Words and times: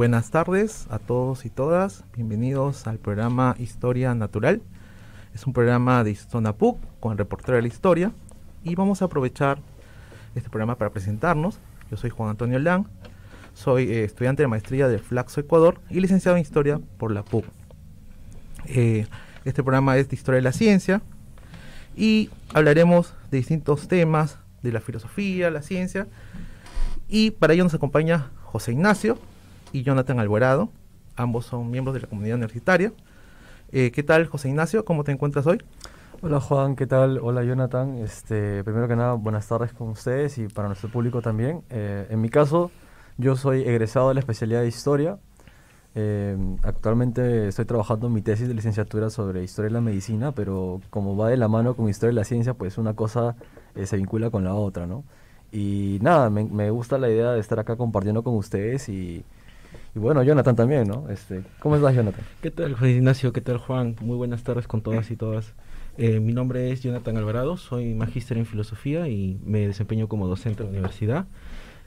buenas 0.00 0.30
tardes 0.30 0.86
a 0.88 0.98
todos 0.98 1.44
y 1.44 1.50
todas. 1.50 2.04
Bienvenidos 2.16 2.86
al 2.86 2.96
programa 2.96 3.54
Historia 3.58 4.14
Natural. 4.14 4.62
Es 5.34 5.46
un 5.46 5.52
programa 5.52 6.02
de 6.04 6.14
Zona 6.14 6.54
PUC 6.54 6.78
con 7.00 7.12
el 7.12 7.18
reportero 7.18 7.56
de 7.56 7.60
la 7.60 7.68
historia 7.68 8.10
y 8.64 8.74
vamos 8.76 9.02
a 9.02 9.04
aprovechar 9.04 9.58
este 10.34 10.48
programa 10.48 10.76
para 10.76 10.90
presentarnos. 10.90 11.58
Yo 11.90 11.98
soy 11.98 12.08
Juan 12.08 12.30
Antonio 12.30 12.58
Lang, 12.58 12.86
soy 13.52 13.92
eh, 13.92 14.04
estudiante 14.04 14.42
de 14.42 14.46
maestría 14.46 14.88
del 14.88 15.00
Flaxo 15.00 15.38
Ecuador 15.38 15.82
y 15.90 16.00
licenciado 16.00 16.38
en 16.38 16.40
Historia 16.40 16.80
por 16.96 17.12
la 17.12 17.22
PUC. 17.22 17.44
Eh, 18.68 19.06
este 19.44 19.62
programa 19.62 19.98
es 19.98 20.08
de 20.08 20.16
Historia 20.16 20.36
de 20.36 20.44
la 20.44 20.52
Ciencia 20.52 21.02
y 21.94 22.30
hablaremos 22.54 23.12
de 23.30 23.36
distintos 23.36 23.86
temas 23.86 24.38
de 24.62 24.72
la 24.72 24.80
filosofía, 24.80 25.50
la 25.50 25.60
ciencia 25.60 26.06
y 27.06 27.32
para 27.32 27.52
ello 27.52 27.64
nos 27.64 27.74
acompaña 27.74 28.30
José 28.44 28.72
Ignacio 28.72 29.18
y 29.72 29.82
Jonathan 29.82 30.20
Alvarado. 30.20 30.70
Ambos 31.16 31.46
son 31.46 31.70
miembros 31.70 31.94
de 31.94 32.00
la 32.00 32.06
comunidad 32.06 32.36
universitaria. 32.36 32.92
Eh, 33.72 33.90
¿Qué 33.92 34.02
tal, 34.02 34.26
José 34.26 34.48
Ignacio? 34.48 34.84
¿Cómo 34.84 35.04
te 35.04 35.12
encuentras 35.12 35.46
hoy? 35.46 35.62
Hola 36.22 36.40
Juan, 36.40 36.76
¿qué 36.76 36.86
tal? 36.86 37.18
Hola 37.22 37.44
Jonathan. 37.44 37.96
Este, 37.98 38.62
primero 38.64 38.88
que 38.88 38.96
nada, 38.96 39.14
buenas 39.14 39.46
tardes 39.46 39.72
con 39.72 39.88
ustedes 39.88 40.38
y 40.38 40.48
para 40.48 40.68
nuestro 40.68 40.90
público 40.90 41.22
también. 41.22 41.62
Eh, 41.70 42.06
en 42.10 42.20
mi 42.20 42.28
caso, 42.28 42.70
yo 43.16 43.36
soy 43.36 43.62
egresado 43.62 44.08
de 44.08 44.14
la 44.14 44.20
especialidad 44.20 44.60
de 44.60 44.68
Historia. 44.68 45.18
Eh, 45.94 46.36
actualmente 46.62 47.48
estoy 47.48 47.64
trabajando 47.64 48.06
en 48.06 48.12
mi 48.12 48.22
tesis 48.22 48.48
de 48.48 48.54
licenciatura 48.54 49.10
sobre 49.10 49.42
Historia 49.42 49.68
de 49.68 49.74
la 49.74 49.80
Medicina, 49.80 50.32
pero 50.32 50.80
como 50.90 51.16
va 51.16 51.28
de 51.28 51.36
la 51.36 51.48
mano 51.48 51.74
con 51.74 51.88
Historia 51.88 52.10
de 52.10 52.16
la 52.16 52.24
Ciencia, 52.24 52.54
pues 52.54 52.78
una 52.78 52.94
cosa 52.94 53.36
se 53.82 53.96
vincula 53.96 54.30
con 54.30 54.44
la 54.44 54.54
otra, 54.54 54.86
¿no? 54.86 55.04
Y 55.52 55.98
nada, 56.02 56.30
me, 56.30 56.44
me, 56.44 56.70
gusta 56.70 56.98
la 56.98 57.08
idea 57.08 57.32
de 57.32 57.40
estar 57.40 57.58
acá 57.58 57.76
compartiendo 57.76 58.22
con 58.22 58.34
ustedes 58.36 58.88
y, 58.88 59.24
y 59.94 59.98
bueno, 59.98 60.22
Jonathan 60.22 60.56
también, 60.56 60.86
¿no? 60.86 61.08
Este, 61.08 61.42
¿Cómo 61.58 61.76
estás, 61.76 61.94
Jonathan? 61.94 62.24
¿Qué 62.40 62.50
tal, 62.50 62.74
José 62.74 62.90
Ignacio? 62.90 63.32
¿Qué 63.32 63.40
tal, 63.40 63.58
Juan? 63.58 63.96
Muy 64.00 64.16
buenas 64.16 64.42
tardes 64.42 64.66
con 64.66 64.82
todas 64.82 65.10
y 65.10 65.16
todas. 65.16 65.54
Eh, 65.98 66.20
mi 66.20 66.32
nombre 66.32 66.70
es 66.70 66.82
Jonathan 66.82 67.16
Alvarado, 67.16 67.56
soy 67.56 67.94
magíster 67.94 68.38
en 68.38 68.46
filosofía 68.46 69.08
y 69.08 69.38
me 69.44 69.66
desempeño 69.66 70.08
como 70.08 70.28
docente 70.28 70.62
en 70.62 70.68
la 70.68 70.70
universidad. 70.70 71.26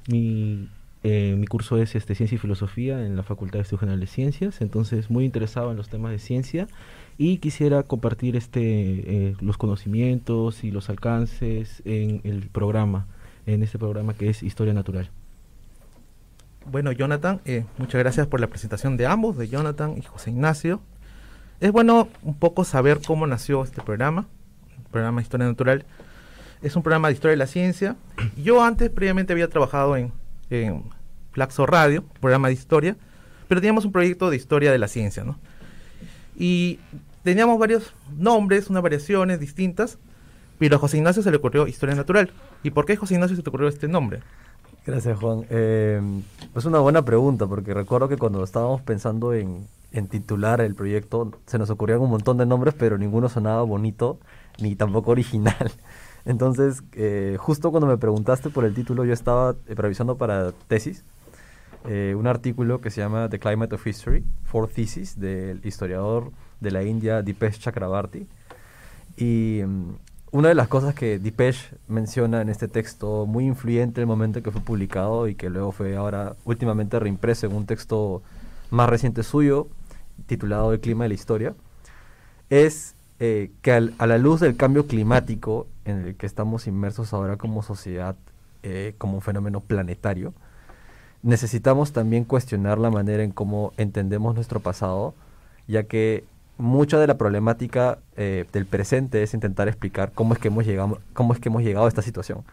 Mi, 0.08 0.70
eh, 1.04 1.36
mi 1.38 1.48
curso 1.48 1.78
es 1.78 1.96
este, 1.96 2.14
Ciencia 2.14 2.36
y 2.36 2.40
Filosofía 2.40 3.06
en 3.06 3.16
la 3.16 3.24
Facultad 3.24 3.60
de 3.60 3.64
Estudios 3.64 3.80
Generales 3.80 4.10
de 4.10 4.14
Ciencias, 4.14 4.62
entonces 4.62 5.10
muy 5.10 5.26
interesado 5.26 5.72
en 5.72 5.78
los 5.78 5.90
temas 5.90 6.12
de 6.12 6.20
ciencia 6.20 6.68
y 7.18 7.38
quisiera 7.38 7.84
compartir 7.84 8.36
este, 8.36 8.62
eh, 8.62 9.36
los 9.40 9.58
conocimientos 9.58 10.64
y 10.64 10.72
los 10.72 10.90
alcances 10.90 11.82
en 11.86 12.22
el 12.24 12.50
programa 12.50 13.08
en 13.46 13.64
este 13.64 13.78
programa 13.78 14.14
que 14.14 14.30
es 14.30 14.44
Historia 14.44 14.74
Natural. 14.74 15.10
Bueno, 16.66 16.92
Jonathan, 16.92 17.42
eh, 17.46 17.66
muchas 17.78 18.00
gracias 18.00 18.28
por 18.28 18.40
la 18.40 18.48
presentación 18.48 18.96
de 18.96 19.06
ambos, 19.06 19.38
de 19.38 19.50
Jonathan 19.50 19.96
y 19.98 20.02
José 20.02 20.30
Ignacio. 20.30 20.82
Es 21.60 21.72
bueno 21.72 22.08
un 22.22 22.36
poco 22.36 22.64
saber 22.64 23.00
cómo 23.06 23.28
nació 23.28 23.64
este 23.64 23.82
programa, 23.82 24.28
el 24.78 24.90
programa 24.90 25.22
Historia 25.22 25.46
Natural. 25.46 25.86
Es 26.62 26.76
un 26.76 26.84
programa 26.84 27.10
de 27.10 27.16
historia 27.16 27.32
de 27.32 27.38
la 27.38 27.48
ciencia. 27.48 27.98
Yo 28.38 28.64
antes, 28.64 28.90
previamente, 28.90 29.34
había 29.34 29.50
trabajado 29.50 29.98
en, 29.98 30.14
en 30.50 30.84
Flaxo 31.32 31.66
Radio, 31.66 32.06
programa 32.22 32.48
de 32.48 32.54
historia, 32.54 32.96
pero 33.50 33.60
teníamos 33.60 33.84
un 33.84 33.92
proyecto 33.92 34.30
de 34.30 34.38
historia 34.38 34.72
de 34.72 34.78
la 34.78 34.88
ciencia, 34.88 35.24
¿no? 35.24 35.38
Y 36.36 36.80
teníamos 37.24 37.60
varios 37.60 37.94
nombres, 38.18 38.70
unas 38.70 38.84
variaciones 38.84 39.40
distintas, 39.40 39.98
pero 40.60 40.78
a 40.78 40.80
José 40.80 40.98
Ignacio 40.98 41.22
se 41.22 41.30
le 41.30 41.38
ocurrió 41.38 41.68
Historia 41.68 41.96
Natural. 41.96 42.32
¿Y 42.64 42.72
por 42.72 42.86
qué 42.86 42.96
José 42.96 43.16
Ignacio 43.16 43.36
se 43.36 43.44
te 43.44 43.50
ocurrió 43.50 43.68
este 43.68 43.88
nombre? 43.90 44.22
Gracias, 44.86 45.18
Juan. 45.18 45.46
Eh, 45.50 46.02
es 46.56 46.66
una 46.66 46.80
buena 46.80 47.04
pregunta, 47.04 47.48
porque 47.48 47.74
recuerdo 47.74 48.10
que 48.10 48.18
cuando 48.18 48.44
estábamos 48.44 48.82
pensando 48.82 49.34
en, 49.34 49.68
titular 50.10 50.60
el 50.60 50.76
proyecto, 50.76 51.32
se 51.46 51.58
nos 51.58 51.70
ocurrían 51.70 52.02
un 52.02 52.10
montón 52.10 52.38
de 52.38 52.46
nombres, 52.46 52.74
pero 52.78 52.98
ninguno 52.98 53.30
sonaba 53.30 53.62
bonito, 53.64 54.20
ni 54.60 54.76
tampoco 54.76 55.12
original. 55.12 55.72
Entonces, 56.26 56.84
eh, 56.94 57.38
justo 57.40 57.72
cuando 57.72 57.88
me 57.88 57.98
preguntaste 57.98 58.50
por 58.50 58.66
el 58.66 58.74
título, 58.74 59.06
yo 59.06 59.14
estaba 59.14 59.56
eh, 59.68 59.76
previsando 59.76 60.18
para 60.18 60.52
tesis 60.68 61.04
eh, 61.86 62.16
un 62.18 62.28
artículo 62.28 62.80
que 62.80 62.90
se 62.90 63.02
llama 63.02 63.30
The 63.30 63.40
Climate 63.40 63.76
of 63.76 63.86
History, 63.86 64.24
for 64.44 64.70
Thesis, 64.70 65.20
del 65.20 65.60
historiador 65.66 66.32
de 66.62 66.72
la 66.72 66.84
India 66.84 67.22
Dipesh 67.22 67.60
Chakrabarty. 67.60 68.28
Y 69.18 69.62
mm, 69.66 69.96
una 70.34 70.50
de 70.50 70.56
las 70.56 70.68
cosas 70.68 70.96
que 70.96 71.20
Dipesh 71.20 71.76
menciona 71.88 72.42
en 72.42 72.50
este 72.50 72.68
texto, 72.68 73.28
muy 73.28 73.46
influyente 73.46 74.02
en 74.02 74.04
el 74.04 74.08
momento 74.08 74.40
en 74.40 74.44
que 74.44 74.50
fue 74.50 74.62
publicado 74.62 75.28
y 75.28 75.36
que 75.36 75.48
luego 75.48 75.72
fue 75.72 75.96
ahora 75.96 76.36
últimamente 76.44 76.98
reimpreso 77.00 77.46
en 77.46 77.54
un 77.54 77.68
texto 77.68 78.24
más 78.72 78.90
reciente 78.90 79.22
suyo, 79.22 79.68
titulado 80.26 80.74
El 80.74 80.80
clima 80.80 81.04
de 81.04 81.10
la 81.10 81.14
historia, 81.14 81.54
es 82.50 82.96
eh, 83.20 83.52
que 83.62 83.74
a 83.74 84.08
la 84.08 84.18
luz 84.18 84.40
del 84.40 84.58
cambio 84.58 84.88
climático 84.88 85.68
en 85.86 86.00
el 86.00 86.16
que 86.16 86.26
estamos 86.26 86.66
inmersos 86.66 87.14
ahora 87.14 87.38
como 87.38 87.62
sociedad, 87.62 88.16
eh, 88.64 88.96
como 88.98 89.14
un 89.14 89.22
fenómeno 89.22 89.60
planetario, 89.60 90.34
necesitamos 91.22 91.94
también 91.94 92.24
cuestionar 92.24 92.80
la 92.80 92.90
manera 92.90 93.22
en 93.22 93.34
cómo 93.34 93.72
entendemos 93.78 94.34
nuestro 94.34 94.62
pasado, 94.62 95.14
ya 95.68 95.84
que 95.84 96.24
mucha 96.58 97.00
de 97.00 97.08
la 97.08 97.18
problemática 97.18 98.00
eh, 98.16 98.46
del 98.52 98.66
presente 98.66 99.24
es 99.24 99.34
intentar 99.34 99.68
explicar 99.68 100.12
cómo 100.14 100.34
es 100.34 100.40
que 100.40 100.50
hemos 100.50 100.66
llegado, 100.66 101.00
cómo 101.14 101.34
es 101.34 101.40
que 101.40 101.50
hemos 101.50 101.64
llegado 101.64 101.86
a 101.86 101.90
esta 101.90 102.02
situación. 102.02 102.44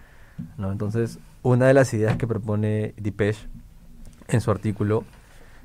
¿no? 0.56 0.72
Entonces, 0.72 1.18
una 1.42 1.66
de 1.66 1.74
las 1.74 1.92
ideas 1.94 2.16
que 2.16 2.26
propone 2.26 2.94
Dipesh 2.96 3.46
en 4.28 4.40
su 4.40 4.50
artículo 4.50 5.04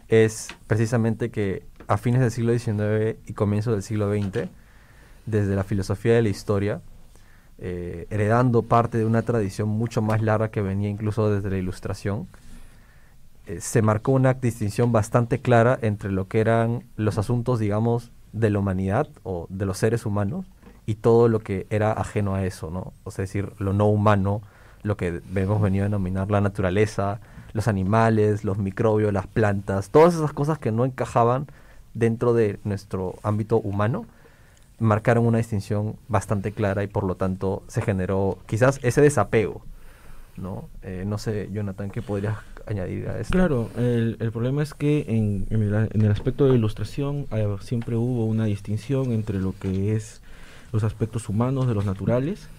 es 0.07 0.49
precisamente 0.67 1.31
que 1.31 1.63
a 1.87 1.97
fines 1.97 2.21
del 2.21 2.31
siglo 2.31 2.57
XIX 2.57 3.17
y 3.25 3.33
comienzos 3.33 3.73
del 3.73 3.83
siglo 3.83 4.11
XX, 4.11 4.49
desde 5.25 5.55
la 5.55 5.63
filosofía 5.63 6.13
de 6.13 6.21
la 6.21 6.29
historia, 6.29 6.81
eh, 7.57 8.07
heredando 8.09 8.63
parte 8.63 8.97
de 8.97 9.05
una 9.05 9.21
tradición 9.21 9.69
mucho 9.69 10.01
más 10.01 10.21
larga 10.21 10.49
que 10.49 10.61
venía 10.61 10.89
incluso 10.89 11.31
desde 11.31 11.49
la 11.49 11.57
ilustración, 11.57 12.27
eh, 13.47 13.61
se 13.61 13.81
marcó 13.81 14.11
una 14.11 14.33
distinción 14.33 14.91
bastante 14.91 15.39
clara 15.39 15.77
entre 15.81 16.11
lo 16.11 16.27
que 16.27 16.39
eran 16.39 16.83
los 16.95 17.17
asuntos, 17.17 17.59
digamos, 17.59 18.11
de 18.35 18.49
la 18.49 18.59
humanidad 18.59 19.07
o 19.23 19.47
de 19.49 19.65
los 19.65 19.77
seres 19.77 20.05
humanos 20.05 20.45
y 20.85 20.95
todo 20.95 21.29
lo 21.29 21.39
que 21.39 21.65
era 21.69 21.91
ajeno 21.93 22.35
a 22.35 22.45
eso, 22.45 22.69
¿no? 22.69 22.93
O 23.05 23.11
sea, 23.11 23.23
decir, 23.23 23.53
lo 23.57 23.73
no 23.73 23.87
humano, 23.87 24.41
lo 24.83 24.97
que 24.97 25.21
hemos 25.35 25.61
venido 25.61 25.83
a 25.83 25.87
denominar 25.87 26.29
la 26.29 26.41
naturaleza, 26.41 27.19
los 27.53 27.67
animales, 27.67 28.43
los 28.43 28.57
microbios, 28.57 29.13
las 29.13 29.25
plantas, 29.25 29.89
todas 29.89 30.13
esas 30.13 30.33
cosas 30.33 30.59
que 30.59 30.71
no 30.71 30.85
encajaban 30.85 31.47
dentro 31.93 32.33
de 32.33 32.59
nuestro 32.65 33.15
ámbito 33.23 33.57
humano, 33.57 34.05
marcaron 34.77 35.25
una 35.25 35.37
distinción 35.37 35.95
bastante 36.09 36.51
clara 36.51 36.83
y 36.83 36.87
por 36.87 37.05
lo 37.05 37.15
tanto 37.15 37.63
se 37.67 37.81
generó 37.81 38.37
quizás 38.45 38.79
ese 38.83 39.01
desapego, 39.01 39.61
¿no? 40.35 40.67
Eh, 40.83 41.05
no 41.07 41.17
sé, 41.17 41.49
Jonathan, 41.51 41.89
¿qué 41.89 42.01
podrías 42.01 42.35
añadir 42.67 43.07
a 43.07 43.19
esto. 43.19 43.31
Claro, 43.31 43.69
el, 43.77 44.17
problema 44.31 44.63
es 44.63 44.73
que 44.73 45.05
en, 45.07 45.47
el, 45.49 46.11
aspecto 46.11 46.47
de 46.47 46.55
ilustración 46.55 47.27
eh, 47.31 47.47
siempre 47.61 47.95
hubo 47.95 48.25
una 48.25 48.45
distinción 48.45 49.11
entre 49.11 49.39
lo 49.39 49.53
que 49.59 49.95
es 49.95 50.21
los 50.71 50.83
aspectos 50.83 51.29
humanos 51.29 51.67
de 51.67 51.73
los 51.73 51.85
naturales. 51.85 52.49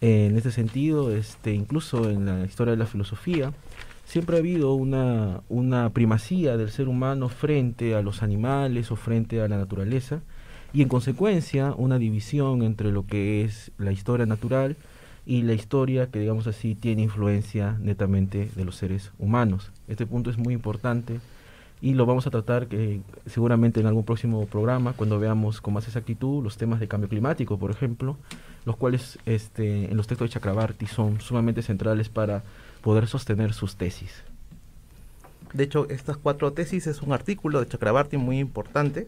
En 0.00 0.36
este 0.36 0.50
sentido, 0.50 1.14
este, 1.14 1.54
incluso 1.54 2.10
en 2.10 2.26
la 2.26 2.44
historia 2.44 2.72
de 2.72 2.78
la 2.78 2.86
filosofía, 2.86 3.52
siempre 4.04 4.36
ha 4.36 4.40
habido 4.40 4.74
una, 4.74 5.40
una 5.48 5.90
primacía 5.90 6.56
del 6.56 6.70
ser 6.70 6.88
humano 6.88 7.28
frente 7.28 7.94
a 7.94 8.02
los 8.02 8.22
animales 8.22 8.90
o 8.90 8.96
frente 8.96 9.40
a 9.40 9.48
la 9.48 9.56
naturaleza 9.56 10.20
y 10.72 10.82
en 10.82 10.88
consecuencia 10.88 11.72
una 11.76 11.98
división 11.98 12.62
entre 12.62 12.90
lo 12.90 13.06
que 13.06 13.44
es 13.44 13.70
la 13.78 13.92
historia 13.92 14.26
natural 14.26 14.76
y 15.26 15.42
la 15.42 15.54
historia 15.54 16.10
que 16.10 16.18
digamos 16.18 16.46
así 16.46 16.74
tiene 16.74 17.02
influencia 17.02 17.76
netamente 17.80 18.50
de 18.54 18.64
los 18.64 18.76
seres 18.76 19.12
humanos. 19.18 19.72
Este 19.88 20.06
punto 20.06 20.30
es 20.30 20.38
muy 20.38 20.52
importante 20.54 21.20
y 21.80 21.94
lo 21.94 22.06
vamos 22.06 22.26
a 22.26 22.30
tratar 22.30 22.66
que 22.66 23.00
seguramente 23.26 23.80
en 23.80 23.86
algún 23.86 24.04
próximo 24.04 24.46
programa 24.46 24.92
cuando 24.92 25.18
veamos 25.18 25.60
con 25.60 25.74
más 25.74 25.86
exactitud 25.86 26.42
los 26.42 26.56
temas 26.56 26.80
de 26.80 26.88
cambio 26.88 27.08
climático, 27.08 27.58
por 27.58 27.70
ejemplo, 27.70 28.16
los 28.64 28.76
cuales 28.76 29.18
este, 29.26 29.90
en 29.90 29.96
los 29.96 30.06
textos 30.06 30.28
de 30.28 30.34
Chakrabarti 30.34 30.86
son 30.86 31.20
sumamente 31.20 31.62
centrales 31.62 32.08
para 32.08 32.42
poder 32.82 33.06
sostener 33.06 33.52
sus 33.52 33.76
tesis. 33.76 34.24
De 35.52 35.64
hecho, 35.64 35.88
estas 35.88 36.16
cuatro 36.16 36.52
tesis 36.52 36.86
es 36.86 37.00
un 37.00 37.12
artículo 37.12 37.60
de 37.60 37.68
Chakrabarti 37.68 38.16
muy 38.16 38.38
importante. 38.38 39.06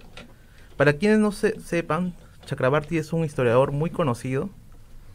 Para 0.76 0.92
quienes 0.92 1.18
no 1.18 1.32
se 1.32 1.58
sepan, 1.60 2.14
Chakrabarti 2.46 2.98
es 2.98 3.12
un 3.12 3.24
historiador 3.24 3.72
muy 3.72 3.90
conocido, 3.90 4.48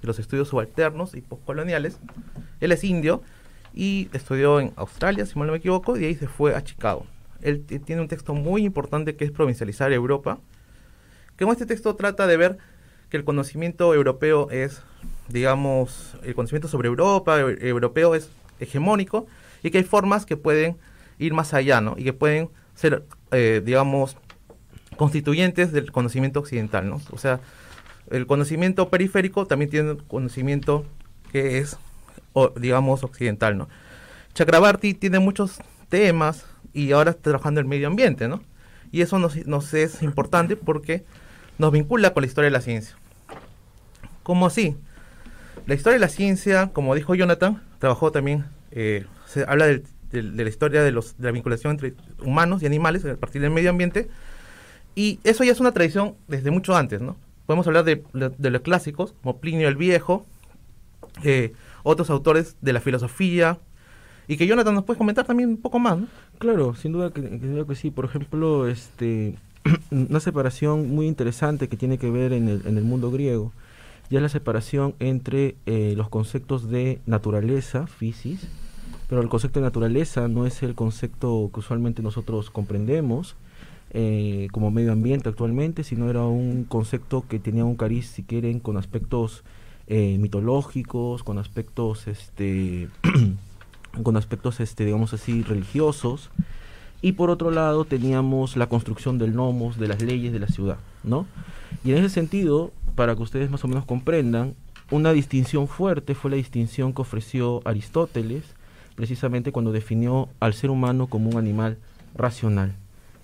de 0.02 0.08
los 0.08 0.20
estudios 0.20 0.48
subalternos 0.50 1.16
y 1.16 1.22
postcoloniales. 1.22 2.00
Él 2.60 2.72
es 2.72 2.84
indio 2.84 3.22
y 3.74 4.10
estudió 4.14 4.60
en 4.60 4.74
Australia, 4.76 5.26
si 5.26 5.38
mal 5.38 5.48
no 5.48 5.54
me 5.54 5.60
equivoco, 5.60 5.98
y 5.98 6.06
ahí 6.06 6.16
se 6.16 6.28
fue 6.28 6.56
a 6.56 6.64
Chicago. 6.64 7.06
Él 7.42 7.64
tiene 7.64 8.02
un 8.02 8.08
texto 8.08 8.34
muy 8.34 8.64
importante 8.64 9.16
que 9.16 9.26
es 9.26 9.32
Provincializar 9.32 9.92
Europa, 9.92 10.40
que 11.38 11.46
con 11.46 11.54
este 11.54 11.66
texto 11.66 11.96
trata 11.96 12.28
de 12.28 12.38
ver 12.38 12.58
que 13.10 13.18
el 13.18 13.24
conocimiento 13.24 13.94
europeo 13.94 14.50
es, 14.52 14.82
digamos, 15.28 16.16
el 16.24 16.36
conocimiento 16.36 16.68
sobre 16.68 16.88
Europa 16.88 17.40
europeo 17.40 18.16
es 18.16 18.30
hegemónico 18.60 19.28
y 19.64 19.72
que 19.72 19.80
hay 19.80 19.84
formas 19.84 20.26
que 20.26 20.38
pueden 20.38 20.78
ir 21.18 21.34
más 21.34 21.54
allá, 21.54 21.82
¿no? 21.82 21.96
Y 21.98 22.04
que 22.04 22.14
pueden 22.14 22.50
ser, 22.76 23.04
eh, 23.32 23.62
digamos, 23.64 24.18
constituyentes 24.98 25.72
del 25.72 25.92
conocimiento 25.92 26.40
occidental, 26.40 26.90
¿no? 26.90 27.02
O 27.12 27.18
sea, 27.18 27.40
el 28.12 28.28
conocimiento 28.28 28.90
periférico 28.90 29.46
también 29.48 29.72
tiene 29.72 29.92
un 29.92 29.98
conocimiento 29.98 30.86
que 31.32 31.60
es, 31.60 31.78
digamos, 32.58 33.04
occidental, 33.04 33.58
¿no? 33.58 33.70
Chakrabarti 34.34 34.94
tiene 34.94 35.20
muchos 35.20 35.60
temas 35.90 36.46
y 36.74 36.92
ahora 36.92 37.12
está 37.12 37.24
trabajando 37.24 37.60
el 37.60 37.66
medio 37.66 37.88
ambiente, 37.88 38.28
¿no? 38.28 38.42
Y 38.92 39.02
eso 39.02 39.20
nos, 39.20 39.74
es 39.74 40.04
importante 40.04 40.56
porque 40.56 41.06
nos 41.58 41.72
vincula 41.72 42.14
con 42.14 42.22
la 42.22 42.28
historia 42.28 42.50
de 42.50 42.52
la 42.52 42.62
ciencia. 42.62 42.96
¿Cómo 44.24 44.46
así? 44.46 44.76
La 45.66 45.76
historia 45.76 45.96
de 45.96 46.00
la 46.00 46.10
ciencia, 46.10 46.72
como 46.74 46.96
dijo 46.96 47.16
Jonathan, 47.16 47.62
trabajó 47.80 48.12
también, 48.12 48.46
eh, 48.72 49.06
se 49.26 49.46
habla 49.48 49.68
de, 49.68 49.84
la 50.12 50.50
historia 50.50 50.84
de, 50.84 50.92
de 50.92 51.02
la 51.20 51.32
vinculación 51.32 51.72
entre 51.72 51.94
humanos 52.20 52.62
y 52.62 52.66
animales 52.66 53.06
a 53.06 53.16
partir 53.16 53.42
del 53.42 53.52
medio 53.52 53.70
ambiente, 53.70 54.10
y 54.96 55.20
eso 55.24 55.46
ya 55.46 55.54
es 55.54 55.62
una 55.62 55.72
tradición 55.72 56.16
desde 56.28 56.52
mucho 56.52 56.76
antes, 56.76 57.00
¿no? 57.02 57.16
Podemos 57.52 57.68
hablar 57.68 57.84
de, 57.84 58.02
los 58.50 58.62
clásicos, 58.62 59.14
como 59.22 59.40
Plinio 59.40 59.68
el 59.68 59.76
Viejo, 59.76 60.26
eh, 61.26 61.52
otros 61.84 62.10
autores 62.10 62.56
de 62.62 62.72
la 62.72 62.80
filosofía, 62.80 63.60
y 64.26 64.38
que 64.38 64.48
Jonathan 64.48 64.74
nos 64.74 64.86
puede 64.86 64.98
comentar 64.98 65.26
también 65.26 65.50
un 65.50 65.58
poco 65.58 65.78
más, 65.78 65.98
¿no? 66.00 66.08
Claro, 66.40 66.76
sin 66.76 66.94
duda 66.94 67.12
que, 67.12 67.22
que 67.68 67.76
sí. 67.76 67.92
Por 67.92 68.06
ejemplo, 68.06 68.70
este, 68.70 69.36
una 69.92 70.22
separación 70.22 70.96
muy 70.96 71.08
interesante 71.08 71.68
que 71.68 71.76
tiene 71.76 71.98
que 71.98 72.10
ver 72.10 72.32
en 72.32 72.48
el, 72.48 72.66
en 72.66 72.78
el 72.78 72.86
mundo 72.86 73.12
griego 73.12 73.52
ya 74.10 74.20
es 74.20 74.24
la 74.24 74.30
separación 74.30 74.96
entre 75.00 75.58
eh, 75.66 75.94
los 75.98 76.08
conceptos 76.08 76.70
de 76.70 77.02
naturaleza, 77.06 77.86
physis, 77.86 78.48
pero 79.10 79.22
el 79.22 79.28
concepto 79.28 79.60
de 79.60 79.66
naturaleza 79.66 80.30
no 80.30 80.46
es 80.46 80.64
el 80.64 80.74
concepto 80.74 81.50
que 81.54 81.60
usualmente 81.60 82.02
nosotros 82.02 82.50
comprendemos 82.50 83.36
eh, 83.94 84.48
como 84.52 84.72
medio 84.72 84.94
ambiente 84.94 85.28
actualmente, 85.28 85.84
sino 85.84 86.10
era 86.10 86.26
un 86.26 86.64
concepto 86.64 87.26
que 87.28 87.40
tenía 87.40 87.66
un 87.66 87.76
cariz, 87.76 88.08
si 88.08 88.24
quieren, 88.24 88.60
con 88.60 88.78
aspectos 88.78 89.44
eh, 89.88 90.18
mitológicos, 90.18 91.24
con 91.24 91.38
aspectos, 91.38 92.08
este, 92.08 92.88
con 94.04 94.16
aspectos, 94.16 94.62
este, 94.62 94.86
digamos 94.86 95.14
así, 95.14 95.44
religiosos. 95.44 96.30
Y 97.02 97.14
por 97.14 97.30
otro 97.30 97.52
lado 97.52 97.84
teníamos 97.84 98.56
la 98.56 98.70
construcción 98.70 99.18
del 99.18 99.36
nomos, 99.36 99.78
de 99.78 99.90
las 99.90 100.02
leyes 100.02 100.32
de 100.32 100.40
la 100.40 100.48
ciudad, 100.48 100.78
¿no? 101.04 101.26
Y 101.84 101.92
en 101.92 101.98
ese 101.98 102.10
sentido, 102.10 102.72
para 102.96 103.16
que 103.16 103.24
ustedes 103.24 103.50
más 103.50 103.64
o 103.66 103.68
menos 103.68 103.86
comprendan, 103.86 104.56
una 104.92 105.12
distinción 105.12 105.68
fuerte 105.68 106.16
fue 106.16 106.32
la 106.32 106.38
distinción 106.38 106.94
que 106.94 107.02
ofreció 107.02 107.62
Aristóteles, 107.66 108.44
precisamente 108.96 109.52
cuando 109.52 109.72
definió 109.72 110.30
al 110.40 110.54
ser 110.54 110.70
humano 110.70 111.08
como 111.08 111.30
un 111.30 111.38
animal 111.38 111.78
racional. 112.16 112.76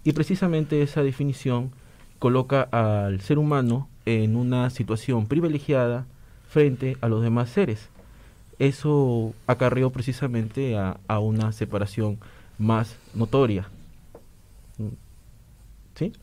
Y 0.07 0.13
precisamente 0.13 0.81
esa 0.81 1.03
definición 1.03 1.71
coloca 2.17 2.61
al 2.61 3.19
ser 3.19 3.37
humano 3.37 3.89
en 4.05 4.37
una 4.37 4.69
situación 4.69 5.27
privilegiada 5.27 6.05
frente 6.47 6.95
a 7.01 7.09
los 7.09 7.21
demás 7.21 7.49
seres. 7.49 7.89
Eso 8.57 9.33
acarreó 9.47 9.89
precisamente 9.89 10.77
a, 10.77 10.97
a 11.09 11.19
una 11.19 11.51
separación 11.51 12.19
más 12.57 12.95
notoria. 13.15 13.67
¿Sí? 15.95 16.13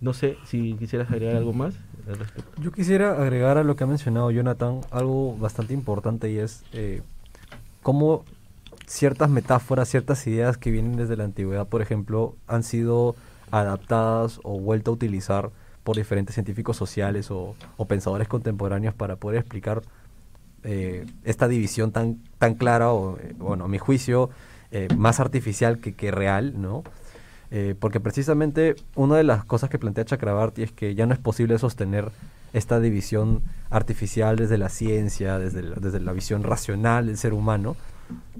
No 0.00 0.14
sé 0.14 0.38
si 0.46 0.72
quisieras 0.78 1.10
agregar 1.10 1.36
algo 1.36 1.52
más 1.52 1.74
al 2.08 2.20
respecto. 2.20 2.50
Yo 2.62 2.72
quisiera 2.72 3.20
agregar 3.20 3.58
a 3.58 3.64
lo 3.64 3.76
que 3.76 3.84
ha 3.84 3.86
mencionado 3.86 4.30
Jonathan 4.30 4.80
algo 4.90 5.36
bastante 5.36 5.74
importante 5.74 6.30
y 6.30 6.38
es 6.38 6.62
eh, 6.72 7.02
cómo 7.82 8.24
ciertas 8.90 9.30
metáforas, 9.30 9.88
ciertas 9.88 10.26
ideas 10.26 10.58
que 10.58 10.70
vienen 10.70 10.96
desde 10.96 11.16
la 11.16 11.24
antigüedad, 11.24 11.66
por 11.68 11.80
ejemplo, 11.80 12.34
han 12.48 12.64
sido 12.64 13.14
adaptadas 13.50 14.40
o 14.42 14.58
vuelto 14.58 14.90
a 14.90 14.94
utilizar 14.94 15.50
por 15.84 15.96
diferentes 15.96 16.34
científicos 16.34 16.76
sociales 16.76 17.30
o, 17.30 17.54
pensadores 17.88 18.28
contemporáneos 18.28 18.92
para 18.94 19.16
poder 19.16 19.38
explicar 19.38 19.82
eh, 20.64 21.06
esta 21.24 21.48
división 21.48 21.92
tan, 21.92 22.18
tan 22.38 22.54
clara 22.54 22.92
o, 22.92 23.18
eh, 23.18 23.34
bueno, 23.38 23.64
a 23.64 23.68
mi 23.68 23.78
juicio, 23.78 24.30
más 24.96 25.18
artificial 25.18 25.80
que, 25.80 25.94
que 25.94 26.12
real, 26.12 26.62
¿no? 26.62 26.84
Eh, 27.52 27.74
porque 27.78 27.98
precisamente 27.98 28.76
una 28.94 29.16
de 29.16 29.24
las 29.24 29.44
cosas 29.44 29.70
que 29.70 29.78
plantea 29.78 30.04
Chakrabarti 30.04 30.62
es 30.62 30.70
que 30.70 30.94
ya 30.94 31.06
no 31.06 31.14
es 31.14 31.18
posible 31.18 31.58
sostener 31.58 32.12
esta 32.52 32.78
división 32.78 33.42
artificial 33.70 34.36
desde 34.36 34.56
la 34.56 34.68
ciencia, 34.68 35.38
desde 35.38 35.62
desde 35.62 35.98
la 35.98 36.12
visión 36.12 36.44
racional 36.44 37.06
del 37.06 37.16
ser 37.16 37.32
humano, 37.32 37.76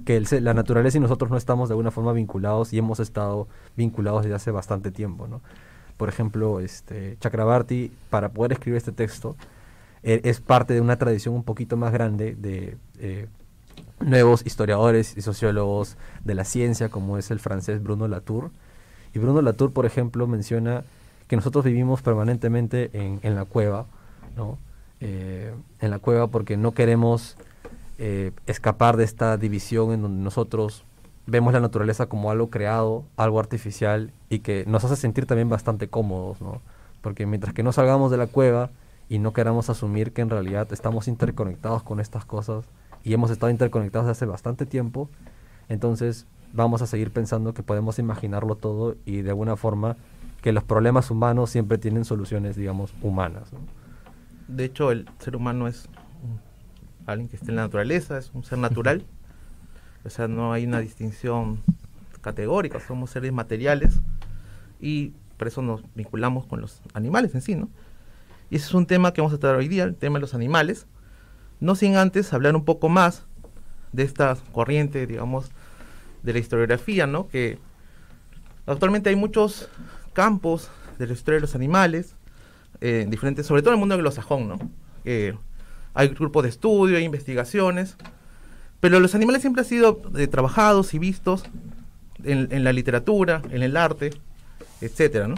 que 0.05 0.21
la 0.41 0.53
naturaleza 0.53 0.97
y 0.97 1.01
nosotros 1.01 1.31
no 1.31 1.37
estamos 1.37 1.69
de 1.69 1.73
alguna 1.73 1.91
forma 1.91 2.13
vinculados 2.13 2.73
y 2.73 2.77
hemos 2.77 2.99
estado 2.99 3.47
vinculados 3.75 4.23
desde 4.23 4.35
hace 4.35 4.51
bastante 4.51 4.91
tiempo. 4.91 5.27
¿no? 5.27 5.41
Por 5.97 6.09
ejemplo, 6.09 6.59
este, 6.59 7.17
Chakrabarti, 7.19 7.91
para 8.09 8.29
poder 8.29 8.53
escribir 8.53 8.77
este 8.77 8.91
texto, 8.91 9.35
e, 10.03 10.21
es 10.23 10.41
parte 10.41 10.73
de 10.73 10.81
una 10.81 10.97
tradición 10.97 11.35
un 11.35 11.43
poquito 11.43 11.77
más 11.77 11.93
grande 11.93 12.35
de 12.35 12.77
eh, 12.99 13.27
nuevos 13.99 14.45
historiadores 14.45 15.15
y 15.17 15.21
sociólogos 15.21 15.97
de 16.23 16.35
la 16.35 16.43
ciencia, 16.43 16.89
como 16.89 17.17
es 17.17 17.31
el 17.31 17.39
francés 17.39 17.83
Bruno 17.83 18.07
Latour, 18.07 18.51
y 19.13 19.19
Bruno 19.19 19.41
Latour, 19.41 19.73
por 19.73 19.85
ejemplo, 19.85 20.25
menciona 20.25 20.83
que 21.27 21.35
nosotros 21.35 21.65
vivimos 21.65 22.01
permanentemente 22.01 22.89
en, 22.93 23.19
en 23.23 23.35
la 23.35 23.45
cueva, 23.45 23.85
¿no? 24.35 24.57
Eh, 25.03 25.51
en 25.79 25.89
la 25.89 25.97
cueva 25.97 26.27
porque 26.27 26.57
no 26.57 26.73
queremos 26.73 27.35
eh, 28.03 28.31
escapar 28.47 28.97
de 28.97 29.03
esta 29.03 29.37
división 29.37 29.91
en 29.91 30.01
donde 30.01 30.23
nosotros 30.23 30.85
vemos 31.27 31.53
la 31.53 31.59
naturaleza 31.59 32.07
como 32.07 32.31
algo 32.31 32.49
creado, 32.49 33.05
algo 33.15 33.39
artificial 33.39 34.11
y 34.27 34.39
que 34.39 34.65
nos 34.65 34.83
hace 34.83 34.95
sentir 34.95 35.27
también 35.27 35.49
bastante 35.49 35.87
cómodos, 35.87 36.41
¿no? 36.41 36.63
Porque 37.01 37.27
mientras 37.27 37.53
que 37.53 37.61
no 37.61 37.71
salgamos 37.71 38.09
de 38.09 38.17
la 38.17 38.25
cueva 38.25 38.71
y 39.07 39.19
no 39.19 39.33
queramos 39.33 39.69
asumir 39.69 40.13
que 40.13 40.23
en 40.23 40.31
realidad 40.31 40.67
estamos 40.73 41.07
interconectados 41.07 41.83
con 41.83 41.99
estas 41.99 42.25
cosas 42.25 42.65
y 43.03 43.13
hemos 43.13 43.29
estado 43.29 43.51
interconectados 43.51 44.09
hace 44.09 44.25
bastante 44.25 44.65
tiempo, 44.65 45.07
entonces 45.69 46.25
vamos 46.53 46.81
a 46.81 46.87
seguir 46.87 47.11
pensando 47.11 47.53
que 47.53 47.61
podemos 47.61 47.99
imaginarlo 47.99 48.55
todo 48.55 48.95
y 49.05 49.21
de 49.21 49.29
alguna 49.29 49.57
forma 49.57 49.95
que 50.41 50.51
los 50.51 50.63
problemas 50.63 51.11
humanos 51.11 51.51
siempre 51.51 51.77
tienen 51.77 52.03
soluciones, 52.03 52.55
digamos, 52.55 52.95
humanas. 53.03 53.51
De 54.47 54.65
hecho, 54.65 54.89
el 54.89 55.07
ser 55.19 55.35
humano 55.35 55.67
es 55.67 55.87
alguien 57.11 57.29
que 57.29 57.35
está 57.35 57.51
en 57.51 57.57
la 57.57 57.63
naturaleza, 57.63 58.17
es 58.17 58.31
un 58.33 58.43
ser 58.43 58.57
natural. 58.57 59.03
o 60.03 60.09
sea, 60.09 60.27
no 60.27 60.53
hay 60.53 60.65
una 60.65 60.79
distinción 60.79 61.61
categórica, 62.21 62.79
somos 62.79 63.09
seres 63.09 63.31
materiales 63.31 63.99
y 64.79 65.13
por 65.37 65.47
eso 65.47 65.61
nos 65.61 65.83
vinculamos 65.95 66.45
con 66.45 66.61
los 66.61 66.81
animales 66.93 67.33
en 67.35 67.41
sí, 67.41 67.55
¿no? 67.55 67.69
Y 68.49 68.57
ese 68.57 68.67
es 68.67 68.73
un 68.73 68.85
tema 68.85 69.13
que 69.13 69.21
vamos 69.21 69.33
a 69.33 69.39
tratar 69.39 69.57
hoy 69.57 69.67
día, 69.67 69.85
el 69.85 69.95
tema 69.95 70.17
de 70.17 70.21
los 70.21 70.33
animales, 70.33 70.85
no 71.59 71.75
sin 71.75 71.95
antes 71.95 72.33
hablar 72.33 72.55
un 72.55 72.65
poco 72.65 72.89
más 72.89 73.25
de 73.91 74.03
esta 74.03 74.37
corriente, 74.51 75.07
digamos, 75.07 75.51
de 76.23 76.33
la 76.33 76.39
historiografía, 76.39 77.07
¿no? 77.07 77.27
Que 77.27 77.59
actualmente 78.65 79.09
hay 79.09 79.15
muchos 79.15 79.69
campos 80.13 80.69
de 80.99 81.07
la 81.07 81.13
historia 81.13 81.37
de 81.37 81.41
los 81.41 81.55
animales, 81.55 82.15
eh, 82.81 83.05
diferentes, 83.09 83.45
sobre 83.45 83.61
todo 83.61 83.71
en 83.71 83.77
el 83.77 83.79
mundo 83.79 83.95
anglosajón, 83.95 84.47
¿no? 84.47 84.59
Hay 85.93 86.09
grupos 86.09 86.43
de 86.43 86.49
estudio, 86.49 86.97
hay 86.97 87.03
investigaciones, 87.03 87.97
pero 88.79 88.99
los 88.99 89.15
animales 89.15 89.41
siempre 89.41 89.61
han 89.61 89.67
sido 89.67 90.01
eh, 90.17 90.27
trabajados 90.27 90.93
y 90.93 90.99
vistos 90.99 91.43
en, 92.23 92.63
la 92.63 92.73
literatura, 92.73 93.41
en 93.51 93.63
el 93.63 93.77
arte, 93.77 94.11
etcétera, 94.79 95.27
¿no? 95.27 95.35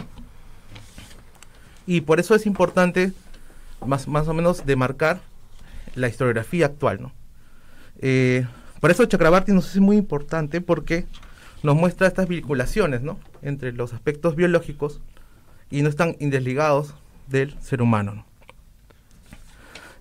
Y 1.86 2.02
por 2.02 2.20
eso 2.20 2.34
es 2.34 2.46
importante 2.46 3.12
más, 3.86 4.08
más 4.08 4.28
o 4.28 4.34
menos 4.34 4.64
demarcar 4.64 5.20
la 5.94 6.08
historiografía 6.08 6.66
actual, 6.66 7.02
¿no? 7.02 7.12
Eh, 8.00 8.46
por 8.80 8.90
eso 8.90 9.04
Chakrabarti 9.06 9.52
nos 9.52 9.74
es 9.74 9.80
muy 9.80 9.96
importante 9.96 10.60
porque 10.60 11.06
nos 11.62 11.74
muestra 11.74 12.06
estas 12.06 12.28
vinculaciones 12.28 13.00
¿no? 13.00 13.18
entre 13.40 13.72
los 13.72 13.94
aspectos 13.94 14.36
biológicos 14.36 15.00
y 15.70 15.80
no 15.80 15.88
están 15.88 16.16
indesligados 16.20 16.94
del 17.26 17.58
ser 17.62 17.80
humano. 17.80 18.26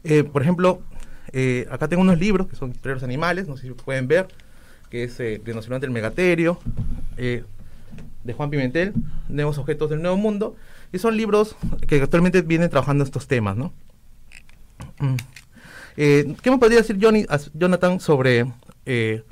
Eh, 0.04 0.24
por 0.24 0.42
ejemplo, 0.42 0.82
eh, 1.32 1.66
acá 1.72 1.88
tengo 1.88 2.02
unos 2.02 2.20
libros 2.20 2.48
que 2.48 2.56
son 2.56 2.72
historias 2.72 3.04
animales, 3.04 3.48
no 3.48 3.58
sé 3.58 3.68
si 3.68 3.74
pueden 3.74 4.08
ver, 4.08 4.28
que 4.90 5.04
es 5.04 5.20
eh, 5.20 5.42
Rinoceronte 5.44 5.86
del 5.86 5.94
Megaterio, 5.94 6.60
eh, 7.18 7.44
de 8.24 8.34
Juan 8.34 8.50
Pimentel, 8.50 8.94
Nuevos 9.30 9.58
Objetos 9.58 9.90
del 9.90 10.02
Nuevo 10.02 10.18
Mundo, 10.18 10.56
y 10.92 11.00
son 11.00 11.18
libros 11.18 11.56
que 11.88 12.02
actualmente 12.02 12.42
vienen 12.44 12.70
trabajando 12.70 13.04
estos 13.04 13.28
temas. 13.28 13.58
¿no? 13.58 13.74
Mm. 15.00 15.16
¿Qué 15.96 16.52
me 16.52 16.58
podría 16.58 16.80
decir 16.80 16.98
Johnny, 17.02 17.26
Jonathan 17.54 18.00
sobre 18.00 18.46
eh, 18.86 19.24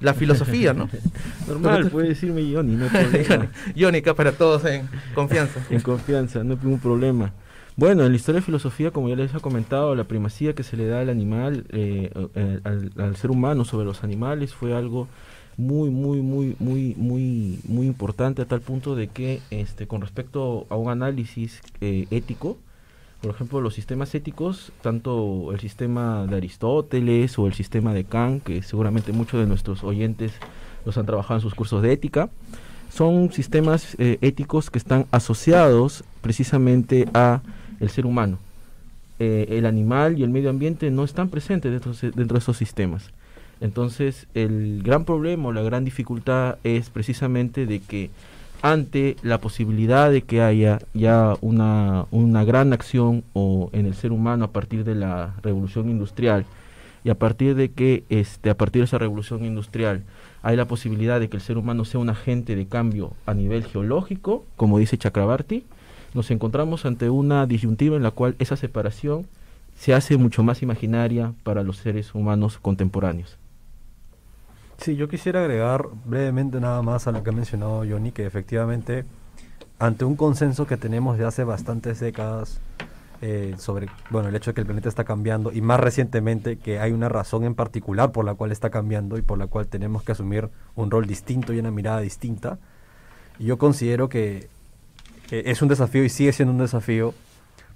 la 0.00 0.14
filosofía, 0.14 0.72
¿no? 0.72 0.88
Normal, 1.48 1.90
puede 1.90 2.08
decirme 2.08 2.42
Johnny, 2.52 2.74
no 2.74 2.84
hay 2.84 2.90
problema. 3.24 3.50
Johnny, 3.78 4.00
para 4.02 4.32
todos 4.32 4.64
en 4.64 4.88
confianza. 5.14 5.60
en 5.70 5.80
confianza, 5.80 6.44
no 6.44 6.54
hay 6.54 6.58
ningún 6.62 6.80
problema. 6.80 7.32
Bueno, 7.76 8.04
en 8.04 8.10
la 8.10 8.16
historia 8.16 8.40
de 8.40 8.44
filosofía, 8.44 8.90
como 8.90 9.08
ya 9.08 9.16
les 9.16 9.34
he 9.34 9.40
comentado, 9.40 9.94
la 9.94 10.04
primacía 10.04 10.54
que 10.54 10.62
se 10.62 10.76
le 10.76 10.86
da 10.86 11.00
al 11.00 11.08
animal, 11.08 11.64
eh, 11.70 12.10
al, 12.64 13.16
ser 13.16 13.30
humano 13.30 13.64
sobre 13.64 13.86
los 13.86 14.04
animales, 14.04 14.54
fue 14.54 14.76
algo 14.76 15.08
muy, 15.56 15.90
muy, 15.90 16.20
muy, 16.20 16.56
muy, 16.58 16.94
muy, 16.96 17.58
muy 17.64 17.86
importante 17.86 18.42
a 18.42 18.44
tal 18.46 18.60
punto 18.60 18.96
de 18.96 19.08
que 19.08 19.40
este, 19.50 19.86
con 19.86 20.00
respecto 20.00 20.66
a 20.68 20.76
un 20.76 20.90
análisis 20.90 21.62
eh, 21.80 22.06
ético, 22.10 22.58
por 23.20 23.34
ejemplo, 23.34 23.60
los 23.60 23.74
sistemas 23.74 24.14
éticos, 24.14 24.72
tanto 24.80 25.52
el 25.52 25.60
sistema 25.60 26.26
de 26.26 26.36
Aristóteles 26.36 27.38
o 27.38 27.46
el 27.46 27.52
sistema 27.52 27.92
de 27.92 28.04
Kant, 28.04 28.42
que 28.42 28.62
seguramente 28.62 29.12
muchos 29.12 29.40
de 29.40 29.46
nuestros 29.46 29.84
oyentes 29.84 30.32
los 30.86 30.96
han 30.96 31.04
trabajado 31.04 31.36
en 31.36 31.42
sus 31.42 31.54
cursos 31.54 31.82
de 31.82 31.92
ética, 31.92 32.30
son 32.90 33.30
sistemas 33.30 33.94
eh, 33.98 34.16
éticos 34.22 34.70
que 34.70 34.78
están 34.78 35.06
asociados 35.10 36.02
precisamente 36.22 37.08
a 37.12 37.42
el 37.80 37.90
ser 37.90 38.06
humano. 38.06 38.38
Eh, 39.18 39.58
el 39.58 39.66
animal 39.66 40.18
y 40.18 40.22
el 40.22 40.30
medio 40.30 40.48
ambiente 40.48 40.90
no 40.90 41.04
están 41.04 41.28
presentes 41.28 41.72
dentro, 41.72 41.92
de 41.92 42.38
esos 42.38 42.56
sistemas. 42.56 43.10
Entonces, 43.60 44.26
el 44.34 44.82
gran 44.82 45.04
problema 45.04 45.48
o 45.48 45.52
la 45.52 45.62
gran 45.62 45.84
dificultad 45.84 46.56
es 46.64 46.88
precisamente 46.88 47.66
de 47.66 47.80
que 47.80 48.10
ante 48.62 49.16
la 49.22 49.38
posibilidad 49.38 50.10
de 50.10 50.22
que 50.22 50.40
haya 50.40 50.78
ya 50.94 51.36
una, 51.40 52.06
una 52.10 52.44
gran 52.44 52.72
acción 52.72 53.24
o 53.32 53.70
en 53.72 53.86
el 53.86 53.94
ser 53.94 54.12
humano 54.12 54.46
a 54.46 54.52
partir 54.52 54.84
de 54.84 54.94
la 54.94 55.34
revolución 55.42 55.90
industrial 55.90 56.44
y 57.04 57.10
a 57.10 57.14
partir 57.14 57.54
de 57.54 57.70
que 57.70 58.04
este 58.10 58.50
a 58.50 58.56
partir 58.56 58.80
de 58.80 58.84
esa 58.84 58.98
revolución 58.98 59.44
industrial 59.44 60.02
hay 60.42 60.56
la 60.56 60.66
posibilidad 60.66 61.20
de 61.20 61.28
que 61.28 61.36
el 61.36 61.42
ser 61.42 61.58
humano 61.58 61.84
sea 61.84 62.00
un 62.00 62.10
agente 62.10 62.56
de 62.56 62.66
cambio 62.66 63.12
a 63.26 63.34
nivel 63.34 63.64
geológico, 63.64 64.44
como 64.56 64.78
dice 64.78 64.98
Chakrabarti, 64.98 65.64
nos 66.14 66.30
encontramos 66.30 66.84
ante 66.84 67.10
una 67.10 67.46
disyuntiva 67.46 67.96
en 67.96 68.02
la 68.02 68.10
cual 68.10 68.36
esa 68.38 68.56
separación 68.56 69.26
se 69.76 69.94
hace 69.94 70.16
mucho 70.16 70.42
más 70.42 70.62
imaginaria 70.62 71.32
para 71.42 71.62
los 71.62 71.78
seres 71.78 72.14
humanos 72.14 72.58
contemporáneos. 72.58 73.38
Sí, 74.78 74.96
yo 74.96 75.08
quisiera 75.08 75.40
agregar 75.40 75.86
brevemente 76.04 76.58
nada 76.60 76.80
más 76.82 77.06
a 77.06 77.12
lo 77.12 77.22
que 77.22 77.30
ha 77.30 77.32
mencionado 77.34 77.84
Johnny, 77.88 78.12
que 78.12 78.24
efectivamente 78.24 79.04
ante 79.78 80.04
un 80.04 80.16
consenso 80.16 80.66
que 80.66 80.76
tenemos 80.76 81.18
de 81.18 81.26
hace 81.26 81.44
bastantes 81.44 82.00
décadas 82.00 82.60
eh, 83.22 83.54
sobre 83.58 83.88
bueno 84.08 84.30
el 84.30 84.34
hecho 84.34 84.50
de 84.50 84.54
que 84.54 84.62
el 84.62 84.66
planeta 84.66 84.88
está 84.88 85.04
cambiando 85.04 85.52
y 85.52 85.60
más 85.60 85.78
recientemente 85.78 86.56
que 86.56 86.78
hay 86.78 86.92
una 86.92 87.10
razón 87.10 87.44
en 87.44 87.54
particular 87.54 88.12
por 88.12 88.24
la 88.24 88.34
cual 88.34 88.52
está 88.52 88.70
cambiando 88.70 89.18
y 89.18 89.22
por 89.22 89.36
la 89.36 89.46
cual 89.46 89.66
tenemos 89.66 90.02
que 90.02 90.12
asumir 90.12 90.48
un 90.74 90.90
rol 90.90 91.06
distinto 91.06 91.52
y 91.52 91.58
una 91.58 91.70
mirada 91.70 92.00
distinta. 92.00 92.58
yo 93.38 93.58
considero 93.58 94.08
que, 94.08 94.48
que 95.30 95.44
es 95.46 95.62
un 95.62 95.68
desafío 95.68 96.02
y 96.02 96.08
sigue 96.08 96.32
siendo 96.32 96.52
un 96.52 96.58
desafío 96.58 97.14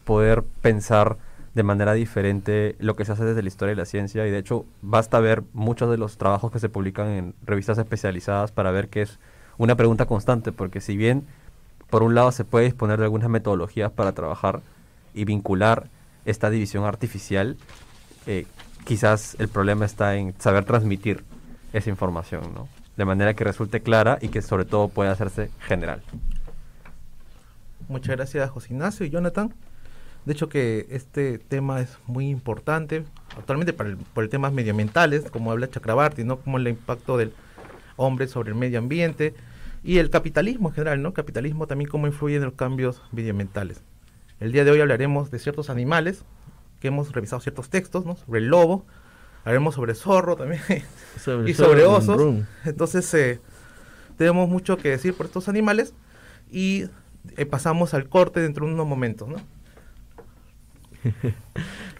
poder 0.02 0.42
pensar 0.60 1.18
de 1.54 1.62
manera 1.62 1.92
diferente 1.92 2.74
lo 2.80 2.96
que 2.96 3.04
se 3.04 3.12
hace 3.12 3.24
desde 3.24 3.42
la 3.42 3.48
historia 3.48 3.74
y 3.74 3.76
la 3.76 3.84
ciencia 3.84 4.26
y 4.26 4.32
de 4.32 4.38
hecho 4.38 4.64
basta 4.82 5.20
ver 5.20 5.44
muchos 5.52 5.88
de 5.88 5.96
los 5.96 6.18
trabajos 6.18 6.50
que 6.50 6.58
se 6.58 6.68
publican 6.68 7.06
en 7.06 7.34
revistas 7.44 7.78
especializadas 7.78 8.50
para 8.50 8.72
ver 8.72 8.88
que 8.88 9.02
es 9.02 9.20
una 9.56 9.76
pregunta 9.76 10.06
constante 10.06 10.50
porque 10.50 10.80
si 10.80 10.96
bien 10.96 11.28
por 11.90 12.02
un 12.02 12.16
lado 12.16 12.32
se 12.32 12.44
puede 12.44 12.64
disponer 12.64 12.98
de 12.98 13.04
algunas 13.04 13.30
metodologías 13.30 13.92
para 13.92 14.10
trabajar 14.10 14.60
y 15.14 15.24
vincular 15.24 15.86
esta 16.24 16.50
división 16.50 16.82
artificial, 16.82 17.56
eh, 18.26 18.46
quizás 18.84 19.36
el 19.38 19.46
problema 19.46 19.84
está 19.84 20.16
en 20.16 20.34
saber 20.40 20.64
transmitir 20.64 21.22
esa 21.72 21.88
información, 21.88 22.52
¿no? 22.52 22.66
De 22.96 23.04
manera 23.04 23.34
que 23.34 23.44
resulte 23.44 23.80
clara 23.80 24.18
y 24.20 24.28
que 24.28 24.42
sobre 24.42 24.64
todo 24.64 24.88
pueda 24.88 25.12
hacerse 25.12 25.50
general. 25.60 26.02
Muchas 27.88 28.16
gracias 28.16 28.50
José 28.50 28.72
Ignacio 28.72 29.06
y 29.06 29.10
Jonathan. 29.10 29.54
De 30.24 30.32
hecho 30.32 30.48
que 30.48 30.86
este 30.90 31.38
tema 31.38 31.80
es 31.80 31.98
muy 32.06 32.28
importante, 32.28 33.04
actualmente 33.36 33.74
para 33.74 33.90
el, 33.90 33.96
por 33.98 34.24
el 34.24 34.30
temas 34.30 34.52
medioambientales, 34.52 35.30
como 35.30 35.52
habla 35.52 35.68
Chakrabarti, 35.68 36.24
¿no? 36.24 36.38
Como 36.38 36.56
el 36.56 36.68
impacto 36.68 37.18
del 37.18 37.32
hombre 37.96 38.26
sobre 38.26 38.50
el 38.50 38.54
medio 38.54 38.78
ambiente 38.78 39.34
y 39.82 39.98
el 39.98 40.08
capitalismo 40.08 40.70
en 40.70 40.74
general, 40.74 41.02
¿no? 41.02 41.12
Capitalismo 41.12 41.66
también 41.66 41.90
cómo 41.90 42.06
influye 42.06 42.36
en 42.36 42.44
los 42.44 42.54
cambios 42.54 43.02
medioambientales. 43.12 43.82
El 44.40 44.50
día 44.52 44.64
de 44.64 44.70
hoy 44.70 44.80
hablaremos 44.80 45.30
de 45.30 45.38
ciertos 45.38 45.68
animales, 45.68 46.24
que 46.80 46.88
hemos 46.88 47.12
revisado 47.12 47.40
ciertos 47.40 47.68
textos, 47.68 48.06
¿no? 48.06 48.16
Sobre 48.16 48.40
el 48.40 48.46
lobo, 48.46 48.86
hablaremos 49.44 49.74
sobre 49.74 49.94
zorro 49.94 50.36
también 50.36 50.62
y 51.46 51.52
sobre 51.52 51.84
osos. 51.84 52.44
Entonces 52.64 53.12
eh, 53.12 53.40
tenemos 54.16 54.48
mucho 54.48 54.78
que 54.78 54.88
decir 54.88 55.12
por 55.14 55.26
estos 55.26 55.50
animales 55.50 55.92
y 56.50 56.86
eh, 57.36 57.46
pasamos 57.46 57.94
al 57.94 58.08
corte 58.08 58.40
dentro 58.40 58.66
de 58.66 58.74
unos 58.74 58.86
momentos, 58.86 59.28
¿no? 59.28 59.36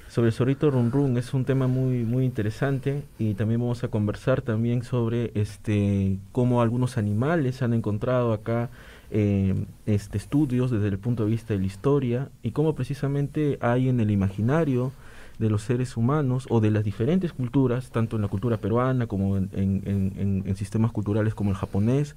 sobre 0.09 0.29
el 0.29 0.33
zorrito 0.33 0.71
run 0.71 0.93
run 0.93 1.19
es 1.19 1.35
un 1.35 1.45
tema 1.45 1.67
muy 1.67 2.05
muy 2.05 2.25
interesante 2.25 3.03
y 3.19 3.35
también 3.35 3.61
vamos 3.61 3.85
a 3.85 3.89
conversar 3.89 4.43
también 4.43 4.83
sobre 4.83 5.33
este 5.35 6.19
cómo 6.33 6.63
algunos 6.63 6.97
animales 6.97 7.61
han 7.63 7.75
encontrado 7.75 8.33
acá 8.33 8.71
eh, 9.11 9.67
este 9.87 10.17
estudios 10.17 10.71
desde 10.71 10.89
el 10.89 10.99
punto 10.99 11.25
de 11.25 11.31
vista 11.31 11.53
de 11.53 11.61
la 11.61 11.67
historia 11.67 12.29
y 12.43 12.53
cómo 12.53 12.75
precisamente 12.75 13.59
hay 13.61 13.89
en 13.89 14.01
el 14.01 14.11
imaginario 14.11 14.93
de 15.39 15.51
los 15.51 15.63
seres 15.63 15.97
humanos 15.97 16.47
o 16.49 16.61
de 16.61 16.71
las 16.71 16.85
diferentes 16.85 17.33
culturas, 17.33 17.91
tanto 17.91 18.17
en 18.17 18.23
la 18.23 18.29
cultura 18.29 18.59
peruana 18.59 19.07
como 19.07 19.37
en, 19.37 19.51
en, 19.53 20.57
sistemas 20.57 20.93
culturales 20.93 21.35
como 21.35 21.51
el 21.51 21.57
japonés, 21.57 22.15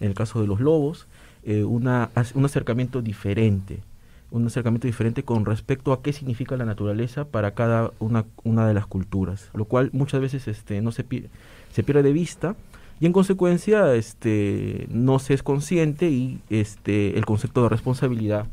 en 0.00 0.08
el 0.08 0.14
caso 0.14 0.40
de 0.40 0.46
los 0.46 0.60
lobos, 0.60 1.08
eh, 1.44 1.64
un 1.64 1.86
acercamiento 2.44 3.02
diferente 3.02 3.80
un 4.30 4.46
acercamiento 4.46 4.86
diferente 4.86 5.24
con 5.24 5.44
respecto 5.44 5.92
a 5.92 6.02
qué 6.02 6.12
significa 6.12 6.56
la 6.56 6.64
naturaleza 6.64 7.24
para 7.24 7.52
cada 7.52 7.92
una, 7.98 8.24
de 8.66 8.74
las 8.74 8.86
culturas, 8.86 9.50
lo 9.54 9.64
cual 9.64 9.90
muchas 9.92 10.20
veces 10.20 10.46
este, 10.48 10.80
no 10.80 10.92
se, 10.92 11.04
se 11.72 11.82
pierde 11.82 12.02
de 12.02 12.12
vista 12.12 12.54
y 13.00 13.06
en 13.06 13.12
consecuencia 13.12 13.94
este, 13.94 14.86
no 14.90 15.18
se 15.18 15.34
es 15.34 15.42
consciente 15.42 16.10
y 16.10 16.40
este, 16.50 17.16
el 17.18 17.26
concepto 17.26 17.62
de 17.62 17.70
responsabilidad 17.70 18.46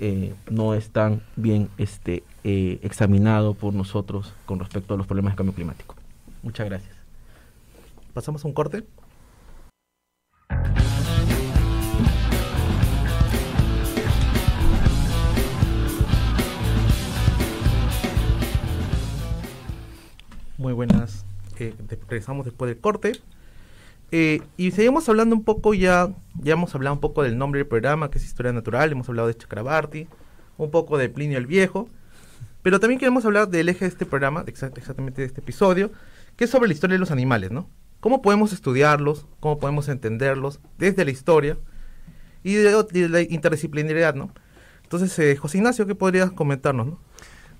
eh, 0.00 0.34
no 0.50 0.74
es 0.74 0.90
tan 0.90 1.22
bien 1.36 1.70
este, 1.78 2.22
eh, 2.44 2.78
examinado 2.82 3.54
por 3.54 3.72
nosotros 3.72 4.34
con 4.44 4.58
respecto 4.58 4.94
a 4.94 4.96
los 4.96 5.06
problemas 5.06 5.32
de 5.32 5.36
cambio 5.36 5.54
climático. 5.54 5.94
Muchas 6.42 6.66
gracias. 6.66 6.94
Pasamos 8.12 8.44
a 8.44 8.48
un 8.48 8.54
corte. 8.54 8.84
Muy 20.58 20.72
buenas. 20.72 21.26
Eh, 21.58 21.74
regresamos 22.08 22.46
después 22.46 22.70
del 22.70 22.80
corte. 22.80 23.12
Eh, 24.10 24.40
y 24.56 24.70
seguimos 24.70 25.08
hablando 25.08 25.34
un 25.34 25.44
poco 25.44 25.74
ya, 25.74 26.08
ya 26.34 26.54
hemos 26.54 26.74
hablado 26.74 26.94
un 26.94 27.00
poco 27.00 27.22
del 27.22 27.36
nombre 27.36 27.58
del 27.58 27.66
programa, 27.66 28.10
que 28.10 28.18
es 28.18 28.24
Historia 28.24 28.52
Natural, 28.52 28.90
hemos 28.90 29.08
hablado 29.08 29.28
de 29.28 29.36
Chakrabarti, 29.36 30.06
un 30.56 30.70
poco 30.70 30.96
de 30.96 31.08
Plinio 31.08 31.38
el 31.38 31.46
Viejo, 31.46 31.88
pero 32.62 32.80
también 32.80 32.98
queremos 33.00 33.24
hablar 33.24 33.48
del 33.48 33.68
eje 33.68 33.84
de 33.84 33.88
este 33.88 34.06
programa, 34.06 34.44
exactamente 34.46 35.22
de 35.22 35.26
este 35.26 35.40
episodio, 35.40 35.90
que 36.36 36.44
es 36.44 36.50
sobre 36.50 36.68
la 36.68 36.74
historia 36.74 36.94
de 36.94 37.00
los 37.00 37.10
animales, 37.10 37.50
¿no? 37.50 37.68
¿Cómo 38.00 38.22
podemos 38.22 38.52
estudiarlos? 38.52 39.26
¿Cómo 39.40 39.58
podemos 39.58 39.88
entenderlos 39.88 40.60
desde 40.78 41.04
la 41.04 41.10
historia? 41.10 41.58
Y 42.44 42.54
de, 42.54 43.08
la 43.08 43.20
interdisciplinariedad, 43.22 44.14
¿no? 44.14 44.32
Entonces, 44.84 45.18
eh, 45.18 45.36
José 45.36 45.58
Ignacio, 45.58 45.86
¿qué 45.86 45.96
podrías 45.96 46.30
comentarnos, 46.30 46.86
no? 46.86 47.00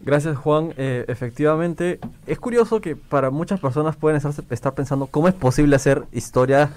Gracias 0.06 0.38
Juan. 0.38 0.72
Eh, 0.76 1.04
efectivamente, 1.08 1.98
es 2.28 2.38
curioso 2.38 2.80
que 2.80 2.94
para 2.94 3.30
muchas 3.30 3.58
personas 3.58 3.96
pueden 3.96 4.22
estar, 4.50 4.72
pensando 4.72 5.08
cómo 5.08 5.26
es 5.26 5.34
posible 5.34 5.75
hacer 5.75 6.04
historia 6.12 6.70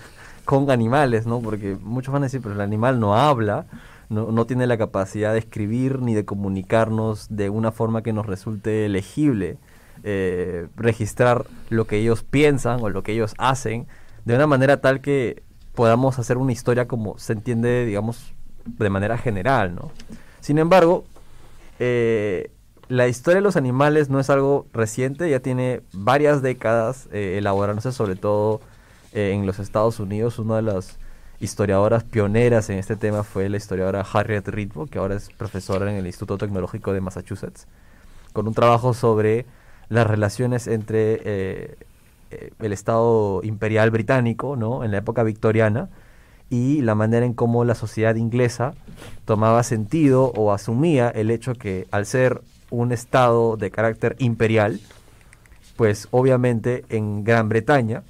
con 0.45 0.71
animales, 0.71 1.27
¿no? 1.27 1.39
Porque 1.39 1.77
muchos 1.79 2.11
van 2.11 2.23
a 2.23 2.25
decir, 2.25 2.41
pero 2.41 2.55
el 2.55 2.61
animal 2.61 2.99
no 2.99 3.13
habla, 3.13 3.67
no, 4.09 4.45
tiene 4.47 4.65
la 4.65 4.79
capacidad 4.79 5.33
de 5.33 5.37
escribir 5.37 6.01
ni 6.01 6.15
de 6.15 6.25
comunicarnos 6.25 7.27
de 7.29 7.51
una 7.51 7.71
forma 7.71 8.01
que 8.01 8.13
nos 8.13 8.25
resulte 8.25 8.89
legible, 8.89 9.57
eh, 10.03 10.65
registrar 10.75 11.45
lo 11.69 11.85
que 11.85 11.97
ellos 11.97 12.23
piensan 12.23 12.81
o 12.81 12.89
lo 12.89 13.03
que 13.03 13.11
ellos 13.11 13.35
hacen, 13.37 13.85
de 14.25 14.33
una 14.33 14.47
manera 14.47 14.81
tal 14.81 15.01
que 15.01 15.43
podamos 15.75 16.17
hacer 16.17 16.37
una 16.37 16.51
historia 16.51 16.87
como 16.87 17.19
se 17.19 17.33
entiende, 17.33 17.85
digamos, 17.85 18.33
de 18.65 18.89
manera 18.89 19.19
general, 19.19 19.75
¿no? 19.75 19.91
Sin 20.39 20.57
embargo, 20.57 21.03
eh, 21.77 22.49
la 22.89 23.07
historia 23.07 23.35
de 23.35 23.43
los 23.43 23.55
animales 23.55 24.09
no 24.09 24.19
es 24.19 24.31
algo 24.31 24.65
reciente, 24.73 25.29
ya 25.29 25.39
tiene 25.39 25.81
varias 25.93 26.41
décadas 26.41 27.07
eh, 27.11 27.35
elaborándose, 27.37 27.91
sobre 27.91 28.15
todo 28.15 28.61
eh, 29.13 29.31
en 29.31 29.45
los 29.45 29.59
Estados 29.59 29.99
Unidos. 29.99 30.39
Una 30.39 30.55
de 30.55 30.63
las 30.63 30.97
historiadoras 31.39 32.03
pioneras 32.03 32.67
en 32.71 32.79
este 32.79 32.95
tema 32.95 33.23
fue 33.23 33.47
la 33.47 33.57
historiadora 33.57 34.03
Harriet 34.11 34.47
Ritmo, 34.47 34.87
que 34.87 34.97
ahora 34.97 35.15
es 35.15 35.29
profesora 35.29 35.89
en 35.91 35.97
el 35.97 36.07
Instituto 36.07 36.39
Tecnológico 36.39 36.91
de 36.91 36.99
Massachusetts, 36.99 37.67
con 38.33 38.47
un 38.47 38.55
trabajo 38.55 38.95
sobre 38.95 39.45
las 39.89 40.07
relaciones 40.07 40.65
entre 40.65 41.21
eh, 41.25 41.77
el 42.59 42.73
Estado 42.73 43.41
imperial 43.43 43.91
británico, 43.91 44.55
¿no? 44.55 44.83
en 44.83 44.89
la 44.89 44.97
época 44.97 45.21
victoriana, 45.21 45.89
y 46.49 46.81
la 46.81 46.95
manera 46.95 47.23
en 47.23 47.35
cómo 47.35 47.65
la 47.65 47.75
sociedad 47.75 48.15
inglesa 48.15 48.73
tomaba 49.25 49.61
sentido 49.61 50.31
o 50.35 50.51
asumía 50.51 51.07
el 51.09 51.29
hecho 51.29 51.53
que 51.53 51.87
al 51.91 52.07
ser 52.07 52.41
un 52.69 52.91
estado 52.91 53.57
de 53.57 53.71
carácter 53.71 54.15
imperial, 54.19 54.79
pues 55.75 56.07
obviamente 56.11 56.85
en 56.89 57.23
Gran 57.23 57.49
Bretaña 57.49 58.03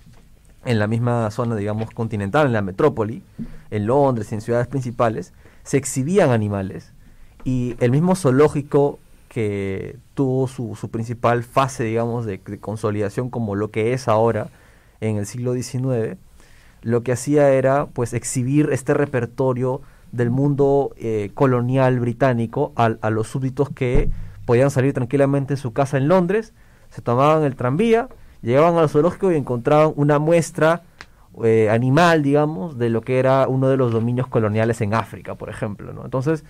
en 0.65 0.79
la 0.79 0.87
misma 0.87 1.31
zona, 1.31 1.55
digamos, 1.55 1.91
continental, 1.91 2.47
en 2.47 2.53
la 2.53 2.61
metrópoli, 2.61 3.23
en 3.71 3.87
Londres 3.87 4.31
en 4.33 4.41
ciudades 4.41 4.67
principales, 4.67 5.33
se 5.63 5.77
exhibían 5.77 6.31
animales. 6.31 6.91
Y 7.43 7.75
el 7.79 7.91
mismo 7.91 8.15
zoológico 8.15 8.99
que 9.29 9.97
tuvo 10.15 10.47
su, 10.47 10.75
su 10.75 10.89
principal 10.89 11.43
fase, 11.43 11.83
digamos, 11.83 12.25
de, 12.25 12.39
consolidación 12.59 13.29
como 13.29 13.55
lo 13.55 13.71
que 13.71 13.93
es 13.93 14.07
ahora 14.07 14.49
en 14.99 15.17
el 15.17 15.25
siglo 15.25 15.53
XIX, 15.53 16.17
lo 16.81 17.03
que 17.03 17.11
hacía 17.11 17.51
era 17.51 17.85
pues 17.85 18.13
exhibir 18.13 18.69
este 18.71 18.93
repertorio 18.93 19.81
del 20.11 20.29
mundo 20.31 20.93
eh, 20.97 21.31
colonial 21.35 21.99
británico 21.99 22.73
a, 22.75 23.09
los 23.09 23.27
súbditos 23.27 23.69
que 23.69 24.09
podían 24.49 24.71
salir 24.71 24.95
tranquilamente 24.95 25.53
en 25.53 25.57
su 25.59 25.73
casa 25.73 25.97
en 25.97 26.07
Londres, 26.07 26.53
se 26.89 27.03
tomaban 27.03 27.43
el 27.43 27.55
tranvía, 27.55 28.09
llegaban 28.41 28.77
al 28.77 28.89
zoológico 28.89 29.31
y 29.31 29.35
encontraban 29.35 29.93
una 29.95 30.17
muestra 30.17 30.81
eh, 31.43 31.69
animal, 31.69 32.23
digamos, 32.23 32.79
de 32.79 32.89
lo 32.89 33.01
que 33.01 33.19
era 33.19 33.47
uno 33.47 33.69
de 33.69 33.77
los 33.77 33.91
dominios 33.91 34.25
coloniales 34.25 34.81
en 34.81 34.95
África, 34.95 35.35
por 35.35 35.51
ejemplo. 35.51 35.93
Entonces, 36.03 36.43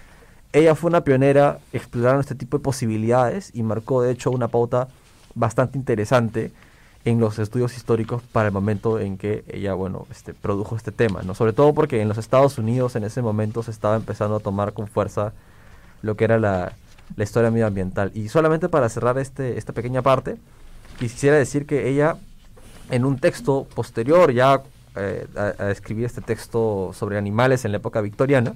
ella 0.53 0.75
fue 0.75 0.87
una 0.87 1.03
pionera 1.03 1.59
explorando 1.73 2.21
este 2.21 2.35
tipo 2.35 2.57
de 2.57 2.63
posibilidades 2.63 3.51
y 3.53 3.63
marcó, 3.63 4.01
de 4.01 4.11
hecho, 4.11 4.31
una 4.31 4.47
pauta 4.47 4.87
bastante 5.35 5.77
interesante 5.77 6.53
en 7.03 7.19
los 7.19 7.37
estudios 7.37 7.75
históricos 7.75 8.23
para 8.31 8.47
el 8.47 8.53
momento 8.53 8.97
en 9.01 9.17
que 9.17 9.43
ella, 9.49 9.73
bueno, 9.73 10.07
este, 10.09 10.33
produjo 10.33 10.77
este 10.77 10.93
tema, 10.93 11.21
¿no? 11.23 11.35
Sobre 11.35 11.51
todo 11.51 11.73
porque 11.73 12.01
en 12.01 12.07
los 12.07 12.17
Estados 12.17 12.59
Unidos 12.59 12.95
en 12.95 13.03
ese 13.03 13.21
momento 13.21 13.61
se 13.61 13.71
estaba 13.71 13.97
empezando 13.97 14.37
a 14.37 14.39
tomar 14.39 14.71
con 14.71 14.87
fuerza 14.87 15.33
lo 16.01 16.15
que 16.15 16.23
era 16.23 16.39
la, 16.39 16.71
la 17.15 17.23
historia 17.23 17.51
medioambiental. 17.51 18.11
Y 18.13 18.29
solamente 18.29 18.69
para 18.69 18.89
cerrar 18.89 19.17
este, 19.17 19.57
esta 19.57 19.73
pequeña 19.73 20.01
parte, 20.01 20.37
quisiera 20.97 21.37
decir 21.37 21.65
que 21.65 21.89
ella, 21.89 22.17
en 22.89 23.05
un 23.05 23.19
texto 23.19 23.67
posterior 23.73 24.31
ya 24.31 24.61
eh, 24.95 25.27
a, 25.35 25.69
escribir 25.71 26.05
este 26.05 26.21
texto 26.21 26.91
sobre 26.93 27.17
animales 27.17 27.65
en 27.65 27.71
la 27.71 27.77
época 27.77 28.01
victoriana, 28.01 28.53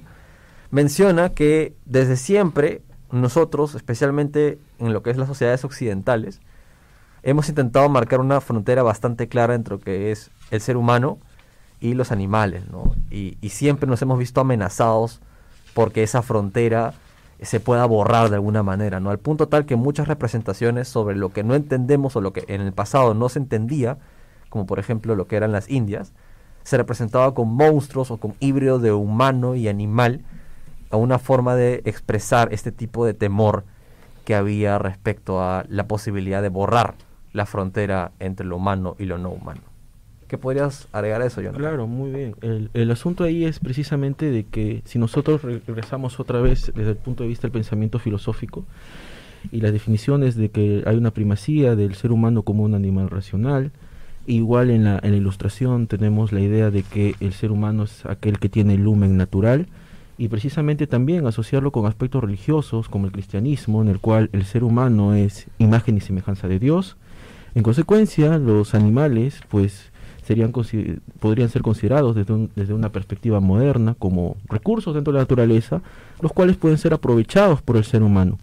menciona 0.70 1.30
que 1.30 1.74
desde 1.84 2.16
siempre 2.16 2.82
nosotros, 3.12 3.74
especialmente 3.74 4.58
en 4.78 4.92
lo 4.92 5.02
que 5.02 5.10
es 5.10 5.16
las 5.16 5.28
sociedades 5.28 5.64
occidentales, 5.64 6.40
hemos 7.22 7.48
intentado 7.48 7.88
marcar 7.88 8.20
una 8.20 8.40
frontera 8.40 8.82
bastante 8.82 9.28
clara 9.28 9.54
entre 9.54 9.74
lo 9.74 9.80
que 9.80 10.10
es 10.10 10.30
el 10.50 10.60
ser 10.60 10.76
humano 10.76 11.18
y 11.80 11.94
los 11.94 12.12
animales, 12.12 12.68
¿no? 12.70 12.94
Y, 13.10 13.36
siempre 13.50 13.88
nos 13.88 14.02
hemos 14.02 14.18
visto 14.18 14.40
amenazados 14.40 15.20
porque 15.74 16.02
esa 16.02 16.22
frontera 16.22 16.94
se 17.40 17.60
pueda 17.60 17.84
borrar 17.86 18.30
de 18.30 18.36
alguna 18.36 18.62
manera, 18.62 19.00
¿no? 19.00 19.10
Al 19.10 19.18
punto 19.18 19.48
tal 19.48 19.66
que 19.66 19.76
muchas 19.76 20.08
representaciones 20.08 20.88
sobre 20.88 21.16
lo 21.16 21.30
que 21.30 21.42
no 21.42 21.54
entendemos 21.54 22.16
o 22.16 22.20
lo 22.20 22.32
que 22.32 22.44
en 22.48 22.60
el 22.60 22.72
pasado 22.72 23.14
no 23.14 23.28
se 23.28 23.38
entendía, 23.38 23.98
como 24.48 24.66
por 24.66 24.78
ejemplo 24.78 25.14
lo 25.14 25.26
que 25.26 25.36
eran 25.36 25.52
las 25.52 25.68
Indias, 25.68 26.12
se 26.62 26.76
representaba 26.76 27.34
con 27.34 27.48
monstruos 27.54 28.10
o 28.10 28.16
con 28.16 28.34
híbridos 28.40 28.80
de 28.82 28.92
humano 28.92 29.54
y 29.54 29.68
animal, 29.68 30.22
a 30.90 30.96
una 30.96 31.18
forma 31.18 31.56
de 31.56 31.82
expresar 31.84 32.52
este 32.52 32.70
tipo 32.70 33.04
de 33.04 33.14
temor 33.14 33.64
que 34.24 34.34
había 34.34 34.78
respecto 34.78 35.42
a 35.42 35.64
la 35.68 35.86
posibilidad 35.86 36.40
de 36.40 36.48
borrar 36.48 36.94
la 37.32 37.46
frontera 37.46 38.12
entre 38.20 38.46
lo 38.46 38.56
humano 38.56 38.94
y 38.98 39.04
lo 39.04 39.18
no 39.18 39.30
humano. 39.30 39.73
¿Qué 40.34 40.38
podrías 40.38 40.88
agregar 40.90 41.22
a 41.22 41.26
eso, 41.26 41.40
Jonathan? 41.40 41.60
Claro, 41.60 41.86
muy 41.86 42.10
bien. 42.10 42.34
El, 42.40 42.68
el, 42.74 42.90
asunto 42.90 43.22
ahí 43.22 43.44
es 43.44 43.60
precisamente 43.60 44.32
de 44.32 44.42
que 44.42 44.82
si 44.84 44.98
nosotros 44.98 45.42
regresamos 45.42 46.18
otra 46.18 46.40
vez 46.40 46.72
desde 46.74 46.90
el 46.90 46.96
punto 46.96 47.22
de 47.22 47.28
vista 47.28 47.42
del 47.42 47.52
pensamiento 47.52 48.00
filosófico 48.00 48.64
y 49.52 49.60
las 49.60 49.72
definiciones 49.72 50.34
de 50.34 50.48
que 50.48 50.82
hay 50.86 50.96
una 50.96 51.12
primacía 51.12 51.76
del 51.76 51.94
ser 51.94 52.10
humano 52.10 52.42
como 52.42 52.64
un 52.64 52.74
animal 52.74 53.10
racional, 53.10 53.70
igual 54.26 54.70
en 54.70 54.82
la, 54.82 54.98
en 55.04 55.12
la 55.12 55.18
ilustración 55.18 55.86
tenemos 55.86 56.32
la 56.32 56.40
idea 56.40 56.72
de 56.72 56.82
que 56.82 57.14
el 57.20 57.32
ser 57.32 57.52
humano 57.52 57.84
es 57.84 58.04
aquel 58.04 58.40
que 58.40 58.48
tiene 58.48 58.74
el 58.74 58.82
lumen 58.82 59.16
natural, 59.16 59.68
y 60.18 60.26
precisamente 60.26 60.88
también 60.88 61.28
asociarlo 61.28 61.70
con 61.70 61.86
aspectos 61.86 62.24
religiosos 62.24 62.88
como 62.88 63.06
el 63.06 63.12
cristianismo, 63.12 63.82
en 63.82 63.88
el 63.88 64.00
cual 64.00 64.30
el 64.32 64.44
ser 64.46 64.64
humano 64.64 65.14
es 65.14 65.46
imagen 65.58 65.96
y 65.96 66.00
semejanza 66.00 66.48
de 66.48 66.58
Dios. 66.58 66.96
En 67.54 67.62
consecuencia, 67.62 68.36
los 68.38 68.74
animales, 68.74 69.40
pues, 69.48 69.92
serían 70.26 70.52
podrían 71.20 71.48
ser 71.48 71.62
considerados 71.62 72.14
desde, 72.16 72.48
desde 72.56 72.74
una 72.74 72.90
perspectiva 72.90 73.40
moderna 73.40 73.94
como 73.98 74.36
recursos 74.48 74.94
dentro 74.94 75.12
de 75.12 75.18
la 75.18 75.22
naturaleza, 75.22 75.82
los 76.20 76.32
cuales 76.32 76.56
pueden 76.56 76.78
ser 76.78 76.94
aprovechados 76.94 77.62
por 77.62 77.76
el 77.76 77.84
ser 77.84 78.02
humano. 78.02 78.38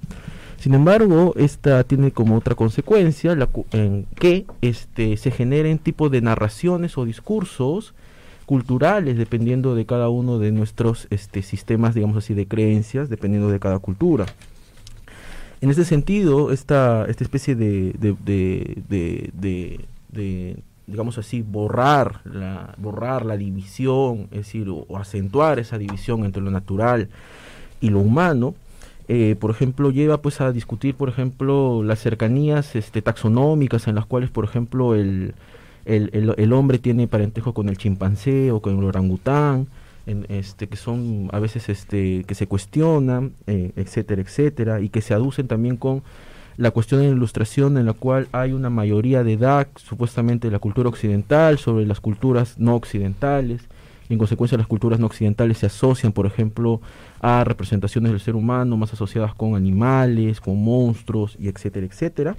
Sin 0.57 0.75
embargo, 0.75 1.33
esta 1.37 1.83
tiene 1.83 2.11
como 2.11 2.37
otra 2.37 2.53
consecuencia 2.53 3.35
en 3.71 4.05
que 4.15 4.45
este, 4.61 5.17
se 5.17 5.31
generen 5.31 5.79
tipo 5.79 6.09
de 6.09 6.21
narraciones 6.21 6.99
o 6.99 7.05
discursos 7.05 7.95
culturales 8.45 9.17
dependiendo 9.17 9.73
de 9.73 9.87
cada 9.87 10.09
uno 10.09 10.37
de 10.37 10.51
nuestros 10.51 11.07
este, 11.09 11.41
sistemas, 11.41 11.95
digamos 11.95 12.17
así, 12.17 12.35
de 12.35 12.47
creencias, 12.47 13.09
dependiendo 13.09 13.49
de 13.49 13.59
cada 13.59 13.79
cultura. 13.79 14.27
En 15.61 15.71
este 15.71 15.85
sentido, 15.85 16.51
esta, 16.51 17.05
esta 17.07 17.23
especie 17.23 17.55
de, 17.55 17.93
digamos 20.91 21.17
así, 21.17 21.41
borrar 21.41 22.21
la, 22.25 22.75
borrar 22.77 23.25
la 23.25 23.37
división, 23.37 24.27
es 24.31 24.39
decir, 24.39 24.69
o, 24.69 24.85
acentuar 24.97 25.59
esa 25.59 25.77
división 25.77 26.25
entre 26.25 26.41
lo 26.41 26.51
natural 26.51 27.09
y 27.79 27.89
lo 27.89 27.99
humano, 27.99 28.53
eh, 29.07 29.35
por 29.39 29.51
ejemplo, 29.51 29.91
lleva 29.91 30.21
pues 30.21 30.41
a 30.41 30.51
discutir, 30.51 30.95
por 30.95 31.09
ejemplo, 31.09 31.83
las 31.83 31.99
cercanías 31.99 32.75
este, 32.75 33.01
taxonómicas 33.01 33.87
en 33.87 33.95
las 33.95 34.05
cuales, 34.05 34.29
por 34.29 34.45
ejemplo, 34.45 34.95
el, 34.95 35.33
el, 35.85 36.33
el, 36.37 36.53
hombre 36.53 36.77
tiene 36.77 37.07
parentejo 37.07 37.53
con 37.53 37.67
el 37.69 37.77
chimpancé 37.77 38.51
o 38.51 38.61
con 38.61 38.77
el 38.77 38.83
orangután, 38.83 39.67
en, 40.05 40.25
este, 40.29 40.67
que 40.67 40.77
son 40.77 41.29
a 41.31 41.39
veces 41.39 41.69
este, 41.69 42.23
que 42.25 42.35
se 42.35 42.47
cuestionan, 42.47 43.33
eh, 43.47 43.71
etcétera, 43.75 44.21
etcétera, 44.21 44.81
y 44.81 44.89
que 44.89 45.01
se 45.01 45.13
aducen 45.13 45.47
también 45.47 45.77
con 45.77 46.03
la 46.61 46.69
cuestión 46.69 47.01
de 47.01 47.07
la 47.07 47.15
ilustración 47.15 47.75
en 47.79 47.87
la 47.87 47.93
cual 47.93 48.27
hay 48.31 48.51
una 48.51 48.69
mayoría 48.69 49.23
de 49.23 49.33
edad, 49.33 49.67
supuestamente 49.77 50.47
de 50.47 50.51
la 50.51 50.59
cultura 50.59 50.89
occidental, 50.89 51.57
sobre 51.57 51.87
las 51.87 51.99
culturas 51.99 52.59
no 52.59 52.75
occidentales, 52.75 53.63
y 54.07 54.13
en 54.13 54.19
consecuencia 54.19 54.59
las 54.59 54.67
culturas 54.67 54.99
no 54.99 55.07
occidentales 55.07 55.57
se 55.57 55.65
asocian, 55.65 56.11
por 56.11 56.27
ejemplo, 56.27 56.79
a 57.19 57.43
representaciones 57.43 58.11
del 58.11 58.21
ser 58.21 58.35
humano 58.35 58.77
más 58.77 58.93
asociadas 58.93 59.33
con 59.33 59.55
animales, 59.55 60.39
con 60.39 60.63
monstruos, 60.63 61.35
y 61.39 61.47
etcétera, 61.47 61.87
etcétera. 61.87 62.35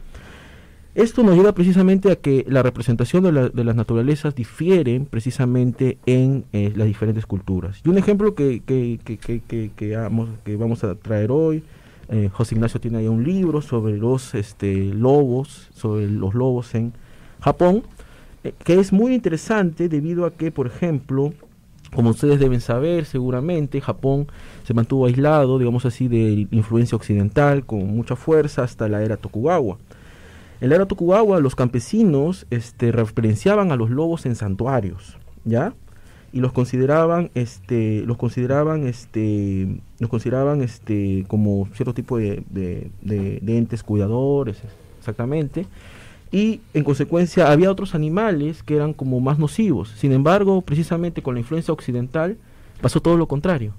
Esto 0.95 1.25
nos 1.25 1.35
lleva 1.35 1.53
precisamente 1.53 2.13
a 2.13 2.17
que 2.17 2.45
la 2.49 2.63
representación 2.63 3.25
de, 3.25 3.33
la, 3.33 3.49
de 3.49 3.65
las 3.65 3.75
naturalezas 3.75 4.37
difieren 4.37 5.07
precisamente 5.07 5.99
en 6.07 6.45
eh, 6.53 6.73
las 6.77 6.87
diferentes 6.87 7.27
culturas. 7.27 7.81
Y 7.85 7.89
un 7.89 7.99
ejemplo 7.99 8.37
que, 8.37 8.63
que, 8.65 9.01
que, 9.03 9.71
que 9.75 10.57
vamos 10.57 10.85
a 10.85 10.95
traer 10.95 11.33
hoy, 11.33 11.65
eh, 12.13 12.29
José 12.31 12.55
Ignacio 12.55 12.79
tiene 12.79 12.99
ahí 12.99 13.09
un 13.09 13.25
libro 13.25 13.63
sobre 13.63 13.97
los 13.97 14.35
este, 14.35 14.93
lobos, 14.93 15.71
sobre 15.75 16.11
los 16.11 16.35
lobos 16.35 16.75
en 16.75 16.93
Japón, 17.41 17.85
eh, 18.45 18.53
que 18.65 18.79
es 18.79 18.93
muy 18.93 19.15
interesante 19.15 19.89
debido 19.89 20.27
a 20.27 20.31
que, 20.31 20.51
por 20.51 20.67
ejemplo, 20.67 21.33
como 21.95 22.11
ustedes 22.11 22.39
deben 22.39 22.61
saber, 22.61 23.07
seguramente 23.07 23.81
Japón 23.81 24.27
se 24.63 24.75
mantuvo 24.75 25.07
aislado, 25.07 25.59
digamos 25.59 25.87
así, 25.87 26.07
de 26.07 26.47
influencia 26.51 26.97
occidental 26.97 27.65
con 27.65 27.87
mucha 27.87 28.15
fuerza 28.15 28.63
hasta 28.63 28.89
la 28.89 29.03
era 29.03 29.17
Tokugawa. 29.17 29.79
En 30.61 30.69
la 30.69 30.77
era 30.77 30.87
Tokugawa 30.87 31.41
los 31.41 31.55
campesinos 31.55 32.47
este, 32.51 32.93
referenciaban 32.93 33.73
a 33.73 33.77
los 33.77 33.89
lobos 33.89 34.27
en 34.27 34.37
santuarios, 34.37 35.17
¿ya? 35.45 35.73
Y 36.33 36.41
los 36.41 36.53
consideraban, 36.53 37.31
este, 37.35 38.05
los 38.07 38.17
consideraban, 38.17 38.87
este, 38.87 39.69
los 39.99 40.09
consideraban, 40.09 40.63
este, 40.63 41.25
como 41.29 41.69
cierto 41.75 41.93
tipo 41.93 42.17
de, 42.17 42.43
de, 42.49 42.91
de, 43.03 43.39
de 43.43 43.59
entes 43.59 43.83
cuidadores, 43.83 44.63
exactamente. 44.99 45.67
Y 46.31 46.63
en 46.73 46.85
consecuencia 46.85 47.53
había 47.53 47.71
otros 47.71 47.95
animales 47.95 48.63
que 48.63 48.77
eran 48.77 48.95
como 48.95 49.21
más 49.21 49.39
nocivos. 49.39 49.91
Sin 49.91 50.13
embargo, 50.13 50.63
precisamente 50.63 51.23
con 51.23 51.35
la 51.35 51.41
influencia 51.41 51.75
occidental 51.75 52.39
pasó 52.81 53.03
todo 53.03 53.19
lo 53.19 53.29
contrario. 53.29 53.75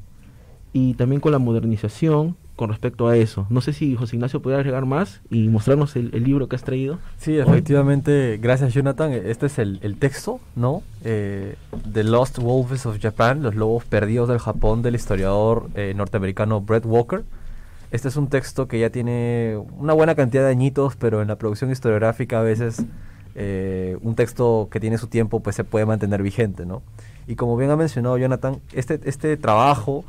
Y 0.71 0.93
también 0.93 1.19
con 1.19 1.31
la 1.31 1.39
modernización 1.39 2.35
con 2.55 2.69
respecto 2.69 3.07
a 3.07 3.17
eso. 3.17 3.47
No 3.49 3.61
sé 3.61 3.73
si 3.73 3.95
José 3.95 4.15
Ignacio 4.15 4.41
puede 4.41 4.57
agregar 4.57 4.85
más 4.85 5.21
y 5.29 5.47
mostrarnos 5.47 5.95
el, 5.95 6.11
libro 6.23 6.47
que 6.47 6.55
has 6.55 6.63
traído. 6.63 6.99
Sí, 7.17 7.37
efectivamente, 7.37 8.39
gracias 8.41 8.73
Jonathan. 8.73 9.11
Este 9.11 9.47
es 9.47 9.57
el, 9.59 9.79
el 9.81 9.97
texto, 9.97 10.39
¿no? 10.55 10.83
Eh, 11.03 11.55
The 11.91 12.03
Lost 12.03 12.37
Wolves 12.37 12.85
of 12.85 12.99
Japan, 13.01 13.41
los 13.41 13.55
lobos 13.55 13.85
perdidos 13.85 14.29
del 14.29 14.39
Japón 14.39 14.81
del 14.83 14.95
historiador 14.95 15.69
eh, 15.75 15.93
norteamericano 15.95 16.61
Brett 16.61 16.85
Walker. 16.85 17.23
Este 17.91 18.07
es 18.07 18.15
un 18.15 18.27
texto 18.27 18.67
que 18.67 18.79
ya 18.79 18.89
tiene 18.89 19.57
una 19.77 19.93
buena 19.93 20.15
cantidad 20.15 20.43
de 20.43 20.49
añitos, 20.49 20.95
pero 20.95 21.21
en 21.21 21.27
la 21.27 21.37
producción 21.37 21.71
historiográfica 21.71 22.39
a 22.39 22.43
veces 22.43 22.83
eh, 23.35 23.97
un 24.01 24.15
texto 24.15 24.67
que 24.71 24.79
tiene 24.79 24.97
su 24.97 25.07
tiempo 25.07 25.41
pues 25.41 25.55
se 25.55 25.63
puede 25.63 25.85
mantener 25.85 26.21
vigente, 26.21 26.65
¿no? 26.65 26.83
Y 27.27 27.35
como 27.35 27.57
bien 27.57 27.71
ha 27.71 27.75
mencionado 27.75 28.17
Jonathan, 28.17 28.59
este, 28.73 28.99
este 29.05 29.37
trabajo 29.37 30.05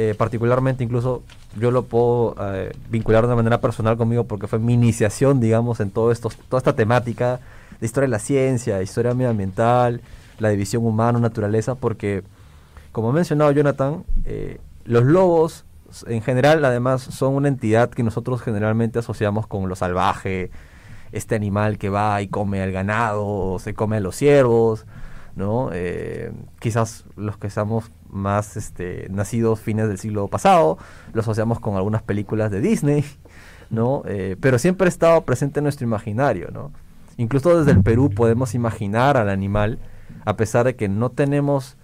eh, 0.00 0.14
particularmente 0.14 0.84
incluso 0.84 1.24
yo 1.56 1.72
lo 1.72 1.86
puedo 1.86 2.36
eh, 2.54 2.72
vincular 2.88 3.26
de 3.26 3.34
manera 3.34 3.60
personal 3.60 3.96
conmigo 3.96 4.22
porque 4.22 4.46
fue 4.46 4.60
mi 4.60 4.74
iniciación, 4.74 5.40
digamos, 5.40 5.80
en 5.80 5.90
todo 5.90 6.12
esto, 6.12 6.30
toda 6.48 6.58
esta 6.58 6.76
temática 6.76 7.40
de 7.80 7.86
historia 7.86 8.06
de 8.06 8.12
la 8.12 8.20
ciencia, 8.20 8.80
historia 8.80 9.12
medioambiental, 9.14 10.00
la 10.38 10.50
división 10.50 10.86
humano-naturaleza, 10.86 11.74
porque, 11.74 12.22
como 12.92 13.10
ha 13.10 13.12
mencionado 13.12 13.50
Jonathan, 13.50 14.04
eh, 14.24 14.60
los 14.84 15.02
lobos 15.02 15.64
en 16.06 16.22
general 16.22 16.64
además 16.64 17.02
son 17.02 17.34
una 17.34 17.48
entidad 17.48 17.90
que 17.90 18.04
nosotros 18.04 18.40
generalmente 18.40 19.00
asociamos 19.00 19.48
con 19.48 19.68
lo 19.68 19.74
salvaje, 19.74 20.52
este 21.10 21.34
animal 21.34 21.76
que 21.76 21.88
va 21.88 22.22
y 22.22 22.28
come 22.28 22.62
al 22.62 22.70
ganado, 22.70 23.58
se 23.58 23.74
come 23.74 23.96
a 23.96 24.00
los 24.00 24.14
ciervos, 24.14 24.86
¿no? 25.38 25.70
Eh, 25.72 26.32
quizás 26.58 27.04
los 27.16 27.38
que 27.38 27.46
estamos 27.46 27.92
más 28.10 28.56
este, 28.56 29.06
nacidos 29.08 29.60
fines 29.60 29.86
del 29.86 29.96
siglo 29.96 30.26
pasado, 30.26 30.78
lo 31.12 31.20
asociamos 31.20 31.60
con 31.60 31.76
algunas 31.76 32.02
películas 32.02 32.50
de 32.50 32.60
Disney, 32.60 33.04
¿no? 33.70 34.02
Eh, 34.06 34.36
pero 34.40 34.58
siempre 34.58 34.86
ha 34.86 34.88
estado 34.88 35.22
presente 35.22 35.60
en 35.60 35.64
nuestro 35.64 35.86
imaginario, 35.86 36.48
¿no? 36.52 36.72
Incluso 37.18 37.56
desde 37.56 37.70
el 37.70 37.84
Perú 37.84 38.10
podemos 38.10 38.56
imaginar 38.56 39.16
al 39.16 39.28
animal, 39.28 39.78
a 40.24 40.36
pesar 40.36 40.66
de 40.66 40.74
que 40.74 40.88
no 40.88 41.10
tenemos 41.10 41.76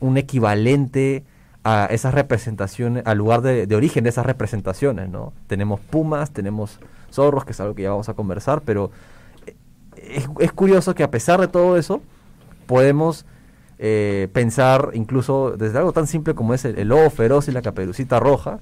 un 0.00 0.16
equivalente 0.16 1.24
a 1.62 1.86
esas 1.90 2.14
representaciones, 2.14 3.06
al 3.06 3.18
lugar 3.18 3.42
de, 3.42 3.74
origen 3.76 4.04
de 4.04 4.10
esas 4.10 4.24
representaciones, 4.24 5.10
¿no? 5.10 5.34
Tenemos 5.48 5.80
pumas, 5.80 6.30
tenemos 6.30 6.80
zorros, 7.12 7.44
que 7.44 7.52
es 7.52 7.60
algo 7.60 7.74
que 7.74 7.82
ya 7.82 7.90
vamos 7.90 8.08
a 8.08 8.14
conversar, 8.14 8.62
pero 8.62 8.90
eh, 9.96 10.26
es 10.38 10.52
curioso 10.52 10.94
que 10.94 11.02
a 11.02 11.10
pesar 11.10 11.42
de 11.42 11.48
todo 11.48 11.76
eso, 11.76 12.00
podemos 12.70 13.26
eh, 13.80 14.28
pensar 14.32 14.90
incluso 14.92 15.56
desde 15.58 15.78
algo 15.78 15.92
tan 15.92 16.06
simple 16.06 16.36
como 16.36 16.54
es 16.54 16.64
el, 16.64 16.86
lobo 16.86 17.10
feroz 17.10 17.48
y 17.48 17.50
la 17.50 17.62
caperucita 17.62 18.20
roja, 18.20 18.60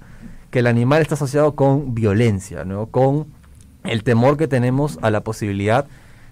que 0.51 0.61
el 0.61 0.67
animal 0.67 1.03
está 1.03 1.15
asociado 1.15 1.55
con 1.55 1.95
violencia, 1.95 2.65
¿no? 2.65 2.87
con 2.87 3.27
el 3.85 4.05
temor 4.05 4.39
que 4.39 4.49
tenemos 4.49 4.99
a 5.03 5.11
la 5.11 5.21
posibilidad 5.21 5.87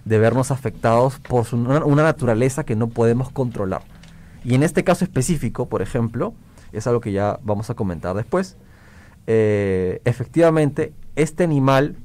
de 0.06 0.18
vernos 0.18 0.50
afectados 0.50 1.18
por 1.18 1.44
una, 1.52 2.02
naturaleza 2.02 2.64
que 2.64 2.76
no 2.76 2.88
podemos 2.88 3.30
controlar. 3.30 3.82
Y 4.42 4.54
en 4.54 4.62
este 4.62 4.82
caso 4.82 5.04
específico, 5.04 5.68
por 5.68 5.82
ejemplo, 5.82 6.32
es 6.72 6.86
algo 6.86 7.02
que 7.02 7.12
ya 7.12 7.38
vamos 7.42 7.68
a 7.68 7.74
comentar 7.74 8.16
después, 8.16 8.56
eh, 9.26 10.00
efectivamente, 10.06 10.94
este 11.14 11.44
animal 11.44 11.96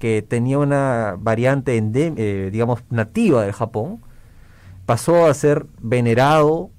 que 0.00 0.22
tenía 0.22 0.58
una 0.58 1.14
variante, 1.20 1.76
eh, 1.76 2.48
digamos, 2.50 2.82
nativa 2.90 3.44
del 3.44 3.52
Japón, 3.52 4.00
pasó 4.86 5.26
a 5.26 5.34
ser 5.34 5.66
venerado, 5.80 6.70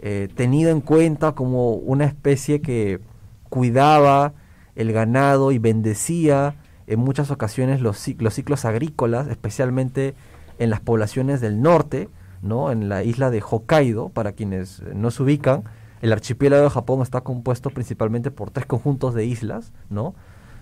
eh, 0.00 0.28
tenido 0.34 0.70
en 0.70 0.80
cuenta 0.80 1.32
como 1.32 1.74
una 1.74 2.04
especie 2.04 2.60
que 2.60 3.00
cuidaba 3.48 4.34
el 4.74 4.92
ganado 4.92 5.52
y 5.52 5.58
bendecía 5.58 6.56
en 6.86 7.00
muchas 7.00 7.30
ocasiones 7.30 7.80
los, 7.80 7.96
ciclos 7.98 8.64
agrícolas, 8.64 9.28
especialmente 9.28 10.14
en 10.58 10.70
las 10.70 10.80
poblaciones 10.80 11.40
del 11.40 11.62
norte, 11.62 12.08
¿no? 12.42 12.70
en 12.70 12.88
la 12.88 13.02
isla 13.02 13.30
de 13.30 13.40
Hokkaido, 13.40 14.10
para 14.10 14.32
quienes 14.32 14.82
no 14.94 15.10
se 15.10 15.22
ubican, 15.22 15.64
el 16.02 16.12
archipiélago 16.12 16.64
de 16.64 16.70
Japón 16.70 17.00
está 17.00 17.22
compuesto 17.22 17.70
principalmente 17.70 18.30
por 18.30 18.50
tres 18.50 18.66
conjuntos 18.66 19.14
de 19.14 19.24
islas, 19.24 19.72
¿no? 19.88 20.14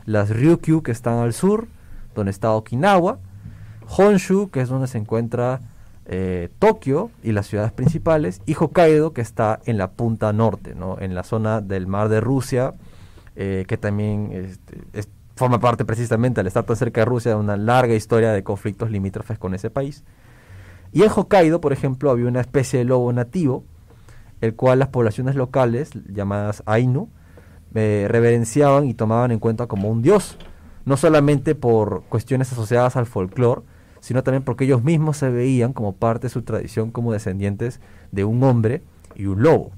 las 0.05 0.31
Ryukyu 0.31 0.83
que 0.83 0.93
están 0.93 1.19
al 1.19 1.33
sur, 1.33 1.67
donde 2.15 2.31
está 2.31 2.53
Okinawa, 2.53 3.19
Honshu, 3.89 4.51
que 4.51 4.61
es 4.61 4.69
donde 4.69 4.87
se 4.87 4.99
encuentra 4.99 5.61
eh, 6.07 6.49
Tokio 6.59 7.11
y 7.23 7.33
las 7.33 7.47
ciudades 7.47 7.73
principales, 7.73 8.43
y 8.47 8.55
Hokkaido, 8.55 9.13
que 9.13 9.21
está 9.21 9.61
en 9.67 9.79
la 9.79 9.93
punta 9.93 10.33
norte, 10.33 10.75
¿no? 10.75 10.97
en 11.01 11.15
la 11.15 11.23
zona 11.23 11.61
del 11.61 11.87
mar 11.87 12.09
de 12.09 12.21
Rusia, 12.21 12.75
eh, 13.37 13.65
que 13.67 13.77
también 13.77 14.31
este, 14.33 15.09
forma 15.37 15.61
parte 15.61 15.85
precisamente, 15.85 16.41
al 16.41 16.47
estar 16.47 16.65
tan 16.65 16.77
cerca 16.77 17.01
de 17.01 17.05
Rusia, 17.05 17.33
de 17.33 17.37
una 17.39 17.57
larga 17.57 17.95
historia 17.95 18.33
de 18.33 18.43
conflictos 18.43 18.91
limítrofes 18.91 19.39
con 19.39 19.55
ese 19.55 19.71
país. 19.71 20.05
Y 20.93 21.03
en 21.03 21.11
Hokkaido, 21.15 21.61
por 21.61 21.73
ejemplo, 21.73 22.11
había 22.11 22.27
una 22.27 22.41
especie 22.41 22.81
de 22.81 22.85
lobo 22.85 23.13
nativo, 23.13 23.65
el 24.41 24.55
cual 24.55 24.81
las 24.81 24.89
poblaciones 24.89 25.37
locales, 25.37 25.91
llamadas 26.13 26.63
Ainu, 26.67 27.09
eh, 27.75 28.07
reverenciaban 28.09 28.87
y 28.87 28.95
tomaban 28.95 29.31
en 29.31 29.39
cuenta 29.39 29.67
como 29.67 29.89
un 29.89 30.03
dios, 30.03 30.37
no 30.85 30.97
solamente 30.97 31.55
por 31.55 32.03
cuestiones 32.09 32.53
asociadas 32.53 32.97
al 32.97 33.07
folclore, 33.07 33.63
sino 34.03 34.25
también 34.25 34.43
porque 34.43 34.65
ellos 34.65 34.83
mismos 34.83 35.17
se 35.17 35.31
veían 35.31 35.73
como 35.73 35.93
parte 35.93 36.27
de 36.27 36.31
su 36.31 36.43
tradición 36.43 36.91
como 36.91 37.13
descendientes 37.13 37.81
de 38.11 38.25
un 38.25 38.43
hombre 38.43 38.83
y 39.15 39.27
un 39.27 39.45
lobo. 39.45 39.71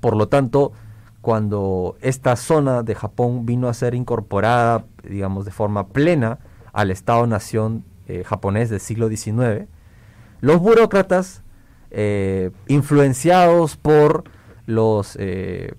Por 0.00 0.16
lo 0.16 0.26
tanto, 0.26 0.72
cuando 1.20 1.96
esta 2.00 2.34
zona 2.34 2.82
de 2.82 2.96
Japón 2.96 3.46
vino 3.46 3.68
a 3.68 3.74
ser 3.74 3.94
incorporada, 3.94 4.84
digamos, 5.08 5.44
de 5.44 5.52
forma 5.52 5.86
plena 5.86 6.40
al 6.72 6.90
Estado-nación 6.90 7.84
eh, 8.08 8.24
japonés 8.26 8.70
del 8.70 8.80
siglo 8.80 9.08
XIX, 9.08 9.68
los 10.40 10.58
burócratas, 10.58 11.44
eh, 11.92 12.50
influenciados 12.66 13.76
por 13.76 14.24
los 14.66 15.16
eh, 15.20 15.74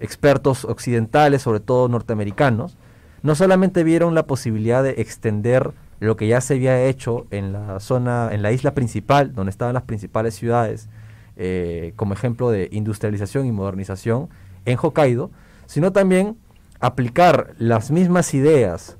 expertos 0.00 0.64
occidentales, 0.64 1.42
sobre 1.42 1.58
todo 1.58 1.88
norteamericanos, 1.88 2.76
no 3.24 3.34
solamente 3.34 3.82
vieron 3.82 4.14
la 4.14 4.28
posibilidad 4.28 4.84
de 4.84 4.90
extender 4.98 5.72
lo 6.00 6.16
que 6.16 6.28
ya 6.28 6.40
se 6.40 6.54
había 6.54 6.84
hecho 6.84 7.26
en 7.30 7.52
la 7.52 7.80
zona, 7.80 8.30
en 8.32 8.42
la 8.42 8.52
isla 8.52 8.74
principal, 8.74 9.34
donde 9.34 9.50
estaban 9.50 9.74
las 9.74 9.82
principales 9.82 10.34
ciudades, 10.34 10.88
eh, 11.36 11.92
como 11.96 12.14
ejemplo 12.14 12.50
de 12.50 12.68
industrialización 12.72 13.46
y 13.46 13.52
modernización 13.52 14.28
en 14.64 14.78
Hokkaido, 14.80 15.30
sino 15.66 15.92
también 15.92 16.36
aplicar 16.80 17.54
las 17.58 17.90
mismas 17.90 18.34
ideas 18.34 18.96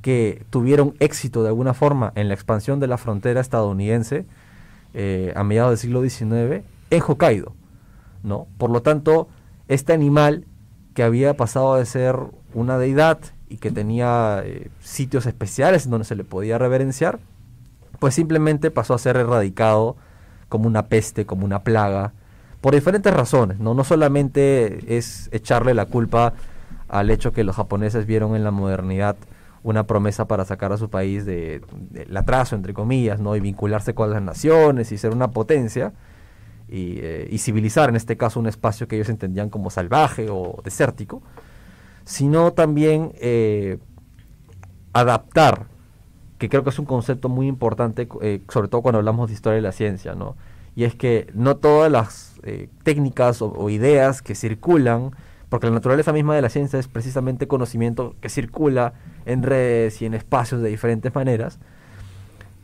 que 0.00 0.44
tuvieron 0.50 0.94
éxito 0.98 1.42
de 1.42 1.48
alguna 1.48 1.74
forma 1.74 2.12
en 2.16 2.28
la 2.28 2.34
expansión 2.34 2.80
de 2.80 2.88
la 2.88 2.98
frontera 2.98 3.40
estadounidense 3.40 4.26
eh, 4.94 5.32
a 5.36 5.44
mediados 5.44 5.70
del 5.70 5.78
siglo 5.78 6.02
XIX 6.02 6.64
en 6.90 7.02
Hokkaido. 7.06 7.54
¿no? 8.22 8.48
Por 8.58 8.70
lo 8.70 8.82
tanto, 8.82 9.28
este 9.68 9.92
animal 9.92 10.46
que 10.94 11.02
había 11.02 11.36
pasado 11.36 11.76
de 11.76 11.86
ser 11.86 12.16
una 12.52 12.78
deidad 12.78 13.20
y 13.52 13.58
que 13.58 13.70
tenía 13.70 14.40
eh, 14.44 14.70
sitios 14.80 15.26
especiales 15.26 15.88
donde 15.88 16.06
se 16.06 16.16
le 16.16 16.24
podía 16.24 16.56
reverenciar, 16.56 17.18
pues 17.98 18.14
simplemente 18.14 18.70
pasó 18.70 18.94
a 18.94 18.98
ser 18.98 19.16
erradicado 19.18 19.96
como 20.48 20.66
una 20.66 20.86
peste, 20.86 21.26
como 21.26 21.44
una 21.44 21.62
plaga, 21.62 22.14
por 22.62 22.74
diferentes 22.74 23.12
razones, 23.12 23.58
¿no? 23.58 23.74
No 23.74 23.84
solamente 23.84 24.96
es 24.96 25.28
echarle 25.32 25.74
la 25.74 25.84
culpa 25.84 26.32
al 26.88 27.10
hecho 27.10 27.32
que 27.32 27.44
los 27.44 27.56
japoneses 27.56 28.06
vieron 28.06 28.34
en 28.36 28.42
la 28.42 28.50
modernidad 28.52 29.16
una 29.62 29.86
promesa 29.86 30.26
para 30.26 30.46
sacar 30.46 30.72
a 30.72 30.78
su 30.78 30.88
país 30.88 31.26
de, 31.26 31.60
del 31.90 32.16
atraso, 32.16 32.56
entre 32.56 32.72
comillas, 32.72 33.20
¿no? 33.20 33.36
y 33.36 33.40
vincularse 33.40 33.94
con 33.94 34.10
las 34.10 34.22
naciones 34.22 34.92
y 34.92 34.98
ser 34.98 35.12
una 35.12 35.30
potencia, 35.30 35.92
y, 36.68 36.98
eh, 37.00 37.28
y, 37.30 37.38
civilizar 37.38 37.90
en 37.90 37.96
este 37.96 38.16
caso 38.16 38.40
un 38.40 38.46
espacio 38.46 38.88
que 38.88 38.96
ellos 38.96 39.10
entendían 39.10 39.50
como 39.50 39.68
salvaje 39.68 40.28
o 40.30 40.62
desértico, 40.64 41.22
sino 42.04 42.52
también 42.52 43.12
eh, 43.16 43.78
adaptar, 44.92 45.66
que 46.38 46.48
creo 46.48 46.64
que 46.64 46.70
es 46.70 46.78
un 46.78 46.86
concepto 46.86 47.28
muy 47.28 47.46
importante, 47.46 48.08
eh, 48.20 48.42
sobre 48.48 48.68
todo 48.68 48.82
cuando 48.82 48.98
hablamos 48.98 49.28
de 49.28 49.34
historia 49.34 49.56
de 49.56 49.62
la 49.62 49.72
ciencia, 49.72 50.14
¿no? 50.14 50.36
Y 50.74 50.84
es 50.84 50.94
que 50.94 51.30
no 51.34 51.56
todas 51.56 51.92
las 51.92 52.34
eh, 52.42 52.68
técnicas 52.82 53.42
o, 53.42 53.68
ideas 53.70 54.22
que 54.22 54.34
circulan, 54.34 55.12
porque 55.48 55.66
la 55.66 55.74
naturaleza 55.74 56.12
misma 56.12 56.34
de 56.34 56.42
la 56.42 56.48
ciencia 56.48 56.78
es 56.78 56.88
precisamente 56.88 57.46
conocimiento 57.46 58.16
que 58.20 58.30
circula 58.30 58.94
en 59.26 59.42
redes 59.42 60.00
y 60.00 60.06
en 60.06 60.14
espacios 60.14 60.62
de 60.62 60.70
diferentes 60.70 61.14
maneras, 61.14 61.58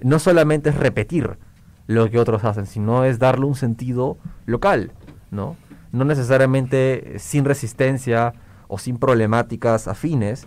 no 0.01 0.19
solamente 0.19 0.71
es 0.71 0.77
repetir 0.77 1.39
lo 1.87 2.11
que 2.11 2.19
otros 2.19 2.45
hacen, 2.45 2.67
sino 2.67 3.05
es 3.05 3.19
darle 3.19 3.45
un 3.45 3.55
sentido 3.55 4.19
local, 4.47 4.93
¿no? 5.31 5.57
No 5.93 6.05
necesariamente 6.05 7.19
sin 7.19 7.45
resistencia, 7.45 8.35
o 8.69 8.79
sin 8.79 8.99
problemáticas 8.99 9.89
afines, 9.89 10.47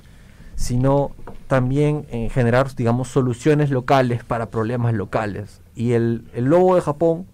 sino 0.55 1.11
también 1.47 2.05
en 2.09 2.29
generar, 2.29 2.73
digamos, 2.75 3.09
soluciones 3.09 3.71
locales 3.71 4.23
para 4.23 4.49
problemas 4.49 4.93
locales. 4.93 5.61
Y 5.75 5.93
el, 5.93 6.29
el 6.33 6.45
lobo 6.45 6.75
de 6.75 6.81
Japón, 6.81 7.25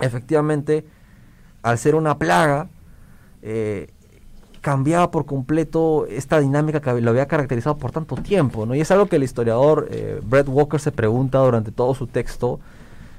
efectivamente, 0.00 0.86
al 1.62 1.78
ser 1.78 1.94
una 1.94 2.18
plaga, 2.18 2.68
eh, 3.42 3.88
cambiaba 4.64 5.10
por 5.10 5.26
completo 5.26 6.06
esta 6.06 6.40
dinámica 6.40 6.80
que 6.80 6.98
lo 7.02 7.10
había 7.10 7.26
caracterizado 7.26 7.76
por 7.76 7.90
tanto 7.90 8.16
tiempo, 8.16 8.64
¿no? 8.64 8.74
Y 8.74 8.80
es 8.80 8.90
algo 8.90 9.06
que 9.06 9.16
el 9.16 9.22
historiador 9.22 9.88
eh, 9.90 10.20
Brett 10.24 10.48
Walker 10.48 10.80
se 10.80 10.90
pregunta 10.90 11.38
durante 11.40 11.70
todo 11.70 11.94
su 11.94 12.06
texto 12.06 12.60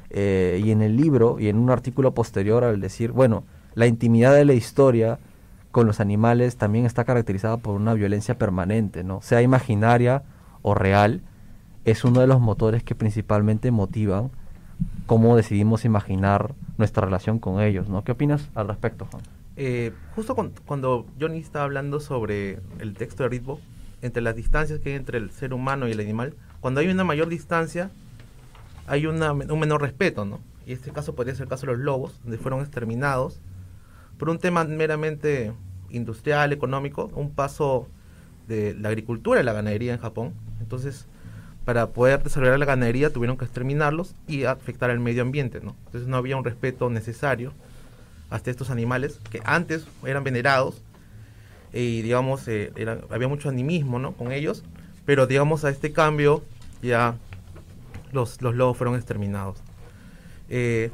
eh, 0.10 0.60
y 0.66 0.72
en 0.72 0.82
el 0.82 0.98
libro 0.98 1.38
y 1.40 1.48
en 1.48 1.60
un 1.60 1.70
artículo 1.70 2.16
posterior 2.16 2.64
al 2.64 2.82
decir, 2.82 3.12
bueno, 3.12 3.44
la 3.76 3.86
intimidad 3.86 4.34
de 4.34 4.44
la 4.44 4.54
historia 4.54 5.20
con 5.76 5.88
los 5.88 6.00
animales 6.00 6.56
también 6.56 6.86
está 6.86 7.04
caracterizada 7.04 7.58
por 7.58 7.76
una 7.76 7.94
violencia 7.94 8.38
permanente, 8.38 9.04
¿no? 9.04 9.22
Sea 9.22 9.42
imaginaria 9.42 10.24
o 10.62 10.74
real, 10.74 11.22
es 11.84 12.06
uno 12.06 12.22
de 12.22 12.28
los 12.28 12.40
motores 12.40 12.82
que 12.82 12.96
principalmente 12.96 13.72
motivan 13.72 14.32
cómo 15.06 15.36
decidimos 15.36 15.84
imaginar 15.84 16.56
nuestra 16.78 17.04
relación 17.04 17.40
con 17.40 17.60
ellos, 17.60 17.90
¿no? 17.90 18.06
¿Qué 18.06 18.14
opinas 18.14 18.50
al 18.56 18.70
respecto, 18.70 19.06
Juan? 19.12 19.24
Eh, 19.58 19.92
justo 20.16 20.34
cuando 20.66 21.08
Johnny 21.20 21.40
estaba 21.40 21.66
hablando 21.66 22.00
sobre 22.00 22.62
el 22.80 22.94
texto 22.94 23.24
de 23.24 23.30
ritmo, 23.30 23.60
entre 24.02 24.22
las 24.22 24.38
distancias 24.38 24.80
que 24.80 24.92
hay 24.92 24.96
entre 24.96 25.18
el 25.18 25.32
ser 25.32 25.54
humano 25.54 25.90
y 25.90 25.92
el 25.92 26.00
animal, 26.00 26.36
cuando 26.62 26.80
hay 26.80 26.88
una 26.88 27.04
mayor 27.04 27.28
distancia, 27.28 27.92
hay 28.88 29.08
un 29.08 29.20
menor 29.60 29.82
respeto, 29.82 30.24
¿no? 30.24 30.40
Y 30.66 30.72
este 30.72 30.92
caso 30.92 31.16
podría 31.16 31.36
ser 31.36 31.44
el 31.44 31.50
caso 31.50 31.66
de 31.66 31.74
los 31.74 31.82
lobos, 31.82 32.22
donde 32.24 32.38
fueron 32.38 32.62
exterminados 32.62 33.42
por 34.18 34.30
un 34.30 34.40
tema 34.40 34.64
meramente 34.64 35.52
industrial, 35.96 36.54
económico, 36.54 37.12
un 37.16 37.32
paso 37.32 37.88
de 38.48 38.74
la 38.76 38.90
agricultura 38.90 39.42
y 39.42 39.44
la 39.44 39.54
ganadería 39.54 39.94
en 39.94 40.00
Japón. 40.00 40.34
Entonces, 40.60 41.08
para 41.66 41.88
poder 41.90 42.24
desarrollar 42.24 42.60
la 42.60 42.66
ganadería 42.66 43.12
tuvieron 43.12 43.38
que 43.38 43.46
exterminarlos 43.46 44.16
y 44.28 44.44
afectar 44.44 44.92
al 44.92 45.00
medio 45.00 45.24
ambiente, 45.24 45.60
¿no? 45.62 45.76
Entonces 45.88 46.08
no 46.08 46.18
había 46.18 46.38
un 46.38 46.44
respeto 46.44 46.90
necesario 46.90 47.54
hasta 48.30 48.52
estos 48.52 48.70
animales 48.70 49.20
que 49.32 49.42
antes 49.44 49.88
eran 50.06 50.24
venerados 50.24 50.82
y 51.74 52.02
digamos 52.02 52.48
eh, 52.48 52.72
había 53.10 53.28
mucho 53.28 53.50
animismo 53.50 54.00
¿no? 54.00 54.14
con 54.14 54.32
ellos, 54.32 54.64
pero 55.06 55.28
digamos 55.28 55.66
a 55.66 55.70
este 55.70 55.92
cambio 55.92 56.44
ya 56.82 57.16
los, 58.12 58.42
los 58.42 58.56
lobos 58.56 58.78
fueron 58.78 58.96
exterminados. 58.96 59.58
Eh, 60.50 60.92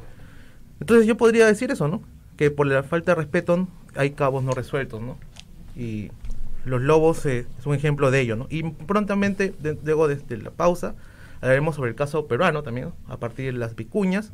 entonces 0.80 1.06
yo 1.06 1.16
podría 1.16 1.46
decir 1.46 1.70
eso, 1.70 1.86
¿no? 1.86 2.02
Que 2.36 2.50
por 2.50 2.66
la 2.66 2.82
falta 2.82 3.12
de 3.12 3.16
respeto 3.16 3.68
hay 3.96 4.10
cabos 4.10 4.42
no 4.44 4.52
resueltos, 4.52 5.00
¿no? 5.00 5.16
Y 5.76 6.10
los 6.64 6.80
lobos 6.80 7.24
eh, 7.26 7.46
es 7.58 7.66
un 7.66 7.74
ejemplo 7.74 8.10
de 8.10 8.20
ello, 8.20 8.36
¿no? 8.36 8.46
Y 8.50 8.62
prontamente, 8.62 9.54
luego 9.84 10.08
de, 10.08 10.36
la 10.38 10.50
pausa, 10.50 10.94
hablaremos 11.40 11.76
sobre 11.76 11.90
el 11.90 11.96
caso 11.96 12.26
peruano 12.26 12.62
también, 12.62 12.92
a 13.08 13.16
partir 13.16 13.52
de 13.52 13.58
las 13.58 13.74
vicuñas, 13.74 14.32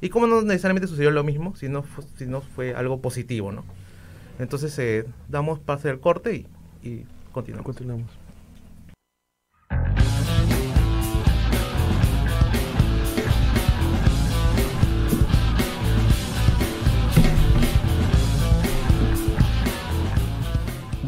y 0.00 0.08
cómo 0.08 0.26
no 0.26 0.42
necesariamente 0.42 0.88
sucedió 0.88 1.10
lo 1.10 1.24
mismo, 1.24 1.54
sino, 1.56 1.84
no 2.26 2.40
fue 2.40 2.74
algo 2.74 3.00
positivo, 3.00 3.52
¿no? 3.52 3.64
Entonces, 4.38 4.78
eh, 4.78 5.04
damos 5.28 5.58
pase 5.58 5.90
al 5.90 6.00
corte 6.00 6.34
y, 6.34 6.88
y 6.88 7.04
continuamos. 7.32 7.66
Continuamos. 7.66 8.19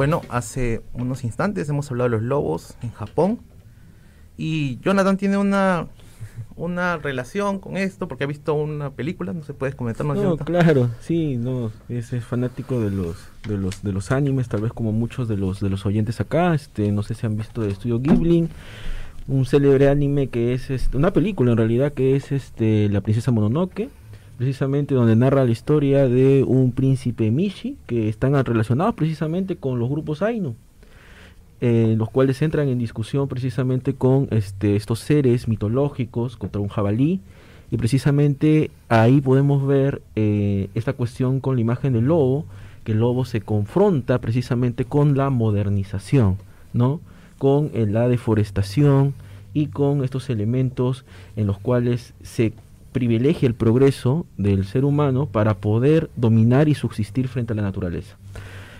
Bueno, 0.02 0.22
hace 0.30 0.82
unos 0.94 1.22
instantes 1.22 1.68
hemos 1.68 1.88
hablado 1.92 2.10
de 2.10 2.16
los 2.16 2.22
lobos 2.24 2.76
en 2.82 2.90
Japón. 2.90 3.38
Y 4.36 4.80
Jonathan 4.80 5.16
tiene 5.16 5.36
una 5.36 5.86
una 6.56 6.96
relación 6.96 7.60
con 7.60 7.76
esto 7.76 8.08
porque 8.08 8.24
ha 8.24 8.26
visto 8.26 8.52
una 8.52 8.90
película, 8.90 9.32
no 9.32 9.44
se 9.44 9.54
puede 9.54 9.74
comentar 9.74 10.04
No, 10.04 10.36
claro, 10.38 10.90
sí, 10.98 11.36
no, 11.36 11.70
es, 11.88 12.10
fanático 12.24 12.80
de 12.80 12.90
los 12.90 13.28
de 13.46 13.56
los 13.56 13.84
de 13.84 13.92
los 13.92 14.10
animes, 14.10 14.48
tal 14.48 14.62
vez 14.62 14.72
como 14.72 14.90
muchos 14.90 15.28
de 15.28 15.36
los 15.36 15.60
de 15.60 15.70
los 15.70 15.86
oyentes 15.86 16.20
acá, 16.20 16.52
este, 16.52 16.90
no 16.90 17.04
sé 17.04 17.14
si 17.14 17.24
han 17.24 17.36
visto 17.36 17.60
de 17.60 17.70
Estudio 17.70 18.00
Ghibli, 18.00 18.48
un 19.28 19.46
célebre 19.46 19.88
anime 19.88 20.30
que 20.30 20.52
es 20.52 20.68
este, 20.70 20.96
una 20.96 21.12
película 21.12 21.52
en 21.52 21.58
realidad 21.58 21.92
que 21.92 22.16
es 22.16 22.32
este 22.32 22.88
La 22.88 23.02
princesa 23.02 23.30
Mononoke 23.30 23.88
precisamente 24.38 24.94
donde 24.94 25.16
narra 25.16 25.44
la 25.44 25.50
historia 25.50 26.08
de 26.08 26.44
un 26.44 26.72
príncipe 26.72 27.30
Mishi 27.30 27.76
que 27.86 28.08
están 28.08 28.32
relacionados 28.44 28.94
precisamente 28.94 29.56
con 29.56 29.78
los 29.78 29.88
grupos 29.88 30.22
Ainu, 30.22 30.54
eh, 31.60 31.94
los 31.96 32.10
cuales 32.10 32.42
entran 32.42 32.68
en 32.68 32.78
discusión 32.78 33.28
precisamente 33.28 33.94
con 33.94 34.28
este, 34.30 34.76
estos 34.76 34.98
seres 35.00 35.48
mitológicos 35.48 36.36
contra 36.36 36.60
un 36.60 36.68
jabalí 36.68 37.20
y 37.70 37.76
precisamente 37.78 38.70
ahí 38.88 39.20
podemos 39.20 39.66
ver 39.66 40.02
eh, 40.14 40.68
esta 40.74 40.92
cuestión 40.92 41.40
con 41.40 41.54
la 41.54 41.62
imagen 41.62 41.94
del 41.94 42.04
lobo, 42.04 42.44
que 42.84 42.92
el 42.92 42.98
lobo 42.98 43.24
se 43.24 43.40
confronta 43.40 44.20
precisamente 44.20 44.84
con 44.84 45.16
la 45.16 45.30
modernización, 45.30 46.36
¿no? 46.72 47.00
con 47.38 47.70
eh, 47.74 47.86
la 47.86 48.08
deforestación 48.08 49.14
y 49.54 49.68
con 49.68 50.04
estos 50.04 50.30
elementos 50.30 51.04
en 51.34 51.46
los 51.46 51.58
cuales 51.58 52.12
se 52.22 52.52
privilegia 52.92 53.46
el 53.48 53.54
progreso 53.54 54.26
del 54.36 54.64
ser 54.64 54.84
humano 54.84 55.26
para 55.26 55.58
poder 55.58 56.10
dominar 56.16 56.68
y 56.68 56.74
subsistir 56.74 57.28
frente 57.28 57.52
a 57.52 57.56
la 57.56 57.62
naturaleza. 57.62 58.16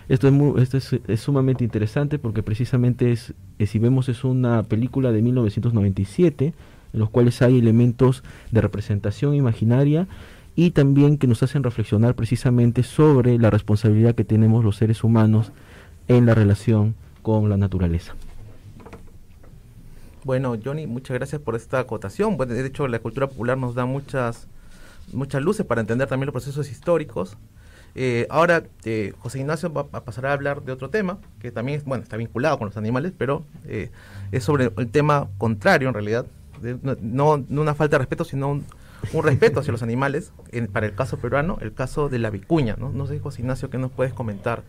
Esto 0.09 0.29
es, 0.29 0.75
esto 0.75 0.97
es, 1.09 1.21
sumamente 1.21 1.65
interesante 1.65 2.19
porque 2.19 2.43
precisamente 2.43 3.13
es, 3.13 3.35
eh, 3.59 3.67
si 3.67 3.79
vemos 3.79 4.09
es 4.09 4.25
una 4.25 4.63
película 4.65 5.13
de 5.13 5.23
1997 5.23 6.53
en 6.93 7.01
los 7.01 7.09
cuales 7.09 7.41
hay 7.41 7.59
elementos 7.59 8.23
de 8.51 8.61
representación 8.61 9.35
imaginaria 9.35 10.07
y 10.55 10.73
también 10.73 11.17
que 11.17 11.27
nos 11.27 11.43
hacen 11.43 11.63
reflexionar 11.63 12.15
precisamente 12.15 12.83
sobre 12.83 13.39
la 13.39 13.49
responsabilidad 13.49 14.15
que 14.15 14.25
tenemos 14.25 14.65
los 14.65 14.77
seres 14.77 15.03
humanos 15.03 15.53
en 16.09 16.27
la 16.27 16.35
relación 16.35 16.95
con 17.23 17.49
la 17.49 17.57
naturaleza. 17.57 18.15
Bueno, 20.25 20.57
Johnny, 20.63 20.87
muchas 20.87 21.17
gracias 21.17 21.41
por 21.41 21.57
esta 21.57 21.81
acotación. 21.81 22.37
Bueno, 22.37 22.55
de 22.55 22.65
hecho, 22.65 22.87
la 22.87 23.01
cultura 23.01 23.27
popular 23.27 23.59
nos 23.59 23.75
da 23.75 23.87
muchas, 23.87 24.47
muchas 25.13 25.43
luces 25.43 25.67
para 25.67 25.81
entender 25.81 26.09
también 26.09 26.27
los 26.27 26.33
procesos 26.33 26.71
históricos. 26.71 27.37
Eh, 27.95 28.27
ahora, 28.31 28.63
eh, 28.85 29.13
José 29.19 29.41
Ignacio 29.41 29.73
va 29.73 29.87
a 29.93 30.05
pasar 30.05 30.27
a 30.27 30.33
hablar 30.33 30.63
de 30.63 30.73
otro 30.73 30.91
tema, 30.91 31.19
que 31.41 31.51
también 31.51 31.83
bueno, 31.85 32.05
está 32.05 32.17
vinculado 32.17 32.57
con 32.57 32.67
los 32.67 32.77
animales, 32.77 33.13
pero 33.17 33.45
eh, 33.67 33.91
es 34.31 34.45
sobre 34.45 34.71
el 34.77 34.89
tema 34.91 35.29
contrario 35.39 35.89
en 35.89 35.95
realidad. 35.95 36.27
no, 37.03 37.45
no, 37.49 37.61
una 37.61 37.75
falta 37.75 37.97
de 37.97 37.99
respeto, 37.99 38.25
sino 38.25 38.49
un, 38.49 38.65
respeto 39.25 39.59
hacia 39.59 39.73
los 39.73 39.83
animales. 39.83 40.33
para 40.73 40.87
el 40.87 40.95
caso 40.95 41.19
peruano, 41.19 41.59
el 41.61 41.75
caso 41.75 42.09
de 42.09 42.21
la 42.21 42.31
vicuña. 42.31 42.77
¿no? 42.79 42.91
no 42.91 43.07
sé, 43.09 43.19
José 43.19 43.43
Ignacio, 43.43 43.71
¿qué 43.71 43.79
nos 43.79 43.91
puedes 43.91 44.15
comentar 44.15 44.63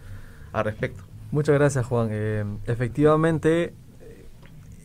al 0.52 0.66
respecto? 0.66 1.04
Muchas 1.32 1.56
gracias, 1.56 1.86
Juan. 1.86 2.10
efectivamente, 2.66 3.74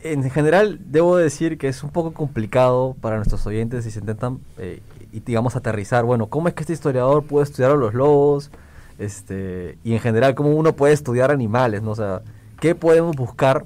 en 0.03 0.29
general 0.31 0.79
debo 0.87 1.17
decir 1.17 1.59
que 1.59 1.69
es 1.69 1.83
un 1.83 1.91
poco 1.91 2.13
complicado 2.13 2.97
para 3.01 3.17
nuestros 3.17 3.47
oyentes 3.47 3.85
si 3.85 3.91
se 3.91 4.01
intentan 4.01 4.39
eh, 4.59 4.81
y 5.13 5.21
digamos 5.21 5.57
aterrizar, 5.57 6.05
bueno, 6.05 6.27
¿cómo 6.27 6.49
es 6.49 6.55
que 6.55 6.63
este 6.63 6.73
historiador 6.73 7.25
puede 7.25 7.45
estudiar 7.45 7.73
a 7.73 7.77
los 7.77 7.95
lobos? 7.95 8.51
Este, 8.99 9.79
y 9.85 9.95
en 9.95 10.01
general, 10.01 10.35
¿cómo 10.35 10.51
uno 10.51 10.75
puede 10.75 10.93
estudiar 10.93 11.31
animales? 11.31 11.83
¿no? 11.83 11.93
O 11.93 12.21
¿qué 12.61 12.75
podemos 12.75 13.17
buscar 13.17 13.65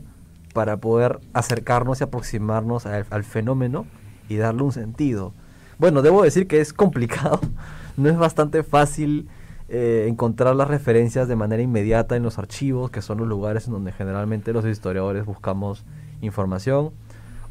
para 0.53 0.77
poder 0.77 1.21
acercarnos 1.33 2.01
y 2.01 2.05
aproximarnos 2.05 2.87
al, 2.87 3.25
fenómeno 3.25 3.87
y 4.29 4.37
darle 4.37 4.63
un 4.63 4.73
sentido? 4.73 5.33
Bueno, 5.79 6.03
debo 6.03 6.23
decir 6.23 6.47
que 6.47 6.61
es 6.61 6.73
complicado, 6.73 7.41
no 7.97 8.09
es 8.09 8.17
bastante 8.17 8.63
fácil 8.63 9.29
eh, 9.69 10.07
encontrar 10.09 10.55
las 10.55 10.69
referencias 10.69 11.27
de 11.29 11.35
manera 11.35 11.63
inmediata 11.63 12.15
en 12.15 12.23
los 12.23 12.39
archivos, 12.39 12.91
que 12.91 13.03
son 13.03 13.19
los 13.19 13.27
lugares 13.27 13.67
en 13.67 13.73
donde 13.73 13.93
generalmente 13.93 14.53
los 14.53 14.65
historiadores 14.67 15.25
buscamos 15.25 15.85
información 16.23 16.91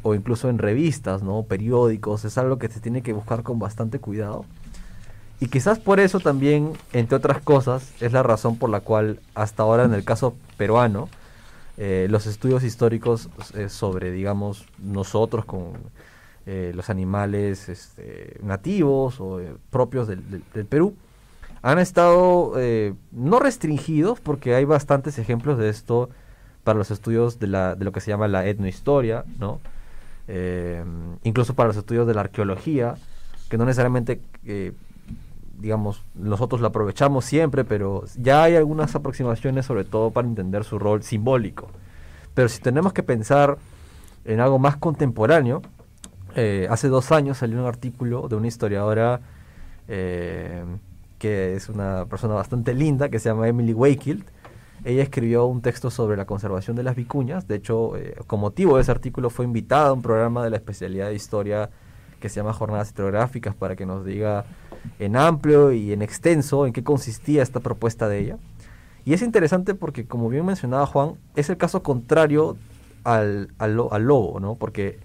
o 0.03 0.15
incluso 0.15 0.49
en 0.49 0.57
revistas, 0.57 1.21
¿no? 1.21 1.43
periódicos, 1.43 2.25
es 2.25 2.37
algo 2.37 2.57
que 2.57 2.69
se 2.69 2.79
tiene 2.79 3.03
que 3.03 3.13
buscar 3.13 3.43
con 3.43 3.59
bastante 3.59 3.99
cuidado. 3.99 4.45
Y 5.39 5.47
quizás 5.47 5.79
por 5.79 5.99
eso 5.99 6.19
también, 6.19 6.73
entre 6.93 7.17
otras 7.17 7.41
cosas, 7.41 7.93
es 7.99 8.11
la 8.11 8.23
razón 8.23 8.57
por 8.57 8.69
la 8.69 8.81
cual 8.81 9.19
hasta 9.33 9.63
ahora 9.63 9.85
en 9.85 9.93
el 9.93 10.03
caso 10.03 10.35
peruano, 10.57 11.09
eh, 11.77 12.07
los 12.09 12.27
estudios 12.27 12.63
históricos 12.63 13.29
eh, 13.55 13.69
sobre, 13.69 14.11
digamos, 14.11 14.67
nosotros 14.77 15.45
con 15.45 15.71
eh, 16.45 16.73
los 16.75 16.91
animales 16.91 17.69
este, 17.69 18.39
nativos 18.43 19.19
o 19.19 19.39
propios 19.71 20.07
del, 20.07 20.43
del, 20.53 20.65
Perú, 20.65 20.95
han 21.63 21.79
estado 21.79 22.53
no 23.11 23.39
restringidos, 23.39 24.19
porque 24.19 24.55
hay 24.55 24.65
bastantes 24.65 25.19
ejemplos 25.19 25.59
de 25.59 25.69
esto 25.69 26.09
para 26.63 26.77
los 26.77 26.91
estudios 26.91 27.39
de, 27.39 27.47
la, 27.47 27.75
de 27.75 27.85
lo 27.85 27.91
que 27.91 28.01
se 28.01 28.11
llama 28.11 28.27
la 28.27 28.45
etnohistoria, 28.45 29.23
¿no? 29.39 29.59
Eh, 30.27 30.83
incluso 31.23 31.55
para 31.55 31.67
los 31.67 31.77
estudios 31.77 32.07
de 32.07 32.13
la 32.13 32.21
arqueología, 32.21 32.95
que 33.49 33.57
no 33.57 33.65
necesariamente, 33.65 34.21
eh, 34.45 34.71
digamos, 35.59 36.03
nosotros 36.15 36.61
lo 36.61 36.67
aprovechamos 36.67 37.25
siempre, 37.25 37.63
pero 37.63 38.05
ya 38.17 38.43
hay 38.43 38.55
algunas 38.55 38.95
aproximaciones, 38.95 39.65
sobre 39.65 39.83
todo 39.83 40.11
para 40.11 40.27
entender 40.27 40.63
su 40.63 40.79
rol 40.79 41.03
simbólico. 41.03 41.69
Pero 42.33 42.47
si 42.47 42.61
tenemos 42.61 42.93
que 42.93 43.03
pensar 43.03 43.57
en 44.23 44.39
algo 44.39 44.57
más 44.59 44.77
contemporáneo, 44.77 45.61
eh, 46.35 46.67
hace 46.69 46.87
dos 46.87 47.11
años 47.11 47.39
salió 47.39 47.59
un 47.59 47.65
artículo 47.67 48.29
de 48.29 48.35
una 48.35 48.47
historiadora 48.47 49.19
que 49.87 51.55
es 51.55 51.67
una 51.67 52.05
persona 52.05 52.35
bastante 52.35 52.73
linda, 52.73 53.09
que 53.09 53.19
se 53.19 53.27
llama 53.27 53.49
Emily 53.49 53.73
Wakefield, 53.73 54.23
ella 54.83 55.03
escribió 55.03 55.45
un 55.45 55.61
texto 55.61 55.91
sobre 55.91 56.17
la 56.17 56.25
conservación 56.25 56.75
de 56.75 56.83
las 56.83 56.95
vicuñas. 56.95 57.47
De 57.47 57.55
hecho, 57.55 57.95
eh, 57.97 58.15
con 58.27 58.39
motivo 58.39 58.75
de 58.75 58.81
ese 58.81 58.91
artículo 58.91 59.29
fue 59.29 59.45
invitada 59.45 59.89
a 59.89 59.93
un 59.93 60.01
programa 60.01 60.43
de 60.43 60.49
la 60.49 60.57
especialidad 60.57 61.07
de 61.07 61.15
historia 61.15 61.69
que 62.19 62.29
se 62.29 62.37
llama 62.37 62.53
Jornadas 62.53 62.89
Historiográficas 62.89 63.55
para 63.55 63.75
que 63.75 63.85
nos 63.85 64.05
diga 64.05 64.45
en 64.99 65.15
amplio 65.15 65.71
y 65.71 65.91
en 65.93 66.01
extenso 66.01 66.65
en 66.65 66.73
qué 66.73 66.83
consistía 66.83 67.43
esta 67.43 67.59
propuesta 67.59 68.07
de 68.07 68.19
ella. 68.19 68.37
Y 69.05 69.13
es 69.13 69.21
interesante 69.21 69.73
porque, 69.73 70.05
como 70.05 70.29
bien 70.29 70.45
mencionaba 70.45 70.85
Juan, 70.85 71.13
es 71.35 71.49
el 71.49 71.57
caso 71.57 71.81
contrario 71.83 72.57
al, 73.03 73.49
al, 73.57 73.75
lobo, 73.75 74.39
¿no? 74.39 74.55
Porque 74.55 74.99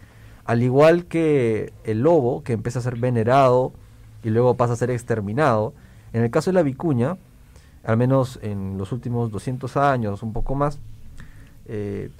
al 0.44 0.62
igual 0.62 1.06
que 1.06 1.72
el 1.84 2.02
lobo, 2.02 2.42
que 2.42 2.52
empieza 2.52 2.78
a 2.78 2.82
ser 2.82 2.96
venerado 2.96 3.72
y 4.22 4.30
luego 4.30 4.54
pasa 4.54 4.74
a 4.74 4.76
ser 4.76 4.90
exterminado, 4.90 5.72
en 6.12 6.22
el 6.22 6.30
caso 6.30 6.50
de 6.50 6.54
la 6.54 6.62
vicuña, 6.62 7.16
al 7.87 7.96
menos 7.96 8.40
en 8.42 8.77
los 8.79 8.90
últimos 8.90 9.31
200 9.31 9.77
años, 9.77 10.22
un 10.25 10.33
poco 10.33 10.57
más, 10.57 10.81
eh, 11.66 12.11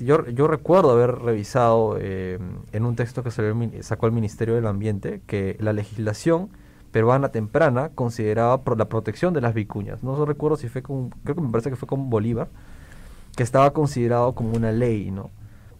yo, 0.00 0.46
recuerdo 0.46 0.92
haber 0.92 1.16
revisado 1.16 1.96
eh, 2.00 2.38
en 2.72 2.84
un 2.84 2.94
texto 2.94 3.24
que 3.24 3.30
sacó 3.82 4.06
el 4.06 4.12
Ministerio 4.12 4.54
del 4.54 4.66
Ambiente 4.66 5.20
que 5.26 5.56
la 5.60 5.72
legislación 5.72 6.50
peruana 6.92 7.30
temprana 7.30 7.90
consideraba 7.94 8.60
la 8.76 8.88
protección 8.88 9.34
de 9.34 9.40
las 9.40 9.54
vicuñas. 9.54 10.04
No 10.04 10.24
recuerdo 10.24 10.56
si 10.56 10.68
fue 10.68 10.82
con, 10.82 11.10
creo 11.24 11.34
que 11.34 11.42
me 11.42 11.50
parece 11.50 11.70
que 11.70 11.76
fue 11.76 11.88
con 11.88 12.08
Bolívar, 12.08 12.48
que 13.36 13.42
estaba 13.42 13.72
considerado 13.72 14.34
como 14.34 14.52
una 14.56 14.70
ley, 14.70 15.10
¿no? 15.10 15.30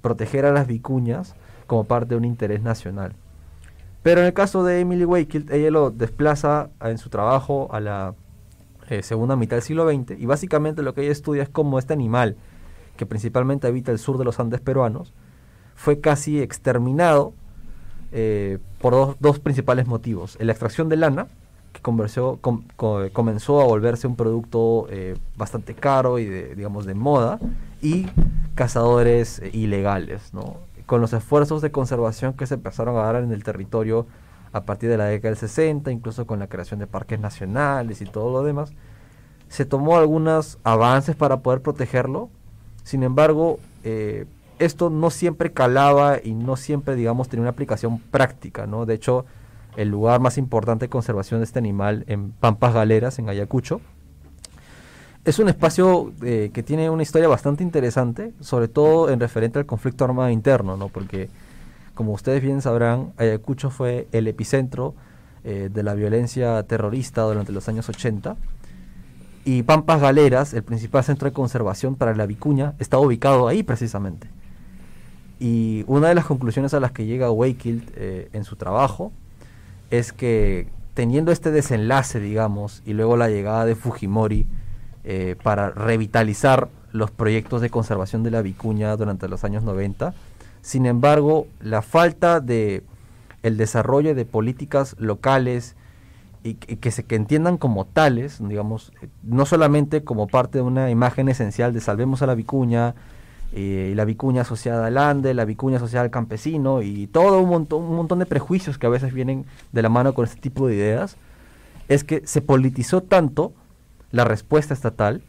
Proteger 0.00 0.46
a 0.46 0.52
las 0.52 0.66
vicuñas 0.66 1.36
como 1.68 1.84
parte 1.84 2.10
de 2.10 2.16
un 2.16 2.24
interés 2.24 2.62
nacional. 2.62 3.14
Pero 4.02 4.20
en 4.20 4.26
el 4.26 4.32
caso 4.32 4.64
de 4.64 4.80
Emily 4.80 5.04
Wakefield, 5.04 5.52
ella 5.52 5.70
lo 5.70 5.90
desplaza 5.92 6.70
en 6.80 6.98
su 6.98 7.08
trabajo 7.08 7.68
a 7.72 7.78
la 7.78 8.14
eh, 8.92 9.02
segunda 9.02 9.36
mitad 9.36 9.56
del 9.56 9.62
siglo 9.62 9.88
XX 9.90 10.20
y 10.20 10.26
básicamente 10.26 10.82
lo 10.82 10.92
que 10.92 11.00
ella 11.00 11.12
estudia 11.12 11.42
es 11.42 11.48
cómo 11.48 11.78
este 11.78 11.94
animal, 11.94 12.36
que 12.98 13.06
principalmente 13.06 13.66
habita 13.66 13.90
el 13.90 13.98
sur 13.98 14.18
de 14.18 14.24
los 14.24 14.38
Andes 14.38 14.60
peruanos, 14.60 15.14
fue 15.74 16.00
casi 16.00 16.42
exterminado 16.42 17.32
eh, 18.12 18.58
por 18.82 19.16
dos, 19.18 19.38
principales 19.38 19.86
motivos. 19.86 20.36
La 20.40 20.52
extracción 20.52 20.90
de 20.90 20.96
lana, 20.98 21.28
que 21.72 21.80
comenzó 21.80 23.60
a 23.62 23.64
volverse 23.64 24.06
un 24.06 24.14
producto 24.16 24.86
eh, 24.90 25.16
bastante 25.36 25.74
caro 25.74 26.18
y 26.18 26.26
de, 26.26 26.54
digamos 26.54 26.84
de 26.84 26.92
moda, 26.92 27.40
y 27.80 28.08
cazadores 28.54 29.40
ilegales, 29.54 30.34
¿no? 30.34 30.58
con 30.84 31.00
los 31.00 31.14
esfuerzos 31.14 31.62
de 31.62 31.70
conservación 31.70 32.34
que 32.34 32.46
se 32.46 32.54
empezaron 32.54 32.96
a 32.96 33.04
dar 33.04 33.16
en 33.16 33.32
el 33.32 33.42
territorio 33.42 34.06
a 34.52 34.64
partir 34.64 34.90
de 34.90 34.96
la 34.96 35.06
década 35.06 35.30
del 35.30 35.38
60, 35.38 35.90
incluso 35.90 36.26
con 36.26 36.38
la 36.38 36.46
creación 36.46 36.80
de 36.80 36.86
parques 36.86 37.18
nacionales 37.18 38.00
y 38.02 38.04
todo 38.04 38.30
lo 38.32 38.42
demás, 38.42 38.72
se 39.48 39.64
tomó 39.64 39.98
algunos 39.98 40.58
avances 40.64 41.16
para 41.16 41.40
poder 41.40 41.62
protegerlo. 41.62 42.30
Sin 42.84 43.02
embargo, 43.02 43.58
eh, 43.84 44.26
esto 44.58 44.90
no 44.90 45.10
siempre 45.10 45.52
calaba 45.52 46.18
y 46.22 46.34
no 46.34 46.56
siempre, 46.56 46.94
digamos, 46.96 47.28
tenía 47.28 47.42
una 47.42 47.50
aplicación 47.50 47.98
práctica, 47.98 48.66
¿no? 48.66 48.86
De 48.86 48.94
hecho, 48.94 49.24
el 49.76 49.88
lugar 49.88 50.20
más 50.20 50.38
importante 50.38 50.86
de 50.86 50.90
conservación 50.90 51.40
de 51.40 51.44
este 51.44 51.58
animal 51.58 52.04
en 52.06 52.32
Pampas 52.32 52.74
Galeras, 52.74 53.18
en 53.18 53.28
Ayacucho, 53.28 53.80
es 55.24 55.38
un 55.38 55.48
espacio 55.48 56.12
eh, 56.22 56.50
que 56.52 56.62
tiene 56.62 56.90
una 56.90 57.02
historia 57.02 57.28
bastante 57.28 57.62
interesante, 57.62 58.32
sobre 58.40 58.68
todo 58.68 59.08
en 59.10 59.20
referente 59.20 59.58
al 59.58 59.66
conflicto 59.66 60.04
armado 60.04 60.30
interno, 60.30 60.76
¿no? 60.76 60.88
Porque, 60.88 61.28
como 61.94 62.12
ustedes 62.12 62.42
bien 62.42 62.62
sabrán, 62.62 63.12
Ayacucho 63.16 63.70
fue 63.70 64.08
el 64.12 64.26
epicentro 64.28 64.94
eh, 65.44 65.68
de 65.72 65.82
la 65.82 65.94
violencia 65.94 66.62
terrorista 66.64 67.22
durante 67.22 67.52
los 67.52 67.68
años 67.68 67.88
80. 67.88 68.36
Y 69.44 69.64
Pampas 69.64 70.00
Galeras, 70.00 70.54
el 70.54 70.62
principal 70.62 71.02
centro 71.02 71.28
de 71.28 71.32
conservación 71.32 71.96
para 71.96 72.14
la 72.14 72.26
vicuña, 72.26 72.74
está 72.78 72.98
ubicado 72.98 73.48
ahí 73.48 73.62
precisamente. 73.62 74.28
Y 75.40 75.84
una 75.88 76.08
de 76.08 76.14
las 76.14 76.26
conclusiones 76.26 76.72
a 76.74 76.80
las 76.80 76.92
que 76.92 77.06
llega 77.06 77.30
Wakefield 77.30 77.90
eh, 77.96 78.28
en 78.32 78.44
su 78.44 78.54
trabajo 78.56 79.12
es 79.90 80.12
que 80.12 80.68
teniendo 80.94 81.32
este 81.32 81.50
desenlace, 81.50 82.20
digamos, 82.20 82.82
y 82.86 82.92
luego 82.92 83.16
la 83.16 83.28
llegada 83.28 83.64
de 83.64 83.74
Fujimori, 83.74 84.46
eh, 85.04 85.34
para 85.42 85.70
revitalizar 85.70 86.68
los 86.92 87.10
proyectos 87.10 87.60
de 87.60 87.70
conservación 87.70 88.22
de 88.22 88.30
la 88.30 88.40
vicuña 88.40 88.96
durante 88.96 89.26
los 89.26 89.42
años 89.42 89.64
90. 89.64 90.14
Sin 90.62 90.86
embargo, 90.86 91.46
la 91.60 91.82
falta 91.82 92.40
de 92.40 92.82
el 93.42 93.56
desarrollo 93.56 94.14
de 94.14 94.24
políticas 94.24 94.94
locales 94.98 95.74
y, 96.44 96.54
que 96.54 96.90
se 96.90 97.04
que 97.04 97.16
entiendan 97.16 97.58
como 97.58 97.84
tales, 97.84 98.38
digamos, 98.40 98.92
no 99.22 99.44
solamente 99.46 100.02
como 100.02 100.28
parte 100.28 100.58
de 100.58 100.62
una 100.62 100.90
imagen 100.90 101.28
esencial 101.28 101.72
de 101.72 101.80
salvemos 101.80 102.22
a 102.22 102.26
la 102.26 102.34
vicuña, 102.34 102.94
eh, 103.54 103.90
y 103.92 103.94
la 103.94 104.06
vicuña 104.06 104.42
asociada 104.42 104.86
al 104.86 104.96
ande, 104.96 105.34
la 105.34 105.44
vicuña 105.44 105.76
asociada 105.76 106.04
al 106.04 106.10
campesino 106.10 106.80
y 106.80 107.06
todo 107.06 107.40
un 107.40 107.50
montón, 107.50 107.82
un 107.82 107.96
montón 107.96 108.18
de 108.18 108.24
prejuicios 108.24 108.78
que 108.78 108.86
a 108.86 108.90
veces 108.90 109.12
vienen 109.12 109.44
de 109.72 109.82
la 109.82 109.90
mano 109.90 110.14
con 110.14 110.24
este 110.24 110.40
tipo 110.40 110.66
de 110.66 110.74
ideas, 110.74 111.16
es 111.88 112.02
que 112.02 112.26
se 112.26 112.40
politizó 112.40 113.02
tanto 113.02 113.52
la 114.10 114.24
respuesta 114.24 114.72
estatal, 114.72 115.22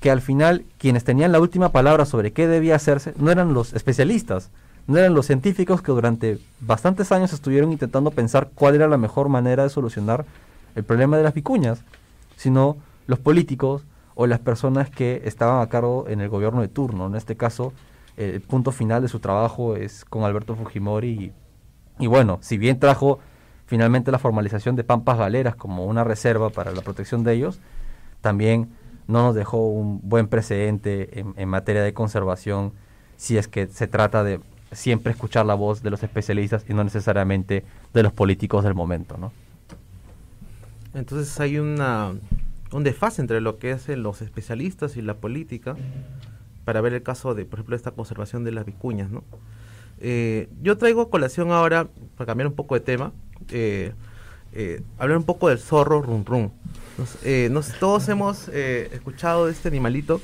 que 0.00 0.10
al 0.10 0.20
final 0.20 0.64
quienes 0.78 1.04
tenían 1.04 1.32
la 1.32 1.40
última 1.40 1.70
palabra 1.70 2.04
sobre 2.04 2.32
qué 2.32 2.46
debía 2.46 2.76
hacerse 2.76 3.14
no 3.18 3.30
eran 3.30 3.54
los 3.54 3.72
especialistas, 3.72 4.50
no 4.86 4.96
eran 4.96 5.14
los 5.14 5.26
científicos 5.26 5.82
que 5.82 5.92
durante 5.92 6.38
bastantes 6.60 7.12
años 7.12 7.32
estuvieron 7.32 7.72
intentando 7.72 8.10
pensar 8.10 8.50
cuál 8.54 8.74
era 8.74 8.88
la 8.88 8.96
mejor 8.96 9.28
manera 9.28 9.64
de 9.64 9.70
solucionar 9.70 10.24
el 10.74 10.84
problema 10.84 11.16
de 11.16 11.24
las 11.24 11.34
vicuñas, 11.34 11.82
sino 12.36 12.76
los 13.06 13.18
políticos 13.18 13.84
o 14.14 14.26
las 14.26 14.38
personas 14.38 14.88
que 14.90 15.22
estaban 15.24 15.60
a 15.60 15.68
cargo 15.68 16.06
en 16.08 16.20
el 16.20 16.28
gobierno 16.28 16.60
de 16.60 16.68
turno. 16.68 17.06
En 17.06 17.16
este 17.16 17.36
caso, 17.36 17.72
el 18.16 18.40
punto 18.40 18.72
final 18.72 19.02
de 19.02 19.08
su 19.08 19.20
trabajo 19.20 19.76
es 19.76 20.04
con 20.04 20.24
Alberto 20.24 20.56
Fujimori 20.56 21.08
y, 21.08 21.32
y 21.98 22.06
bueno, 22.06 22.38
si 22.40 22.58
bien 22.58 22.80
trajo 22.80 23.18
finalmente 23.66 24.10
la 24.10 24.18
formalización 24.18 24.74
de 24.74 24.84
Pampas 24.84 25.18
Galeras 25.18 25.54
como 25.54 25.84
una 25.84 26.02
reserva 26.02 26.50
para 26.50 26.72
la 26.72 26.80
protección 26.80 27.22
de 27.22 27.34
ellos, 27.34 27.60
también 28.22 28.70
no 29.08 29.22
nos 29.22 29.34
dejó 29.34 29.66
un 29.66 30.00
buen 30.02 30.28
precedente 30.28 31.24
en, 31.36 31.48
materia 31.48 31.82
de 31.82 31.92
conservación 31.94 32.72
si 33.16 33.36
es 33.36 33.48
que 33.48 33.66
se 33.66 33.88
trata 33.88 34.22
de 34.22 34.38
siempre 34.70 35.12
escuchar 35.12 35.46
la 35.46 35.54
voz 35.54 35.82
de 35.82 35.90
los 35.90 36.02
especialistas 36.02 36.64
y 36.68 36.74
no 36.74 36.84
necesariamente 36.84 37.64
de 37.94 38.02
los 38.02 38.12
políticos 38.12 38.62
del 38.64 38.74
momento, 38.74 39.16
¿no? 39.16 39.32
Entonces 40.94 41.40
hay 41.40 41.58
una, 41.58 42.12
un 42.70 42.84
desfase 42.84 43.22
entre 43.22 43.40
lo 43.40 43.58
que 43.58 43.72
hacen 43.72 44.02
los 44.02 44.20
especialistas 44.20 44.96
y 44.96 45.02
la 45.02 45.14
política 45.14 45.74
para 46.64 46.82
ver 46.82 46.92
el 46.92 47.02
caso 47.02 47.34
de, 47.34 47.46
por 47.46 47.58
ejemplo, 47.58 47.76
esta 47.76 47.92
conservación 47.92 48.44
de 48.44 48.52
las 48.52 48.66
vicuñas, 48.66 49.10
¿no? 49.10 49.24
Eh, 50.00 50.48
yo 50.62 50.76
traigo 50.76 51.00
a 51.00 51.10
colación 51.10 51.50
ahora, 51.50 51.88
para 52.16 52.26
cambiar 52.26 52.46
un 52.46 52.54
poco 52.54 52.74
de 52.74 52.80
tema, 52.80 53.12
eh, 53.50 53.94
eh, 54.52 54.82
hablar 54.98 55.18
un 55.18 55.24
poco 55.24 55.48
del 55.48 55.58
zorro 55.58 56.02
rum 56.02 56.50
Eh, 57.22 57.50
todos 57.78 58.08
hemos 58.08 58.48
eh, 58.48 58.90
escuchado 58.92 59.46
de 59.46 59.52
este 59.52 59.68
animalito 59.68 60.20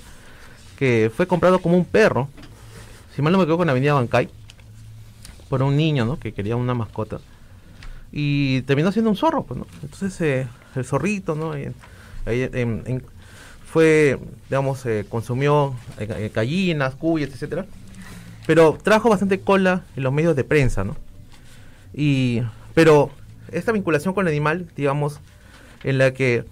que 0.78 1.10
fue 1.14 1.26
comprado 1.26 1.60
como 1.60 1.76
un 1.76 1.84
perro, 1.84 2.28
si 3.14 3.22
mal 3.22 3.32
no 3.32 3.38
me 3.38 3.44
equivoco, 3.44 3.62
en 3.62 3.68
la 3.68 3.72
avenida 3.72 3.94
Bancay, 3.94 4.28
por 5.48 5.62
un 5.62 5.76
niño 5.76 6.04
¿no? 6.04 6.18
que 6.18 6.32
quería 6.32 6.56
una 6.56 6.74
mascota. 6.74 7.20
Y 8.10 8.62
terminó 8.62 8.92
siendo 8.92 9.10
un 9.10 9.16
zorro, 9.16 9.42
pues, 9.44 9.58
¿no? 9.58 9.66
Entonces 9.82 10.20
eh, 10.20 10.46
el 10.76 10.84
zorrito, 10.84 11.34
¿no? 11.34 11.52
fue, 13.66 14.18
digamos, 14.48 14.84
consumió 15.08 15.74
gallinas, 16.32 16.94
cuyas, 16.94 17.30
etcétera. 17.30 17.66
Pero 18.46 18.78
trajo 18.80 19.08
bastante 19.08 19.40
cola 19.40 19.82
en 19.96 20.02
los 20.04 20.12
medios 20.12 20.36
de 20.36 20.44
prensa, 20.44 20.84
¿no? 20.84 20.96
Y, 21.92 22.42
pero 22.74 23.10
esta 23.50 23.72
vinculación 23.72 24.14
con 24.14 24.26
el 24.26 24.32
animal, 24.32 24.68
digamos, 24.76 25.20
en 25.84 25.98
la 25.98 26.12
que 26.12 26.44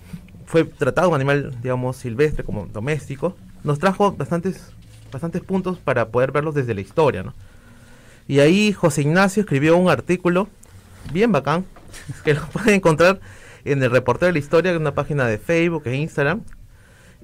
fue 0.47 0.65
tratado 0.65 1.09
un 1.09 1.15
animal, 1.15 1.57
digamos, 1.63 1.97
silvestre 1.97 2.45
como 2.45 2.67
doméstico, 2.67 3.37
nos 3.65 3.79
trajo 3.79 4.13
bastantes, 4.13 4.71
bastantes 5.11 5.43
puntos 5.43 5.79
para 5.79 6.09
poder 6.09 6.31
verlos 6.33 6.55
desde 6.55 6.75
la 6.75 6.81
historia, 6.81 7.23
¿no? 7.23 7.35
Y 8.29 8.39
ahí 8.39 8.73
José 8.73 9.03
Ignacio 9.03 9.41
escribió 9.41 9.77
un 9.77 9.91
artículo 9.91 10.49
bien 11.13 11.33
bacán, 11.33 11.65
que 12.25 12.35
lo 12.35 12.47
pueden 12.53 12.75
encontrar 12.75 13.21
en 13.65 13.83
el 13.83 13.91
reportero 13.91 14.29
de 14.29 14.35
la 14.35 14.39
historia, 14.39 14.73
en 14.73 14.81
una 14.81 14.95
página 14.95 15.27
de 15.27 15.39
Facebook 15.39 15.83
e 15.87 15.97
Instagram, 15.97 16.43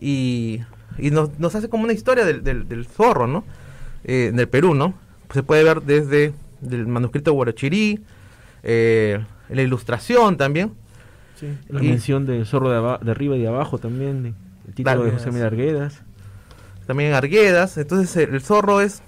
y, 0.01 0.61
nos, 0.99 1.55
hace 1.55 1.69
como 1.69 1.85
una 1.85 1.93
historia 1.93 2.25
del, 2.25 2.87
zorro, 2.87 3.27
¿no? 3.27 3.45
Eh, 4.05 4.29
en 4.33 4.39
el 4.39 4.49
Perú, 4.49 4.75
¿no? 4.75 4.95
se 5.33 5.43
puede 5.43 5.63
ver 5.65 5.83
desde 5.83 6.33
el 6.69 6.87
manuscrito 6.87 7.33
Guarachirí, 7.33 8.01
eh, 8.63 9.25
la 9.49 9.63
ilustración 9.63 10.37
también. 10.37 10.73
La 11.69 11.81
mención 11.81 12.27
del 12.27 12.47
zorro 12.47 12.71
de, 12.71 13.05
de, 13.05 13.11
arriba 13.11 13.37
y 13.37 13.41
de 13.41 13.49
abajo 13.49 13.79
también, 13.79 14.35
el 14.67 14.75
título 14.75 15.05
de 15.05 15.13
José 15.13 15.31
Miguel 15.31 15.47
Arguedas. 15.47 16.03
También 16.87 17.13
Arguedas, 17.13 17.77
entonces 17.77 18.17
el, 18.17 18.41
zorro 18.41 18.81
es, 18.81 19.03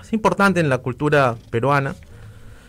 es 0.00 0.12
importante 0.12 0.60
en 0.60 0.68
la 0.68 0.78
cultura 0.78 1.36
peruana 1.50 1.94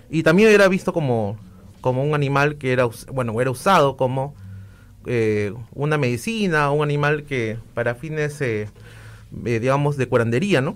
y 0.09 0.23
también 0.23 0.49
era 0.49 0.67
visto 0.67 0.91
como, 0.91 1.37
como 1.81 2.03
un 2.03 2.13
animal 2.13 2.57
que 2.57 2.73
era, 2.73 2.89
bueno, 3.13 3.39
era 3.39 3.51
usado 3.51 3.95
como 3.95 4.35
eh, 5.05 5.53
una 5.73 5.97
medicina, 5.97 6.71
un 6.71 6.83
animal 6.83 7.23
que 7.23 7.57
para 7.73 7.95
fines, 7.95 8.41
eh, 8.41 8.69
eh, 9.45 9.59
digamos, 9.59 9.95
de 9.95 10.07
curandería, 10.07 10.61
¿no? 10.61 10.75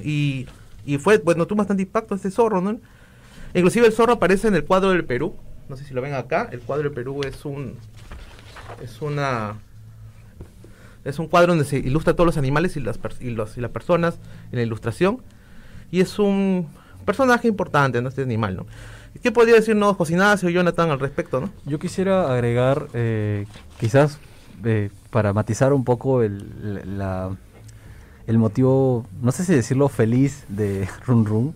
Y, 0.00 0.46
y 0.86 0.98
fue, 0.98 1.18
bueno, 1.18 1.46
tuvo 1.46 1.58
bastante 1.58 1.82
impacto 1.82 2.14
este 2.14 2.30
zorro, 2.30 2.60
¿no? 2.60 2.78
Inclusive 3.54 3.86
el 3.86 3.92
zorro 3.92 4.14
aparece 4.14 4.48
en 4.48 4.54
el 4.54 4.64
cuadro 4.64 4.90
del 4.90 5.04
Perú. 5.04 5.34
No 5.68 5.76
sé 5.76 5.84
si 5.84 5.94
lo 5.94 6.02
ven 6.02 6.14
acá. 6.14 6.48
El 6.52 6.60
cuadro 6.60 6.84
del 6.84 6.92
Perú 6.92 7.20
es 7.24 7.44
un 7.44 7.76
es 8.82 9.02
una 9.02 9.56
es 11.04 11.18
un 11.18 11.28
cuadro 11.28 11.52
donde 11.52 11.64
se 11.64 11.78
ilustra 11.78 12.14
todos 12.14 12.26
los 12.26 12.38
animales 12.38 12.76
y 12.76 12.80
las 12.80 12.98
y, 13.20 13.30
los, 13.30 13.58
y 13.58 13.60
las 13.60 13.70
personas 13.70 14.18
en 14.50 14.58
la 14.58 14.62
ilustración 14.62 15.20
y 15.90 16.00
es 16.00 16.18
un 16.18 16.66
personaje 17.04 17.46
importante 17.46 17.98
en 17.98 18.06
este 18.06 18.22
animal, 18.22 18.56
¿no? 18.56 18.66
¿Qué 19.22 19.30
podría 19.30 19.54
decirnos 19.54 19.96
José 19.96 20.14
Ignacio 20.14 20.48
y 20.48 20.52
Jonathan 20.52 20.90
al 20.90 20.98
respecto, 20.98 21.40
no? 21.40 21.50
Yo 21.66 21.78
quisiera 21.78 22.32
agregar, 22.32 22.88
eh, 22.94 23.46
quizás 23.78 24.18
eh, 24.64 24.90
para 25.10 25.32
matizar 25.32 25.72
un 25.72 25.84
poco 25.84 26.22
el, 26.22 26.98
la, 26.98 27.30
el 28.26 28.38
motivo, 28.38 29.06
no 29.22 29.30
sé 29.30 29.44
si 29.44 29.54
decirlo 29.54 29.88
feliz 29.88 30.44
de 30.48 30.88
Run 31.06 31.26
Run, 31.26 31.54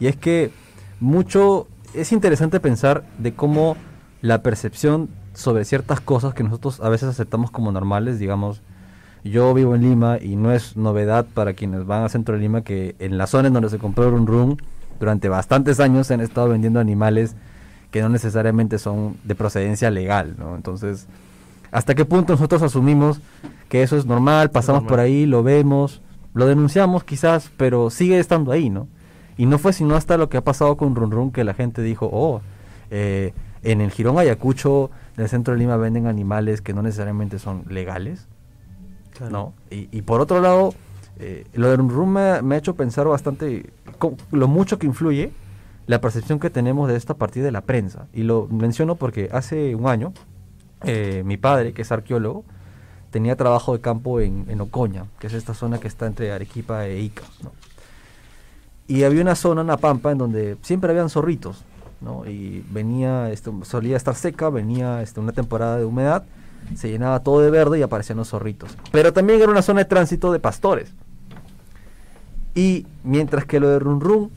y 0.00 0.08
es 0.08 0.16
que 0.16 0.50
mucho, 0.98 1.68
es 1.96 2.12
interesante 2.12 2.60
pensar 2.60 3.04
de 3.18 3.34
cómo 3.34 3.76
la 4.22 4.42
percepción 4.42 5.08
sobre 5.34 5.64
ciertas 5.64 6.00
cosas 6.00 6.34
que 6.34 6.42
nosotros 6.42 6.80
a 6.80 6.88
veces 6.88 7.08
aceptamos 7.08 7.50
como 7.50 7.72
normales, 7.72 8.18
digamos, 8.18 8.62
yo 9.24 9.52
vivo 9.54 9.74
en 9.74 9.82
Lima 9.82 10.18
y 10.20 10.36
no 10.36 10.52
es 10.52 10.76
novedad 10.76 11.26
para 11.34 11.54
quienes 11.54 11.84
van 11.84 12.02
al 12.02 12.10
centro 12.10 12.34
de 12.34 12.40
Lima 12.40 12.62
que 12.62 12.94
en 12.98 13.18
la 13.18 13.26
zona 13.26 13.48
en 13.48 13.54
donde 13.54 13.68
se 13.68 13.78
compró 13.78 14.10
Run 14.10 14.26
Run, 14.26 14.62
durante 15.00 15.28
bastantes 15.28 15.80
años 15.80 16.06
se 16.06 16.14
han 16.14 16.20
estado 16.20 16.48
vendiendo 16.48 16.80
animales 16.80 17.34
que 17.90 18.02
no 18.02 18.08
necesariamente 18.08 18.78
son 18.78 19.16
de 19.24 19.34
procedencia 19.34 19.90
legal, 19.90 20.36
¿no? 20.38 20.54
Entonces, 20.54 21.06
¿hasta 21.70 21.94
qué 21.94 22.04
punto 22.04 22.32
nosotros 22.32 22.62
asumimos 22.62 23.20
que 23.68 23.82
eso 23.82 23.96
es 23.96 24.06
normal, 24.06 24.50
pasamos 24.50 24.84
por 24.84 25.00
ahí, 25.00 25.26
lo 25.26 25.42
vemos, 25.42 26.00
lo 26.34 26.46
denunciamos 26.46 27.04
quizás, 27.04 27.50
pero 27.56 27.90
sigue 27.90 28.18
estando 28.18 28.52
ahí, 28.52 28.70
¿no? 28.70 28.88
Y 29.36 29.46
no 29.46 29.58
fue 29.58 29.72
sino 29.72 29.96
hasta 29.96 30.16
lo 30.16 30.28
que 30.28 30.36
ha 30.36 30.44
pasado 30.44 30.76
con 30.76 30.94
Run 30.94 31.10
Run 31.10 31.32
que 31.32 31.44
la 31.44 31.54
gente 31.54 31.82
dijo, 31.82 32.08
oh, 32.12 32.40
eh, 32.90 33.32
en 33.62 33.80
el 33.80 33.90
Girón 33.90 34.18
Ayacucho, 34.18 34.90
del 35.16 35.28
centro 35.28 35.54
de 35.54 35.60
Lima, 35.60 35.76
venden 35.76 36.06
animales 36.06 36.60
que 36.60 36.72
no 36.72 36.82
necesariamente 36.82 37.38
son 37.38 37.64
legales. 37.68 38.26
¿no? 39.30 39.54
Y, 39.70 40.02
por 40.02 40.20
otro 40.20 40.40
lado, 40.40 40.74
eh, 41.18 41.46
lo 41.54 41.70
de 41.70 41.76
Run 41.76 41.88
Run 41.88 42.12
me, 42.12 42.20
ha 42.54 42.58
hecho 42.58 42.74
pensar 42.74 43.06
bastante 43.06 43.70
lo 44.30 44.48
mucho 44.48 44.78
que 44.78 44.86
influye 44.86 45.32
la 45.86 46.00
percepción 46.00 46.38
que 46.38 46.50
tenemos 46.50 46.88
de 46.88 46.96
esta 46.96 47.14
partida 47.14 47.44
de 47.44 47.52
la 47.52 47.62
prensa. 47.62 48.06
Y 48.12 48.22
lo 48.22 48.46
menciono 48.48 48.96
porque 48.96 49.28
hace 49.32 49.74
un 49.74 49.86
año, 49.86 50.12
eh, 50.84 51.22
mi 51.24 51.36
padre, 51.36 51.72
que 51.72 51.82
es 51.82 51.92
arqueólogo, 51.92 52.44
tenía 53.10 53.36
trabajo 53.36 53.72
de 53.72 53.80
campo 53.80 54.20
en, 54.20 54.60
Ocoña, 54.60 55.06
que 55.18 55.28
es 55.28 55.32
esta 55.32 55.54
zona 55.54 55.78
que 55.78 55.88
está 55.88 56.06
entre 56.06 56.32
Arequipa 56.32 56.86
e 56.86 57.00
Ica. 57.00 57.22
Y 58.88 59.02
había 59.02 59.22
una 59.22 59.34
zona, 59.34 59.62
una 59.62 59.76
pampa, 59.76 60.12
en 60.12 60.18
donde 60.18 60.56
siempre 60.62 60.90
habían 60.90 61.10
zorritos. 61.10 61.64
¿no? 62.00 62.26
Y 62.26 62.64
venía, 62.70 63.30
este, 63.30 63.50
solía 63.62 63.96
estar 63.96 64.14
seca, 64.14 64.50
venía 64.50 65.02
este, 65.02 65.20
una 65.20 65.32
temporada 65.32 65.78
de 65.78 65.84
humedad, 65.84 66.24
se 66.74 66.90
llenaba 66.90 67.20
todo 67.20 67.40
de 67.40 67.50
verde 67.50 67.78
y 67.78 67.82
aparecían 67.82 68.18
los 68.18 68.28
zorritos. 68.28 68.76
Pero 68.92 69.12
también 69.12 69.40
era 69.40 69.50
una 69.50 69.62
zona 69.62 69.80
de 69.80 69.84
tránsito 69.86 70.32
de 70.32 70.40
pastores. 70.40 70.92
Y 72.54 72.86
mientras 73.04 73.44
que 73.44 73.60
lo 73.60 73.68
de 73.68 73.78
Run 73.78 74.00
Run 74.00 74.30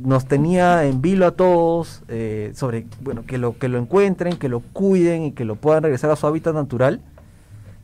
nos 0.00 0.26
tenía 0.26 0.84
en 0.84 1.00
vilo 1.00 1.26
a 1.26 1.30
todos 1.30 2.02
eh, 2.08 2.52
sobre 2.54 2.86
bueno 3.00 3.24
que 3.24 3.38
lo 3.38 3.56
que 3.56 3.68
lo 3.68 3.78
encuentren 3.78 4.36
que 4.36 4.50
lo 4.50 4.60
cuiden 4.60 5.22
y 5.22 5.32
que 5.32 5.46
lo 5.46 5.56
puedan 5.56 5.82
regresar 5.82 6.10
a 6.10 6.16
su 6.16 6.26
hábitat 6.26 6.54
natural 6.54 7.00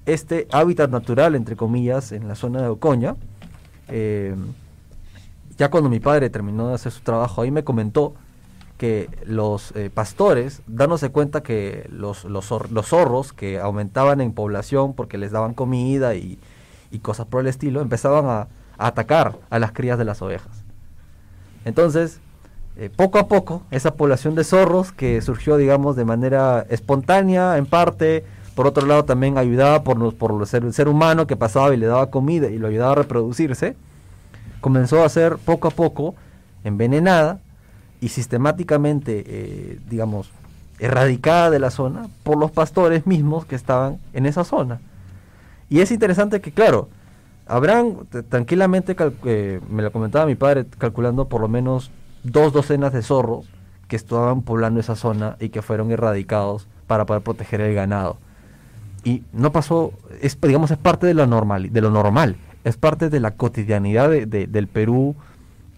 este 0.04 0.46
hábitat 0.52 0.90
natural 0.90 1.34
entre 1.34 1.56
comillas 1.56 2.12
en 2.12 2.28
la 2.28 2.34
zona 2.34 2.60
de 2.60 2.68
Ocoña 2.68 3.16
eh, 3.88 4.34
ya 5.56 5.70
cuando 5.70 5.90
mi 5.90 6.00
padre 6.00 6.30
terminó 6.30 6.68
de 6.68 6.74
hacer 6.74 6.92
su 6.92 7.00
trabajo 7.00 7.42
ahí 7.42 7.50
me 7.50 7.64
comentó 7.64 8.14
que 8.78 9.08
los 9.24 9.74
eh, 9.76 9.90
pastores 9.92 10.62
dándose 10.66 11.10
cuenta 11.10 11.42
que 11.42 11.88
los, 11.90 12.24
los, 12.24 12.50
los, 12.70 12.86
zorros 12.86 13.32
que 13.32 13.60
aumentaban 13.60 14.20
en 14.20 14.32
población 14.32 14.94
porque 14.94 15.16
les 15.16 15.30
daban 15.30 15.54
comida 15.54 16.16
y, 16.16 16.38
y 16.90 16.98
cosas 16.98 17.26
por 17.26 17.40
el 17.40 17.46
estilo 17.46 17.80
empezaban 17.80 18.26
a, 18.26 18.48
atacar 18.78 19.36
a 19.50 19.58
las 19.58 19.72
crías 19.72 19.98
de 19.98 20.04
las 20.04 20.22
ovejas. 20.22 20.64
Entonces, 21.64 22.20
eh, 22.76 22.90
poco 22.94 23.18
a 23.18 23.28
poco, 23.28 23.62
esa 23.70 23.94
población 23.94 24.34
de 24.34 24.44
zorros 24.44 24.92
que 24.92 25.20
surgió, 25.22 25.56
digamos, 25.56 25.96
de 25.96 26.04
manera 26.04 26.66
espontánea, 26.68 27.56
en 27.56 27.66
parte, 27.66 28.24
por 28.54 28.66
otro 28.66 28.86
lado 28.86 29.04
también 29.04 29.38
ayudada 29.38 29.82
por, 29.84 30.14
por 30.14 30.40
el 30.40 30.72
ser 30.72 30.88
humano 30.88 31.26
que 31.26 31.36
pasaba 31.36 31.72
y 31.74 31.76
le 31.76 31.86
daba 31.86 32.10
comida 32.10 32.48
y 32.48 32.58
lo 32.58 32.68
ayudaba 32.68 32.92
a 32.92 32.96
reproducirse, 32.96 33.76
comenzó 34.64 35.04
a 35.04 35.08
ser 35.10 35.36
poco 35.36 35.68
a 35.68 35.70
poco 35.70 36.14
envenenada 36.64 37.38
y 38.00 38.08
sistemáticamente, 38.08 39.22
eh, 39.26 39.78
digamos, 39.90 40.30
erradicada 40.78 41.50
de 41.50 41.58
la 41.58 41.70
zona 41.70 42.08
por 42.22 42.38
los 42.38 42.50
pastores 42.50 43.06
mismos 43.06 43.44
que 43.44 43.56
estaban 43.56 43.98
en 44.14 44.24
esa 44.24 44.42
zona. 44.42 44.80
Y 45.68 45.80
es 45.80 45.90
interesante 45.90 46.40
que, 46.40 46.50
claro, 46.50 46.88
Habrán 47.46 48.06
tranquilamente, 48.30 48.96
eh, 49.26 49.60
me 49.68 49.82
lo 49.82 49.92
comentaba 49.92 50.24
mi 50.24 50.34
padre, 50.34 50.64
calculando 50.78 51.28
por 51.28 51.42
lo 51.42 51.48
menos 51.48 51.90
dos 52.22 52.54
docenas 52.54 52.94
de 52.94 53.02
zorros 53.02 53.46
que 53.86 53.96
estaban 53.96 54.40
poblando 54.40 54.80
esa 54.80 54.96
zona 54.96 55.36
y 55.40 55.50
que 55.50 55.60
fueron 55.60 55.90
erradicados 55.90 56.68
para 56.86 57.04
poder 57.04 57.22
proteger 57.22 57.60
el 57.60 57.74
ganado. 57.74 58.16
Y 59.04 59.24
no 59.34 59.52
pasó, 59.52 59.92
es, 60.22 60.40
digamos, 60.40 60.70
es 60.70 60.78
parte 60.78 61.06
de 61.06 61.12
lo 61.12 61.26
normal, 61.26 61.70
de 61.70 61.80
lo 61.82 61.90
normal, 61.90 62.36
es 62.64 62.76
parte 62.76 63.10
de 63.10 63.20
la 63.20 63.32
cotidianidad 63.32 64.10
del 64.10 64.68
Perú 64.68 65.14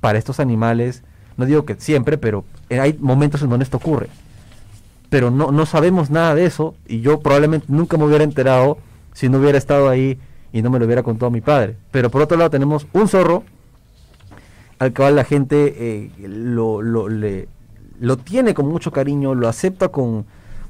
para 0.01 0.18
estos 0.18 0.41
animales. 0.41 1.03
No 1.37 1.45
digo 1.45 1.64
que 1.64 1.74
siempre, 1.74 2.16
pero 2.16 2.45
hay 2.70 2.97
momentos 3.01 3.43
en 3.43 3.51
donde 3.51 3.64
esto 3.64 3.76
ocurre. 3.76 4.09
Pero 5.11 5.30
no, 5.30 5.53
no 5.53 5.66
sabemos 5.66 6.11
nada 6.11 6.34
de 6.34 6.47
eso 6.47 6.74
y 6.87 7.01
yo 7.01 7.20
probablemente 7.20 7.66
nunca 7.68 7.97
me 7.97 8.05
hubiera 8.05 8.24
enterado 8.24 8.78
si 9.12 9.28
no 9.28 9.39
hubiera 9.39 9.59
estado 9.59 9.89
ahí 9.89 10.18
y 10.53 10.62
no 10.62 10.70
me 10.70 10.78
lo 10.78 10.87
hubiera 10.87 11.03
contado 11.03 11.30
mi 11.30 11.41
padre. 11.41 11.76
Pero 11.91 12.11
por 12.11 12.22
otro 12.22 12.37
lado 12.37 12.51
tenemos 12.51 12.87
un 12.93 13.09
zorro 13.09 13.45
al 14.78 14.93
cual 14.93 15.16
la 15.16 15.24
gente 15.24 15.74
eh, 15.76 16.11
lo, 16.28 16.82
lo, 16.82 17.09
lo 17.09 18.16
tiene 18.18 18.55
con 18.55 18.66
mucho 18.68 18.93
cariño, 18.93 19.34
lo 19.34 19.49
acepta 19.49 19.89
con, 19.89 20.26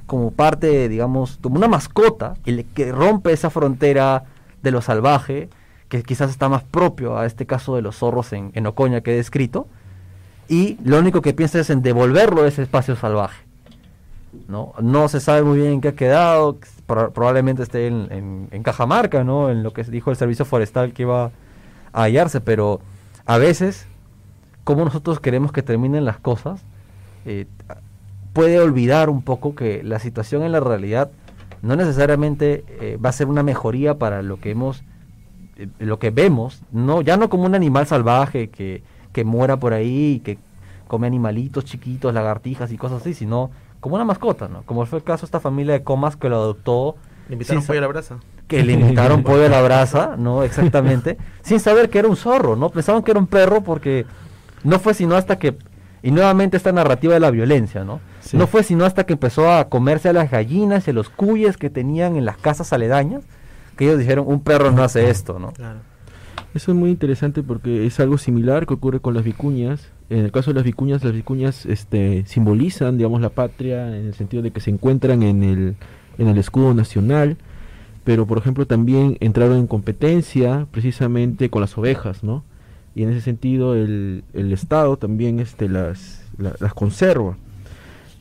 como 0.06 0.30
parte, 0.30 0.88
digamos, 0.88 1.38
como 1.40 1.56
una 1.56 1.68
mascota, 1.68 2.34
el 2.44 2.64
que 2.64 2.92
rompe 2.92 3.32
esa 3.32 3.50
frontera 3.50 4.24
de 4.62 4.70
lo 4.70 4.80
salvaje, 4.80 5.48
que 5.88 6.02
quizás 6.02 6.30
está 6.30 6.48
más 6.48 6.62
propio 6.62 7.18
a 7.18 7.26
este 7.26 7.46
caso 7.46 7.76
de 7.76 7.82
los 7.82 7.96
zorros 7.96 8.32
en, 8.32 8.66
Ocoña 8.66 9.00
que 9.00 9.12
he 9.12 9.16
descrito, 9.16 9.66
y 10.48 10.78
lo 10.84 10.98
único 10.98 11.22
que 11.22 11.32
piensa 11.32 11.58
es 11.58 11.70
en 11.70 11.82
devolverlo 11.82 12.42
a 12.42 12.48
ese 12.48 12.62
espacio 12.62 12.96
salvaje. 12.96 13.44
¿no? 14.48 14.74
no 14.80 15.08
se 15.08 15.18
sabe 15.20 15.42
muy 15.42 15.58
bien 15.58 15.72
en 15.72 15.80
qué 15.80 15.88
ha 15.88 15.94
quedado, 15.94 16.58
probablemente 16.86 17.62
esté 17.62 17.86
en, 17.86 18.48
en, 18.50 18.62
Cajamarca, 18.62 19.24
¿no? 19.24 19.50
En 19.50 19.62
lo 19.62 19.72
que 19.72 19.82
dijo 19.84 20.10
el 20.10 20.16
servicio 20.16 20.44
forestal 20.44 20.92
que 20.92 21.02
iba 21.02 21.30
a 21.92 22.02
hallarse, 22.02 22.40
pero 22.40 22.80
a 23.24 23.38
veces, 23.38 23.86
como 24.64 24.84
nosotros 24.84 25.20
queremos 25.20 25.52
que 25.52 25.62
terminen 25.62 26.04
las 26.04 26.18
cosas, 26.18 26.62
eh, 27.24 27.46
puede 28.32 28.60
olvidar 28.60 29.08
un 29.08 29.22
poco 29.22 29.54
que 29.54 29.82
la 29.82 29.98
situación 29.98 30.42
en 30.42 30.52
la 30.52 30.60
realidad 30.60 31.10
no 31.62 31.74
necesariamente 31.74 32.64
eh, 32.80 32.98
va 33.04 33.08
a 33.08 33.12
ser 33.12 33.28
una 33.28 33.42
mejoría 33.42 33.98
para 33.98 34.22
lo 34.22 34.38
que 34.38 34.50
hemos, 34.50 34.84
eh, 35.58 35.68
lo 35.78 35.98
que 35.98 36.10
vemos, 36.10 36.60
no, 36.72 37.00
ya 37.02 37.16
no 37.16 37.28
como 37.28 37.44
un 37.44 37.54
animal 37.54 37.86
salvaje 37.86 38.50
que, 38.50 38.82
que 39.12 39.24
muera 39.24 39.56
por 39.58 39.72
ahí 39.72 40.14
y 40.14 40.20
que 40.20 40.38
come 40.88 41.06
animalitos 41.06 41.64
chiquitos, 41.64 42.12
lagartijas 42.12 42.70
y 42.72 42.76
cosas 42.76 43.00
así, 43.00 43.14
sino 43.14 43.50
como 43.80 43.96
una 43.96 44.04
mascota, 44.04 44.48
¿no? 44.48 44.62
Como 44.62 44.84
fue 44.86 44.98
el 44.98 45.04
caso 45.04 45.22
de 45.22 45.26
esta 45.26 45.40
familia 45.40 45.74
de 45.74 45.82
comas 45.82 46.16
que 46.16 46.28
lo 46.28 46.36
adoptó. 46.36 46.96
Le 47.28 47.34
invitaron 47.34 47.64
pollo 47.64 47.78
a 47.78 47.82
la 47.82 47.88
brasa. 47.88 48.18
Que 48.48 48.62
le 48.62 48.72
invitaron 48.72 49.22
pollo 49.22 49.46
a 49.46 49.48
la 49.48 49.62
brasa, 49.62 50.16
¿no? 50.16 50.42
Exactamente. 50.42 51.18
sin 51.42 51.60
saber 51.60 51.90
que 51.90 51.98
era 51.98 52.08
un 52.08 52.16
zorro, 52.16 52.56
¿no? 52.56 52.70
Pensaban 52.70 53.02
que 53.02 53.10
era 53.10 53.20
un 53.20 53.26
perro 53.26 53.62
porque 53.62 54.06
no 54.64 54.78
fue 54.78 54.94
sino 54.94 55.16
hasta 55.16 55.38
que. 55.38 55.56
Y 56.02 56.10
nuevamente 56.10 56.56
esta 56.56 56.72
narrativa 56.72 57.14
de 57.14 57.20
la 57.20 57.30
violencia, 57.30 57.84
¿no? 57.84 58.00
No 58.32 58.46
fue 58.46 58.62
sino 58.62 58.84
hasta 58.84 59.04
que 59.04 59.14
empezó 59.14 59.50
a 59.52 59.68
comerse 59.68 60.08
a 60.08 60.12
las 60.12 60.30
gallinas 60.30 60.86
y 60.86 60.90
a 60.90 60.94
los 60.94 61.08
cuyes 61.08 61.56
que 61.56 61.70
tenían 61.70 62.16
en 62.16 62.24
las 62.24 62.36
casas 62.36 62.72
aledañas 62.72 63.22
que 63.76 63.84
ellos 63.84 63.98
dijeron: 63.98 64.24
un 64.26 64.40
perro 64.40 64.70
no 64.72 64.82
hace 64.82 65.10
esto, 65.10 65.38
¿no? 65.38 65.52
Eso 66.54 66.72
es 66.72 66.76
muy 66.76 66.90
interesante 66.90 67.42
porque 67.42 67.86
es 67.86 68.00
algo 68.00 68.18
similar 68.18 68.66
que 68.66 68.74
ocurre 68.74 69.00
con 69.00 69.14
las 69.14 69.24
vicuñas 69.24 69.90
en 70.08 70.24
el 70.24 70.30
caso 70.30 70.50
de 70.50 70.54
las 70.54 70.64
vicuñas, 70.64 71.02
las 71.02 71.12
vicuñas 71.12 71.66
este, 71.66 72.24
simbolizan, 72.26 72.96
digamos, 72.96 73.20
la 73.20 73.30
patria 73.30 73.88
en 73.96 74.06
el 74.06 74.14
sentido 74.14 74.42
de 74.42 74.52
que 74.52 74.60
se 74.60 74.70
encuentran 74.70 75.22
en 75.22 75.42
el, 75.42 75.76
en 76.18 76.28
el 76.28 76.38
escudo 76.38 76.74
nacional, 76.74 77.36
pero 78.04 78.24
por 78.24 78.38
ejemplo 78.38 78.66
también 78.66 79.16
entraron 79.18 79.58
en 79.58 79.66
competencia 79.66 80.66
precisamente 80.70 81.50
con 81.50 81.60
las 81.60 81.76
ovejas, 81.76 82.22
¿no? 82.22 82.44
Y 82.94 83.02
en 83.02 83.10
ese 83.10 83.20
sentido 83.20 83.74
el, 83.74 84.22
el 84.32 84.52
Estado 84.52 84.96
también 84.96 85.40
este, 85.40 85.68
las, 85.68 86.24
las 86.38 86.72
conserva. 86.72 87.36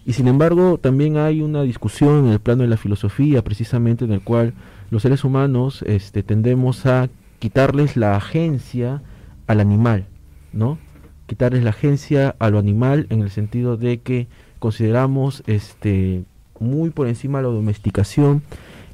Y 0.08 0.14
sin 0.14 0.28
embargo 0.28 0.80
también 0.80 1.18
hay 1.18 1.42
una 1.42 1.62
discusión 1.62 2.26
en 2.26 2.32
el 2.32 2.40
plano 2.40 2.64
de 2.64 2.70
la 2.70 2.78
filosofía 2.78 3.44
precisamente 3.44 4.06
en 4.06 4.12
el 4.12 4.22
cual 4.22 4.54
los 4.96 5.02
seres 5.02 5.26
humanos 5.26 5.82
este, 5.82 6.24
tendemos 6.24 6.86
a 6.86 7.10
quitarles 7.40 7.98
la 7.98 8.16
agencia 8.16 9.02
al 9.46 9.60
animal, 9.60 10.06
¿no? 10.54 10.78
quitarles 11.28 11.66
la 11.66 11.72
agencia 11.72 12.34
a 12.40 12.50
lo 12.50 12.60
animal 12.60 13.06
en 13.10 13.20
el 13.20 13.30
sentido 13.30 13.76
de 13.76 14.00
que 14.00 14.30
consideramos 14.60 15.44
este 15.48 16.24
muy 16.62 16.92
por 16.92 17.10
encima 17.10 17.42
la 17.42 17.50
domesticación 17.50 18.42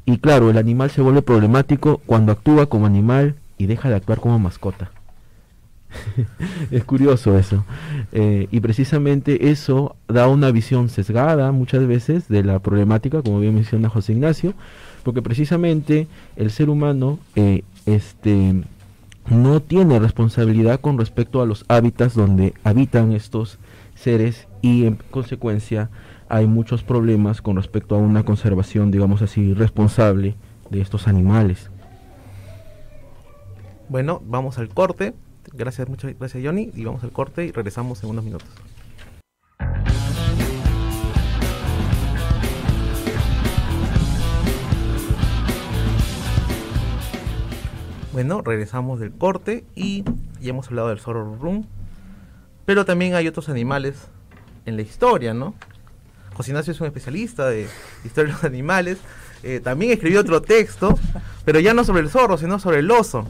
y 0.04 0.18
claro, 0.18 0.50
el 0.50 0.58
animal 0.58 0.90
se 0.90 1.04
vuelve 1.04 1.22
problemático 1.22 2.02
cuando 2.08 2.32
actúa 2.32 2.66
como 2.66 2.88
animal 2.88 3.36
y 3.60 3.68
deja 3.68 3.88
de 3.88 3.94
actuar 3.98 4.20
como 4.20 4.40
mascota. 4.40 4.90
es 6.72 6.84
curioso 6.84 7.38
eso. 7.38 7.66
Eh, 8.12 8.48
y 8.52 8.60
precisamente 8.60 9.52
eso 9.52 9.96
da 10.08 10.28
una 10.28 10.52
visión 10.52 10.90
sesgada 10.90 11.52
muchas 11.52 11.86
veces 11.88 12.28
de 12.28 12.44
la 12.44 12.60
problemática, 12.60 13.22
como 13.22 13.40
bien 13.40 13.56
menciona 13.56 13.90
José 13.90 14.14
Ignacio, 14.14 14.54
porque 15.04 15.22
precisamente 15.22 16.08
el 16.36 16.52
ser 16.52 16.70
humano 16.70 17.20
eh, 17.36 17.64
este, 17.86 18.64
no 19.30 19.62
tiene 19.62 20.00
responsabilidad 20.00 20.80
con 20.80 20.98
respecto 20.98 21.42
a 21.42 21.46
los 21.46 21.66
hábitats 21.68 22.16
donde 22.16 22.54
habitan 22.64 23.12
estos 23.12 23.58
seres 23.96 24.48
y 24.62 24.86
en 24.86 24.98
consecuencia 25.12 25.90
hay 26.30 26.48
muchos 26.48 26.84
problemas 26.84 27.42
con 27.42 27.58
respecto 27.58 27.96
a 27.96 27.98
una 27.98 28.24
conservación, 28.24 28.90
digamos 28.90 29.22
así, 29.22 29.54
responsable 29.54 30.36
de 30.70 30.82
estos 30.82 31.08
animales. 31.08 31.70
Bueno, 33.90 34.22
vamos 34.26 34.58
al 34.58 34.70
corte. 34.70 35.14
Gracias, 35.54 35.88
muchas 35.90 36.18
gracias 36.18 36.44
Johnny. 36.44 36.72
Y 36.76 36.86
vamos 36.86 37.04
al 37.04 37.12
corte 37.12 37.46
y 37.46 37.52
regresamos 37.52 38.04
en 38.04 38.10
unos 38.10 38.24
minutos. 38.24 38.48
Bueno, 48.14 48.42
regresamos 48.42 49.00
del 49.00 49.12
corte 49.14 49.64
y 49.74 50.04
ya 50.42 50.50
hemos 50.50 50.68
hablado 50.68 50.90
del 50.90 51.00
zorro 51.00 51.36
rum. 51.36 51.66
Pero 52.66 52.86
también 52.86 53.16
hay 53.16 53.28
otros 53.28 53.50
animales 53.50 53.96
en 54.66 54.76
la 54.76 54.82
historia, 54.82 55.34
¿no? 55.34 55.56
José 56.34 56.52
Ignacio 56.52 56.72
es 56.74 56.82
un 56.82 56.88
especialista 56.88 57.50
de 57.50 57.68
historia 58.04 58.28
de 58.28 58.34
los 58.34 58.44
animales. 58.44 58.98
Eh, 59.44 59.60
también 59.60 59.92
escribió 59.92 60.20
otro 60.20 60.42
texto, 60.42 61.00
pero 61.46 61.60
ya 61.60 61.74
no 61.74 61.84
sobre 61.84 62.02
el 62.02 62.10
zorro, 62.10 62.38
sino 62.38 62.60
sobre 62.60 62.80
el 62.80 62.92
oso. 62.92 63.28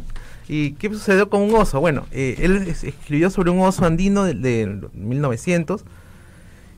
¿Y 0.48 0.74
qué 0.74 0.90
sucedió 0.90 1.30
con 1.30 1.42
un 1.42 1.56
oso? 1.56 1.80
Bueno, 1.80 2.06
eh, 2.12 2.36
él 2.40 2.68
escribió 2.68 3.30
sobre 3.30 3.52
un 3.52 3.62
oso 3.62 3.86
andino 3.86 4.24
de, 4.24 4.82
1900 4.94 5.86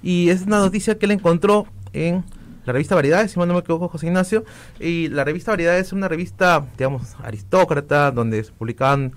y 0.01 0.29
es 0.29 0.43
una 0.43 0.59
noticia 0.59 0.97
que 0.97 1.05
él 1.05 1.11
encontró 1.11 1.65
en 1.93 2.23
la 2.65 2.73
revista 2.73 2.95
Variedades, 2.95 3.31
si 3.31 3.39
no 3.39 3.45
me 3.45 3.57
equivoco, 3.57 3.89
José 3.89 4.07
Ignacio. 4.07 4.45
Y 4.79 5.09
la 5.09 5.23
revista 5.23 5.51
Variedades 5.51 5.87
es 5.87 5.93
una 5.93 6.07
revista, 6.07 6.65
digamos, 6.77 7.15
aristócrata, 7.23 8.11
donde 8.11 8.43
se 8.43 8.51
publicaban 8.51 9.13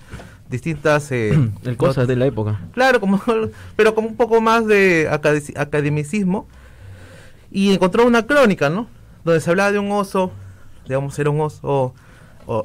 distintas 0.48 1.10
eh, 1.12 1.50
cosas 1.76 2.08
de 2.08 2.16
la 2.16 2.26
época. 2.26 2.60
Claro, 2.72 3.00
como, 3.00 3.20
pero 3.76 3.94
como 3.94 4.08
un 4.08 4.16
poco 4.16 4.40
más 4.40 4.66
de 4.66 5.08
academicismo. 5.10 6.46
Y 7.50 7.72
encontró 7.72 8.06
una 8.06 8.26
crónica, 8.26 8.68
¿no? 8.70 8.88
Donde 9.24 9.40
se 9.40 9.50
hablaba 9.50 9.72
de 9.72 9.78
un 9.78 9.90
oso, 9.92 10.32
digamos, 10.86 11.18
era 11.18 11.30
un 11.30 11.40
oso 11.40 11.94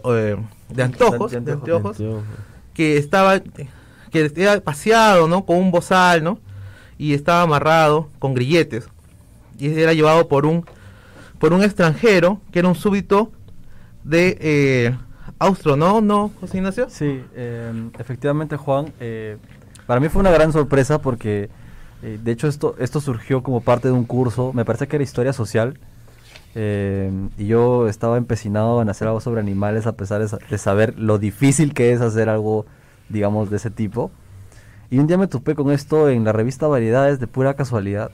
eh, 0.05 0.37
de 0.73 0.83
antojos, 0.83 1.31
de, 1.31 1.37
anteojos, 1.37 1.97
que 2.73 2.97
estaba 2.97 3.39
que 3.39 4.25
estaba 4.25 4.59
paseado, 4.61 5.27
¿no? 5.27 5.45
Con 5.45 5.57
un 5.57 5.71
bozal, 5.71 6.23
¿no? 6.23 6.39
Y 6.97 7.13
estaba 7.13 7.41
amarrado 7.43 8.09
con 8.19 8.33
grilletes. 8.33 8.87
Y 9.57 9.67
era 9.79 9.93
llevado 9.93 10.27
por 10.27 10.45
un 10.45 10.65
por 11.39 11.53
un 11.53 11.63
extranjero 11.63 12.39
que 12.51 12.59
era 12.59 12.67
un 12.67 12.75
súbdito 12.75 13.31
de 14.03 14.37
eh, 14.39 14.97
Austro, 15.39 15.75
¿no? 15.75 16.01
¿No, 16.01 16.31
José 16.39 16.57
Ignacio? 16.57 16.87
Sí, 16.89 17.23
em, 17.35 17.89
efectivamente, 17.97 18.57
Juan. 18.57 18.93
Eh, 18.99 19.37
para 19.87 19.99
mí 19.99 20.07
fue 20.09 20.19
una 20.19 20.29
gran 20.29 20.53
sorpresa 20.53 21.01
porque, 21.01 21.49
eh, 22.03 22.19
de 22.23 22.31
hecho, 22.31 22.47
esto, 22.47 22.75
esto 22.77 23.01
surgió 23.01 23.41
como 23.41 23.61
parte 23.61 23.87
de 23.87 23.93
un 23.93 24.05
curso, 24.05 24.53
me 24.53 24.65
parece 24.65 24.87
que 24.87 24.97
era 24.97 25.03
historia 25.03 25.33
social, 25.33 25.79
eh, 26.53 27.11
y 27.37 27.47
yo 27.47 27.87
estaba 27.87 28.17
empecinado 28.17 28.81
en 28.81 28.89
hacer 28.89 29.07
algo 29.07 29.21
sobre 29.21 29.39
animales 29.39 29.87
a 29.87 29.93
pesar 29.93 30.21
de, 30.27 30.57
saber 30.57 30.97
lo 30.99 31.17
difícil 31.17 31.73
que 31.73 31.93
es 31.93 32.01
hacer 32.01 32.29
algo, 32.29 32.65
digamos, 33.09 33.49
de 33.49 33.57
ese 33.57 33.71
tipo. 33.71 34.11
Y 34.89 34.99
un 34.99 35.07
día 35.07 35.17
me 35.17 35.27
topé 35.27 35.55
con 35.55 35.71
esto 35.71 36.09
en 36.09 36.25
la 36.25 36.33
revista 36.33 36.67
Variedades 36.67 37.19
de 37.19 37.27
pura 37.27 37.53
casualidad. 37.53 38.11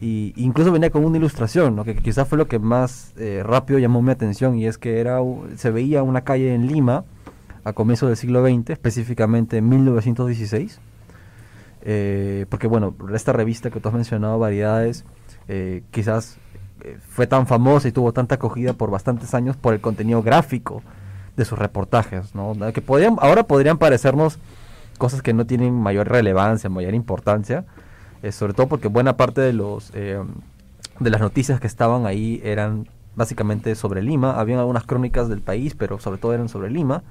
Y 0.00 0.32
incluso 0.36 0.72
venía 0.72 0.90
con 0.90 1.04
una 1.04 1.18
ilustración, 1.18 1.76
¿no? 1.76 1.84
que 1.84 1.94
quizás 1.94 2.26
fue 2.26 2.38
lo 2.38 2.48
que 2.48 2.58
más 2.58 3.12
eh, 3.18 3.42
rápido 3.44 3.78
llamó 3.78 4.02
mi 4.02 4.10
atención. 4.10 4.56
Y 4.56 4.66
es 4.66 4.78
que 4.78 4.98
era 4.98 5.18
se 5.56 5.70
veía 5.70 6.02
una 6.02 6.22
calle 6.22 6.54
en 6.54 6.66
Lima 6.66 7.04
a 7.62 7.74
comienzos 7.74 8.08
del 8.08 8.16
siglo 8.16 8.42
XX, 8.42 8.70
específicamente 8.70 9.58
en 9.58 9.68
1916. 9.68 10.80
Eh, 11.82 12.46
porque 12.48 12.66
bueno, 12.66 12.94
esta 13.14 13.32
revista 13.32 13.70
que 13.70 13.78
tú 13.78 13.88
has 13.88 13.94
mencionado, 13.94 14.38
Variedades, 14.38 15.04
quizás 15.90 16.36
eh, 16.36 16.49
fue 17.08 17.26
tan 17.26 17.46
famosa 17.46 17.88
y 17.88 17.92
tuvo 17.92 18.12
tanta 18.12 18.36
acogida 18.36 18.72
por 18.72 18.90
bastantes 18.90 19.34
años 19.34 19.56
por 19.56 19.74
el 19.74 19.80
contenido 19.80 20.22
gráfico 20.22 20.82
de 21.36 21.44
sus 21.44 21.58
reportajes, 21.58 22.34
¿no? 22.34 22.54
Que 22.72 22.82
ahora 23.18 23.44
podrían 23.44 23.78
parecernos 23.78 24.38
cosas 24.98 25.22
que 25.22 25.32
no 25.32 25.46
tienen 25.46 25.74
mayor 25.74 26.08
relevancia, 26.08 26.68
mayor 26.68 26.94
importancia, 26.94 27.64
eh, 28.22 28.32
sobre 28.32 28.52
todo 28.52 28.68
porque 28.68 28.88
buena 28.88 29.16
parte 29.16 29.40
de 29.40 29.52
los 29.52 29.90
eh, 29.94 30.22
de 30.98 31.10
las 31.10 31.20
noticias 31.20 31.58
que 31.60 31.66
estaban 31.66 32.04
ahí 32.06 32.40
eran 32.44 32.86
básicamente 33.16 33.74
sobre 33.74 34.02
Lima, 34.02 34.38
habían 34.38 34.58
algunas 34.58 34.84
crónicas 34.84 35.28
del 35.28 35.40
país, 35.40 35.74
pero 35.74 35.98
sobre 35.98 36.18
todo 36.18 36.34
eran 36.34 36.48
sobre 36.48 36.70
Lima, 36.70 37.02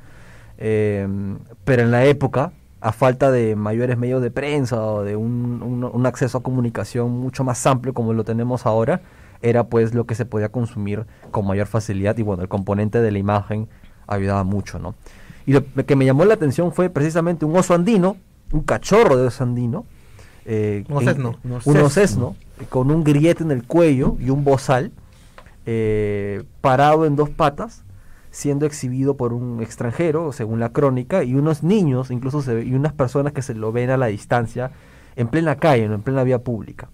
pero 0.57 1.83
en 1.83 1.91
la 1.91 2.05
época, 2.05 2.51
a 2.81 2.91
falta 2.91 3.31
de 3.31 3.55
mayores 3.55 3.97
medios 3.97 4.21
de 4.21 4.29
prensa 4.29 4.81
o 4.81 5.03
de 5.03 5.15
un 5.15 6.03
acceso 6.05 6.37
a 6.37 6.43
comunicación 6.43 7.11
mucho 7.11 7.43
más 7.43 7.65
amplio 7.65 7.93
como 7.93 8.13
lo 8.13 8.23
tenemos 8.23 8.65
ahora, 8.65 9.01
era 9.41 9.67
pues 9.67 9.93
lo 9.93 10.05
que 10.05 10.15
se 10.15 10.25
podía 10.25 10.49
consumir 10.49 11.05
con 11.31 11.47
mayor 11.47 11.67
facilidad 11.67 12.17
y 12.17 12.23
bueno, 12.23 12.43
el 12.43 12.49
componente 12.49 13.01
de 13.01 13.11
la 13.11 13.19
imagen 13.19 13.69
ayudaba 14.07 14.43
mucho, 14.43 14.79
¿no? 14.79 14.95
Y 15.45 15.53
lo 15.53 15.63
que 15.63 15.95
me 15.95 16.05
llamó 16.05 16.25
la 16.25 16.33
atención 16.33 16.71
fue 16.73 16.89
precisamente 16.89 17.45
un 17.45 17.55
oso 17.55 17.73
andino, 17.73 18.17
un 18.51 18.61
cachorro 18.61 19.17
de 19.17 19.27
oso 19.27 19.43
andino, 19.43 19.85
eh, 20.45 20.83
un 20.89 20.97
osesno, 20.97 21.35
un 21.65 21.77
osesno, 21.77 22.35
con 22.69 22.91
un 22.91 23.03
grillete 23.03 23.43
en 23.43 23.51
el 23.51 23.63
cuello 23.63 24.17
y 24.19 24.29
un 24.29 24.43
bozal, 24.43 24.91
eh, 25.65 26.43
parado 26.61 27.05
en 27.05 27.15
dos 27.15 27.29
patas, 27.29 27.83
siendo 28.31 28.65
exhibido 28.65 29.15
por 29.17 29.33
un 29.33 29.61
extranjero, 29.61 30.31
según 30.33 30.59
la 30.59 30.69
crónica, 30.69 31.23
y 31.23 31.35
unos 31.35 31.63
niños, 31.63 32.11
incluso 32.11 32.41
se 32.41 32.63
y 32.63 32.73
unas 32.73 32.93
personas 32.93 33.33
que 33.33 33.41
se 33.41 33.53
lo 33.55 33.71
ven 33.71 33.89
a 33.89 33.97
la 33.97 34.07
distancia, 34.07 34.71
en 35.15 35.27
plena 35.27 35.55
calle, 35.55 35.85
en 35.85 36.01
plena 36.01 36.23
vía 36.23 36.39
pública. 36.39 36.89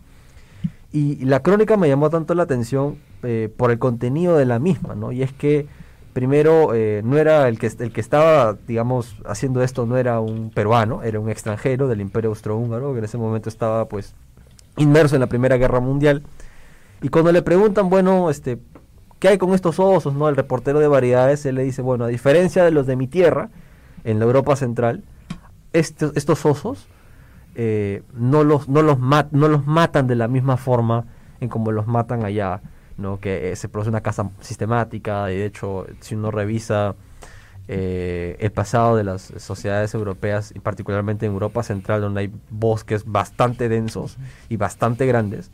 Y 0.95 1.25
la 1.25 1.41
crónica 1.41 1.75
me 1.75 1.89
llamó 1.89 2.09
tanto 2.09 2.35
la 2.35 2.43
atención 2.43 2.99
eh, 3.21 3.53
por 3.57 3.69
el 3.69 3.79
contenido 3.79 4.37
de 4.37 4.45
la 4.45 4.59
misma, 4.59 4.95
¿no? 4.95 5.11
Y 5.11 5.23
es 5.23 5.33
que 5.33 5.67
primero 6.13 6.73
eh, 6.73 7.01
no 7.03 7.17
era 7.17 7.49
el 7.49 7.59
que, 7.59 7.69
el 7.79 7.91
que 7.91 7.99
estaba, 7.99 8.55
digamos, 8.65 9.17
haciendo 9.25 9.61
esto, 9.61 9.85
no 9.85 9.97
era 9.97 10.21
un 10.21 10.51
peruano, 10.51 11.03
era 11.03 11.19
un 11.19 11.29
extranjero 11.29 11.89
del 11.89 11.99
imperio 11.99 12.29
austrohúngaro, 12.29 12.93
que 12.93 12.99
en 12.99 13.03
ese 13.03 13.17
momento 13.17 13.49
estaba 13.49 13.89
pues 13.89 14.15
inmerso 14.77 15.17
en 15.17 15.19
la 15.19 15.27
Primera 15.27 15.57
Guerra 15.57 15.81
Mundial. 15.81 16.23
Y 17.01 17.09
cuando 17.09 17.33
le 17.33 17.41
preguntan, 17.41 17.89
bueno, 17.89 18.29
este, 18.29 18.57
¿qué 19.19 19.27
hay 19.27 19.37
con 19.37 19.53
estos 19.53 19.81
osos? 19.81 20.13
¿no? 20.13 20.29
El 20.29 20.37
reportero 20.37 20.79
de 20.79 20.87
variedades, 20.87 21.45
él 21.45 21.55
le 21.55 21.65
dice, 21.65 21.81
bueno, 21.81 22.05
a 22.05 22.07
diferencia 22.07 22.63
de 22.63 22.71
los 22.71 22.87
de 22.87 22.95
mi 22.95 23.07
tierra, 23.07 23.49
en 24.05 24.19
la 24.19 24.23
Europa 24.23 24.55
Central, 24.55 25.03
estos, 25.73 26.15
estos 26.15 26.45
osos 26.45 26.87
eh, 27.56 28.03
no, 28.14 28.43
los, 28.43 28.68
no, 28.68 28.82
los 28.82 28.99
no 28.99 29.47
los 29.47 29.66
matan 29.66 30.08
de 30.08 30.16
la 30.16 30.28
misma 30.28 30.58
forma 30.58 31.06
en 31.39 31.47
como 31.47 31.72
los 31.72 31.88
matan 31.88 32.26
allá, 32.26 32.62
¿no? 32.97 33.20
que 33.20 33.51
eh, 33.51 33.56
se 33.56 33.70
produce 33.70 33.89
una 33.89 34.01
caza 34.01 34.30
sistemática, 34.41 35.26
de 35.26 35.45
hecho, 35.45 35.88
si 36.01 36.16
uno 36.16 36.32
revisa 36.32 36.95
eh, 37.68 38.36
el 38.39 38.51
pasado 38.51 38.97
de 38.97 39.06
las 39.06 39.34
sociedades 39.38 39.93
europeas, 39.93 40.51
y 40.53 40.60
particularmente 40.60 41.26
en 41.26 41.32
Europa 41.32 41.64
Central, 41.64 42.01
donde 42.01 42.22
hay 42.22 42.34
bosques 42.49 43.06
bastante 43.06 43.70
densos 43.70 44.18
y 44.49 44.58
bastante 44.58 45.06
grandes, 45.06 45.49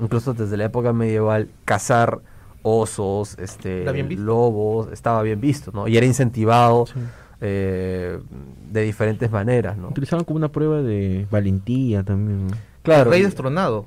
incluso 0.00 0.32
desde 0.32 0.56
la 0.56 0.64
época 0.64 0.92
medieval, 0.92 1.50
cazar 1.66 2.20
osos, 2.62 3.36
este, 3.38 3.84
lobos, 4.16 4.88
estaba 4.90 5.22
bien 5.22 5.40
visto, 5.40 5.70
¿no? 5.72 5.86
Y 5.86 5.96
era 5.96 6.06
incentivado 6.06 6.86
eh, 7.44 8.20
de 8.70 8.82
diferentes 8.82 9.30
maneras. 9.30 9.76
¿no? 9.76 9.88
Utilizaban 9.88 10.24
como 10.24 10.36
una 10.36 10.52
prueba 10.52 10.80
de 10.80 11.26
valentía 11.28 12.04
también. 12.04 12.46
Claro. 12.82 13.10
El 13.10 13.10
rey 13.10 13.22
destronado. 13.22 13.86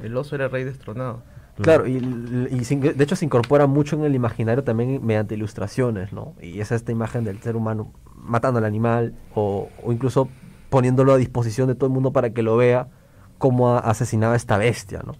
El 0.00 0.16
oso 0.16 0.34
era 0.34 0.46
el 0.46 0.50
rey 0.50 0.64
destronado. 0.64 1.22
Claro, 1.60 1.86
y, 1.86 2.00
de 2.00 3.04
hecho 3.04 3.16
se 3.16 3.26
incorpora 3.26 3.66
mucho 3.66 3.96
en 3.96 4.04
el 4.04 4.14
imaginario 4.14 4.64
también 4.64 5.04
mediante 5.04 5.34
ilustraciones, 5.34 6.10
¿no? 6.10 6.32
Y 6.40 6.60
es 6.60 6.72
esta 6.72 6.90
imagen 6.90 7.24
del 7.24 7.42
ser 7.42 7.54
humano 7.54 7.92
matando 8.16 8.58
al 8.58 8.64
animal 8.64 9.14
o, 9.34 9.68
incluso 9.86 10.30
poniéndolo 10.70 11.12
a 11.12 11.18
disposición 11.18 11.68
de 11.68 11.74
todo 11.74 11.86
el 11.86 11.92
mundo 11.92 12.12
para 12.12 12.30
que 12.30 12.42
lo 12.42 12.56
vea 12.56 12.88
como 13.36 13.76
asesinaba 13.76 14.36
esta 14.36 14.56
bestia, 14.56 15.02
¿no? 15.04 15.16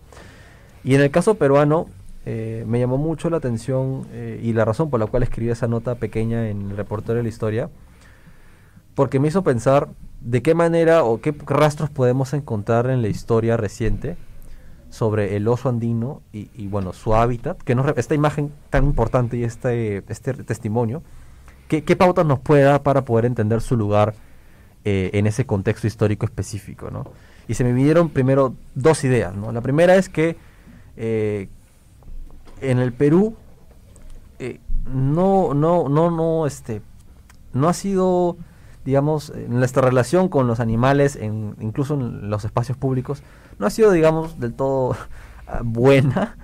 Y 0.82 0.94
en 0.94 1.02
el 1.02 1.10
caso 1.10 1.34
peruano, 1.34 1.88
eh, 2.26 2.64
me 2.66 2.78
llamó 2.78 2.98
mucho 2.98 3.30
la 3.30 3.38
atención 3.38 4.06
eh, 4.12 4.40
y 4.42 4.52
la 4.52 4.64
razón 4.64 4.90
por 4.90 5.00
la 5.00 5.06
cual 5.06 5.22
escribí 5.22 5.50
esa 5.50 5.68
nota 5.68 5.94
pequeña 5.94 6.48
en 6.48 6.70
el 6.70 6.76
reportero 6.76 7.16
de 7.16 7.22
la 7.22 7.28
historia, 7.28 7.70
porque 8.94 9.18
me 9.18 9.28
hizo 9.28 9.42
pensar 9.42 9.88
de 10.20 10.42
qué 10.42 10.54
manera 10.54 11.04
o 11.04 11.20
qué 11.20 11.34
rastros 11.46 11.88
podemos 11.88 12.34
encontrar 12.34 12.90
en 12.90 13.00
la 13.00 13.08
historia 13.08 13.56
reciente 13.56 14.16
sobre 14.90 15.36
el 15.36 15.48
oso 15.48 15.68
andino 15.68 16.20
y, 16.32 16.66
bueno, 16.66 16.92
su 16.92 17.14
hábitat, 17.14 17.62
que 17.62 17.76
esta 17.96 18.14
imagen 18.14 18.52
tan 18.68 18.84
importante 18.84 19.36
y 19.36 19.44
este, 19.44 20.02
este 20.08 20.34
testimonio, 20.34 21.02
¿qué, 21.68 21.84
qué 21.84 21.96
pautas 21.96 22.26
nos 22.26 22.40
puede 22.40 22.64
dar 22.64 22.82
para 22.82 23.04
poder 23.04 23.24
entender 23.24 23.60
su 23.62 23.76
lugar 23.76 24.14
eh, 24.84 25.10
en 25.14 25.28
ese 25.28 25.46
contexto 25.46 25.86
histórico 25.86 26.26
específico? 26.26 26.90
¿no? 26.90 27.04
Y 27.46 27.54
se 27.54 27.62
me 27.62 27.72
vinieron 27.72 28.10
primero 28.10 28.54
dos 28.74 29.04
ideas. 29.04 29.34
¿no? 29.34 29.52
La 29.52 29.60
primera 29.60 29.94
es 29.94 30.08
que 30.08 30.36
en 32.60 32.78
el 32.78 32.92
Perú 32.92 33.34
eh, 34.38 34.60
no, 34.86 35.54
no, 35.54 35.88
no, 35.88 36.10
no, 36.10 36.46
este, 36.46 36.82
no 37.52 37.68
ha 37.68 37.74
sido, 37.74 38.36
digamos, 38.84 39.32
nuestra 39.48 39.82
relación 39.82 40.28
con 40.28 40.46
los 40.46 40.60
animales, 40.60 41.16
en, 41.16 41.56
incluso 41.60 41.94
en 41.94 42.30
los 42.30 42.44
espacios 42.44 42.78
públicos, 42.78 43.22
no 43.58 43.66
ha 43.66 43.70
sido, 43.70 43.92
digamos, 43.92 44.40
del 44.40 44.54
todo 44.54 44.96
buena, 45.62 46.36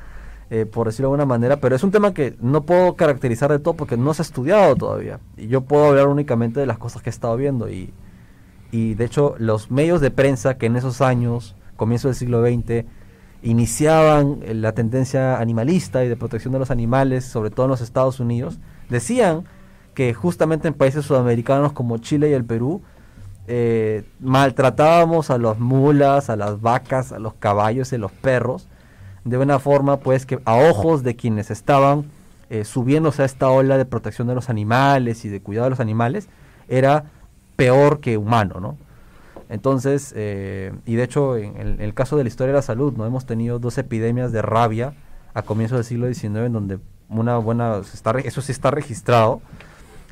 eh, 0.50 0.64
por 0.64 0.86
decirlo 0.86 1.08
de 1.08 1.14
alguna 1.14 1.26
manera, 1.26 1.56
pero 1.56 1.74
es 1.74 1.82
un 1.82 1.90
tema 1.90 2.14
que 2.14 2.36
no 2.40 2.62
puedo 2.62 2.94
caracterizar 2.94 3.50
de 3.50 3.58
todo 3.58 3.74
porque 3.74 3.96
no 3.96 4.14
se 4.14 4.22
ha 4.22 4.24
estudiado 4.24 4.76
todavía. 4.76 5.18
Y 5.36 5.48
yo 5.48 5.62
puedo 5.62 5.86
hablar 5.86 6.08
únicamente 6.08 6.60
de 6.60 6.66
las 6.66 6.78
cosas 6.78 7.02
que 7.02 7.10
he 7.10 7.12
estado 7.12 7.36
viendo. 7.36 7.68
Y, 7.68 7.92
y 8.70 8.94
de 8.94 9.04
hecho, 9.06 9.34
los 9.38 9.70
medios 9.70 10.00
de 10.00 10.10
prensa 10.10 10.56
que 10.56 10.66
en 10.66 10.76
esos 10.76 11.00
años, 11.00 11.56
comienzo 11.76 12.08
del 12.08 12.14
siglo 12.14 12.44
XX, 12.44 12.84
iniciaban 13.42 14.40
eh, 14.42 14.54
la 14.54 14.72
tendencia 14.72 15.38
animalista 15.38 16.04
y 16.04 16.08
de 16.08 16.16
protección 16.16 16.52
de 16.52 16.58
los 16.58 16.70
animales, 16.70 17.24
sobre 17.24 17.50
todo 17.50 17.66
en 17.66 17.70
los 17.70 17.80
Estados 17.80 18.20
Unidos, 18.20 18.58
decían 18.88 19.44
que 19.94 20.14
justamente 20.14 20.68
en 20.68 20.74
países 20.74 21.04
sudamericanos 21.04 21.72
como 21.72 21.98
Chile 21.98 22.30
y 22.30 22.32
el 22.34 22.44
Perú, 22.44 22.82
eh, 23.48 24.04
maltratábamos 24.20 25.30
a 25.30 25.38
las 25.38 25.58
mulas, 25.58 26.30
a 26.30 26.36
las 26.36 26.60
vacas, 26.60 27.12
a 27.12 27.18
los 27.18 27.34
caballos 27.34 27.92
y 27.92 27.94
a 27.94 27.98
los 27.98 28.12
perros, 28.12 28.68
de 29.24 29.38
una 29.38 29.58
forma 29.58 29.98
pues 29.98 30.26
que 30.26 30.40
a 30.44 30.54
ojos 30.56 31.02
de 31.02 31.16
quienes 31.16 31.50
estaban 31.50 32.10
eh, 32.50 32.64
subiéndose 32.64 33.22
a 33.22 33.24
esta 33.24 33.48
ola 33.48 33.76
de 33.76 33.84
protección 33.84 34.28
de 34.28 34.34
los 34.34 34.50
animales 34.50 35.24
y 35.24 35.28
de 35.28 35.40
cuidado 35.40 35.64
de 35.64 35.70
los 35.70 35.80
animales, 35.80 36.28
era 36.68 37.04
peor 37.56 38.00
que 38.00 38.18
humano, 38.18 38.60
¿no? 38.60 38.76
Entonces, 39.48 40.12
eh, 40.16 40.72
y 40.86 40.96
de 40.96 41.04
hecho, 41.04 41.36
en 41.36 41.56
el, 41.56 41.68
en 41.74 41.80
el, 41.80 41.94
caso 41.94 42.16
de 42.16 42.24
la 42.24 42.28
historia 42.28 42.52
de 42.52 42.58
la 42.58 42.62
salud, 42.62 42.94
¿no? 42.96 43.06
Hemos 43.06 43.26
tenido 43.26 43.58
dos 43.58 43.78
epidemias 43.78 44.32
de 44.32 44.42
rabia 44.42 44.94
a 45.34 45.42
comienzos 45.42 45.78
del 45.78 45.84
siglo 45.84 46.12
XIX, 46.12 46.46
en 46.46 46.52
donde 46.52 46.78
una 47.08 47.38
buena, 47.38 47.78
está, 47.78 48.10
eso 48.12 48.40
sí 48.40 48.52
está 48.52 48.70
registrado. 48.70 49.40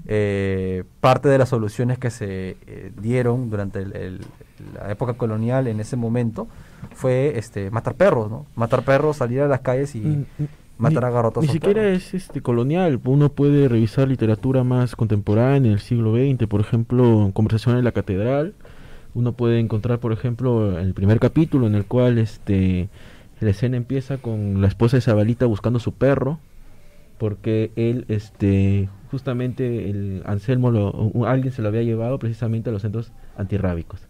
Eh, 0.07 0.85
parte 1.01 1.29
de 1.29 1.39
las 1.39 1.49
soluciones 1.49 1.99
que 1.99 2.11
se 2.11 2.59
eh, 2.67 2.93
dieron 3.01 3.49
durante 3.49 3.81
el, 3.81 3.97
el, 3.97 4.21
la 4.75 4.91
época 4.91 5.15
colonial 5.15 5.67
en 5.67 5.81
ese 5.81 5.97
momento 5.97 6.47
fue 6.93 7.39
este 7.39 7.71
matar 7.71 7.95
perros, 7.95 8.31
¿no? 8.31 8.47
Matar 8.55 8.83
perros, 8.83 9.17
salir 9.17 9.41
a 9.41 9.49
las 9.49 9.61
calles 9.61 9.95
y 9.95 10.27
matar 10.79 11.07
a 11.07 11.11
garrotas. 11.11 11.45
Ni 11.45 11.49
siquiera 11.49 11.83
perros. 11.83 12.03
es 12.03 12.15
este 12.15 12.43
colonial, 12.43 13.01
uno 13.05 13.31
puede 13.31 13.69
revisar 13.69 14.09
literatura 14.09 14.65
más 14.65 14.95
contemporánea 14.95 15.71
del 15.71 15.81
siglo 15.81 16.15
XX, 16.15 16.47
por 16.47 16.61
ejemplo, 16.61 17.31
Conversación 17.33 17.79
en 17.79 17.85
la 17.85 17.93
Catedral, 17.93 18.55
uno 19.15 19.33
puede 19.33 19.61
encontrar, 19.61 20.01
por 20.01 20.13
ejemplo, 20.13 20.79
el 20.79 20.95
primer 20.95 21.21
capítulo 21.21 21.67
en 21.67 21.75
el 21.75 21.87
cual 21.87 22.19
este 22.19 22.89
la 23.41 23.51
escena 23.51 23.77
empieza 23.77 24.19
con 24.19 24.61
la 24.61 24.69
esposa 24.69 24.97
de 24.97 25.03
Zabalita 25.03 25.47
buscando 25.47 25.79
su 25.79 25.93
perro, 25.93 26.39
porque 27.19 27.73
él, 27.77 28.07
este, 28.09 28.89
justamente 29.11 29.91
el 29.91 30.23
Anselmo, 30.27 30.71
lo, 30.71 31.13
alguien 31.27 31.53
se 31.53 31.63
lo 31.63 31.69
había 31.69 31.83
llevado 31.83 32.19
precisamente 32.19 32.71
a 32.71 32.73
los 32.73 32.83
centros 32.83 33.13
antirrábicos. 33.37 34.01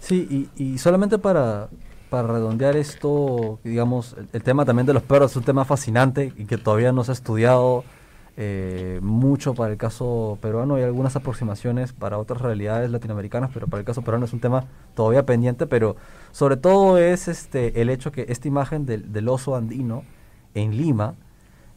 Sí, 0.00 0.48
y, 0.56 0.78
solamente 0.78 1.18
para, 1.18 1.68
para 2.10 2.28
redondear 2.28 2.76
esto, 2.76 3.58
digamos, 3.64 4.16
el, 4.32 4.42
tema 4.42 4.64
también 4.64 4.86
de 4.86 4.94
los 4.94 5.02
perros 5.02 5.32
es 5.32 5.36
un 5.36 5.42
tema 5.42 5.64
fascinante 5.64 6.32
y 6.36 6.44
que 6.44 6.56
todavía 6.56 6.92
no 6.92 7.04
se 7.04 7.12
ha 7.12 7.14
estudiado 7.14 7.84
eh, 8.40 9.00
mucho 9.02 9.52
para 9.54 9.72
el 9.72 9.78
caso 9.78 10.38
peruano. 10.40 10.76
Hay 10.76 10.84
algunas 10.84 11.16
aproximaciones 11.16 11.92
para 11.92 12.18
otras 12.18 12.40
realidades 12.40 12.88
latinoamericanas, 12.88 13.50
pero 13.52 13.66
para 13.66 13.80
el 13.80 13.84
caso 13.84 14.02
peruano 14.02 14.26
es 14.26 14.32
un 14.32 14.38
tema 14.38 14.64
todavía 14.94 15.26
pendiente. 15.26 15.66
Pero 15.66 15.96
sobre 16.30 16.56
todo 16.56 16.98
es 16.98 17.26
este 17.26 17.82
el 17.82 17.90
hecho 17.90 18.12
que 18.12 18.26
esta 18.28 18.46
imagen 18.46 18.86
del, 18.86 19.28
oso 19.28 19.56
andino 19.56 20.04
en 20.54 20.76
Lima 20.76 21.16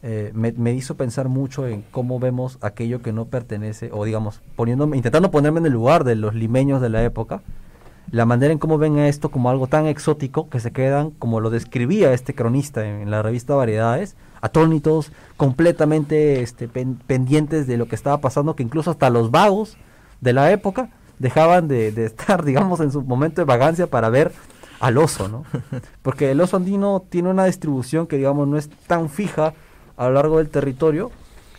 eh, 0.04 0.30
me, 0.34 0.72
hizo 0.72 0.96
pensar 0.96 1.28
mucho 1.28 1.66
en 1.66 1.82
cómo 1.90 2.20
vemos 2.20 2.58
aquello 2.60 3.02
que 3.02 3.12
no 3.12 3.24
pertenece, 3.24 3.90
o 3.92 4.04
digamos, 4.04 4.40
poniéndome, 4.54 4.96
intentando 4.96 5.32
ponerme 5.32 5.58
en 5.58 5.66
el 5.66 5.72
lugar 5.72 6.04
de 6.04 6.14
los 6.14 6.32
limeños 6.32 6.80
de 6.80 6.90
la 6.90 7.02
época, 7.02 7.42
la 8.12 8.24
manera 8.24 8.52
en 8.52 8.60
cómo 8.60 8.78
ven 8.78 8.98
esto 8.98 9.30
como 9.30 9.50
algo 9.50 9.66
tan 9.66 9.86
exótico 9.86 10.48
que 10.48 10.60
se 10.60 10.70
quedan, 10.70 11.10
como 11.10 11.40
lo 11.40 11.50
describía 11.50 12.12
este 12.12 12.36
cronista 12.36 12.86
en, 12.86 13.02
en 13.02 13.10
la 13.10 13.20
revista 13.20 13.56
Variedades, 13.56 14.16
atónitos, 14.42 15.12
completamente 15.38 16.42
este, 16.42 16.68
pen, 16.68 16.98
pendientes 17.06 17.66
de 17.66 17.78
lo 17.78 17.86
que 17.86 17.94
estaba 17.94 18.18
pasando, 18.18 18.54
que 18.54 18.62
incluso 18.62 18.90
hasta 18.90 19.08
los 19.08 19.30
vagos 19.30 19.78
de 20.20 20.34
la 20.34 20.50
época 20.52 20.90
dejaban 21.18 21.68
de, 21.68 21.92
de, 21.92 22.04
estar, 22.06 22.44
digamos, 22.44 22.80
en 22.80 22.92
su 22.92 23.00
momento 23.00 23.40
de 23.40 23.46
vagancia 23.46 23.86
para 23.86 24.10
ver 24.10 24.32
al 24.80 24.98
oso, 24.98 25.28
¿no? 25.28 25.44
Porque 26.02 26.32
el 26.32 26.40
oso 26.40 26.56
andino 26.56 27.04
tiene 27.08 27.30
una 27.30 27.46
distribución 27.46 28.06
que, 28.06 28.16
digamos, 28.16 28.46
no 28.48 28.58
es 28.58 28.68
tan 28.68 29.08
fija 29.08 29.54
a 29.96 30.08
lo 30.08 30.14
largo 30.14 30.38
del 30.38 30.50
territorio. 30.50 31.12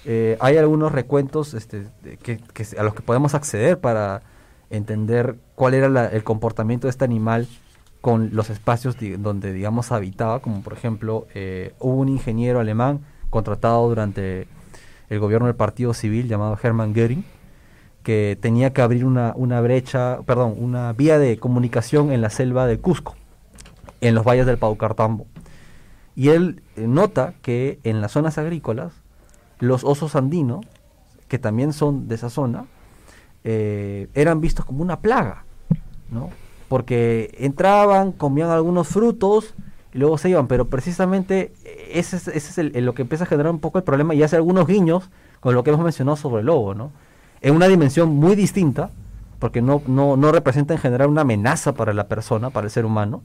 Eh, 0.05 0.37
hay 0.41 0.57
algunos 0.57 0.91
recuentos 0.91 1.53
este, 1.53 1.87
que, 2.21 2.37
que, 2.37 2.67
a 2.77 2.83
los 2.83 2.93
que 2.93 3.01
podemos 3.01 3.33
acceder 3.33 3.79
para 3.79 4.21
entender 4.69 5.37
cuál 5.55 5.73
era 5.73 5.87
la, 5.87 6.07
el 6.07 6.25
comportamiento 6.25 6.87
de 6.87 6.91
este 6.91 7.05
animal 7.05 7.47
con 8.03 8.31
los 8.33 8.49
espacios 8.49 8.97
donde, 9.19 9.53
digamos, 9.53 9.93
habitaba, 9.93 10.41
como 10.41 10.61
por 10.61 10.73
ejemplo, 10.73 11.25
eh, 11.33 11.73
hubo 11.79 12.01
un 12.01 12.09
ingeniero 12.09 12.59
alemán 12.59 12.99
contratado 13.29 13.87
durante 13.87 14.45
el 15.09 15.19
gobierno 15.19 15.47
del 15.47 15.55
Partido 15.55 15.93
Civil 15.93 16.27
llamado 16.27 16.59
Hermann 16.61 16.93
Göring, 16.93 17.23
que 18.03 18.37
tenía 18.41 18.73
que 18.73 18.81
abrir 18.81 19.05
una, 19.05 19.31
una 19.37 19.61
brecha, 19.61 20.19
perdón, 20.25 20.55
una 20.57 20.91
vía 20.91 21.17
de 21.17 21.37
comunicación 21.37 22.11
en 22.11 22.19
la 22.19 22.29
selva 22.29 22.67
de 22.67 22.77
Cusco, 22.77 23.15
en 24.01 24.15
los 24.15 24.25
valles 24.25 24.47
del 24.47 24.57
Paucartambo. 24.57 25.25
Y 26.13 26.27
él 26.27 26.61
eh, 26.75 26.85
nota 26.85 27.35
que 27.41 27.79
en 27.85 28.01
las 28.01 28.11
zonas 28.11 28.37
agrícolas, 28.37 28.91
los 29.59 29.85
osos 29.85 30.17
andinos, 30.17 30.65
que 31.29 31.39
también 31.39 31.71
son 31.71 32.09
de 32.09 32.15
esa 32.15 32.29
zona, 32.29 32.65
eh, 33.45 34.09
eran 34.13 34.41
vistos 34.41 34.65
como 34.65 34.81
una 34.81 34.99
plaga, 34.99 35.45
¿no? 36.11 36.31
Porque 36.67 37.35
entraban, 37.39 38.11
comían 38.11 38.49
algunos 38.49 38.87
frutos 38.87 39.53
y 39.93 39.99
luego 39.99 40.17
se 40.17 40.29
iban, 40.29 40.47
pero 40.47 40.67
precisamente 40.69 41.53
ese 41.91 42.17
es, 42.17 42.27
ese 42.27 42.37
es 42.37 42.57
el, 42.57 42.75
el, 42.75 42.85
lo 42.85 42.93
que 42.93 43.03
empieza 43.03 43.25
a 43.25 43.27
generar 43.27 43.51
un 43.51 43.59
poco 43.59 43.77
el 43.77 43.83
problema 43.83 44.15
y 44.15 44.23
hace 44.23 44.35
algunos 44.35 44.67
guiños 44.67 45.09
con 45.39 45.53
lo 45.53 45.63
que 45.63 45.69
hemos 45.69 45.83
mencionado 45.83 46.15
sobre 46.17 46.39
el 46.39 46.47
lobo, 46.47 46.73
¿no? 46.73 46.91
En 47.41 47.55
una 47.55 47.67
dimensión 47.67 48.09
muy 48.09 48.35
distinta, 48.35 48.89
porque 49.39 49.61
no, 49.61 49.81
no, 49.87 50.15
no 50.15 50.31
representa 50.31 50.73
en 50.73 50.79
general 50.79 51.09
una 51.09 51.21
amenaza 51.21 51.73
para 51.73 51.93
la 51.93 52.07
persona, 52.07 52.49
para 52.49 52.65
el 52.65 52.71
ser 52.71 52.85
humano, 52.85 53.21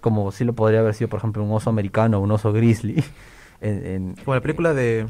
como 0.00 0.32
sí 0.32 0.44
lo 0.44 0.54
podría 0.54 0.80
haber 0.80 0.94
sido, 0.94 1.08
por 1.08 1.18
ejemplo, 1.18 1.44
un 1.44 1.52
oso 1.52 1.68
americano 1.68 2.18
o 2.18 2.20
un 2.20 2.30
oso 2.30 2.52
grizzly. 2.52 3.04
En, 3.58 3.86
en, 3.86 4.14
como 4.22 4.34
la 4.34 4.42
película 4.42 4.74
de, 4.74 5.06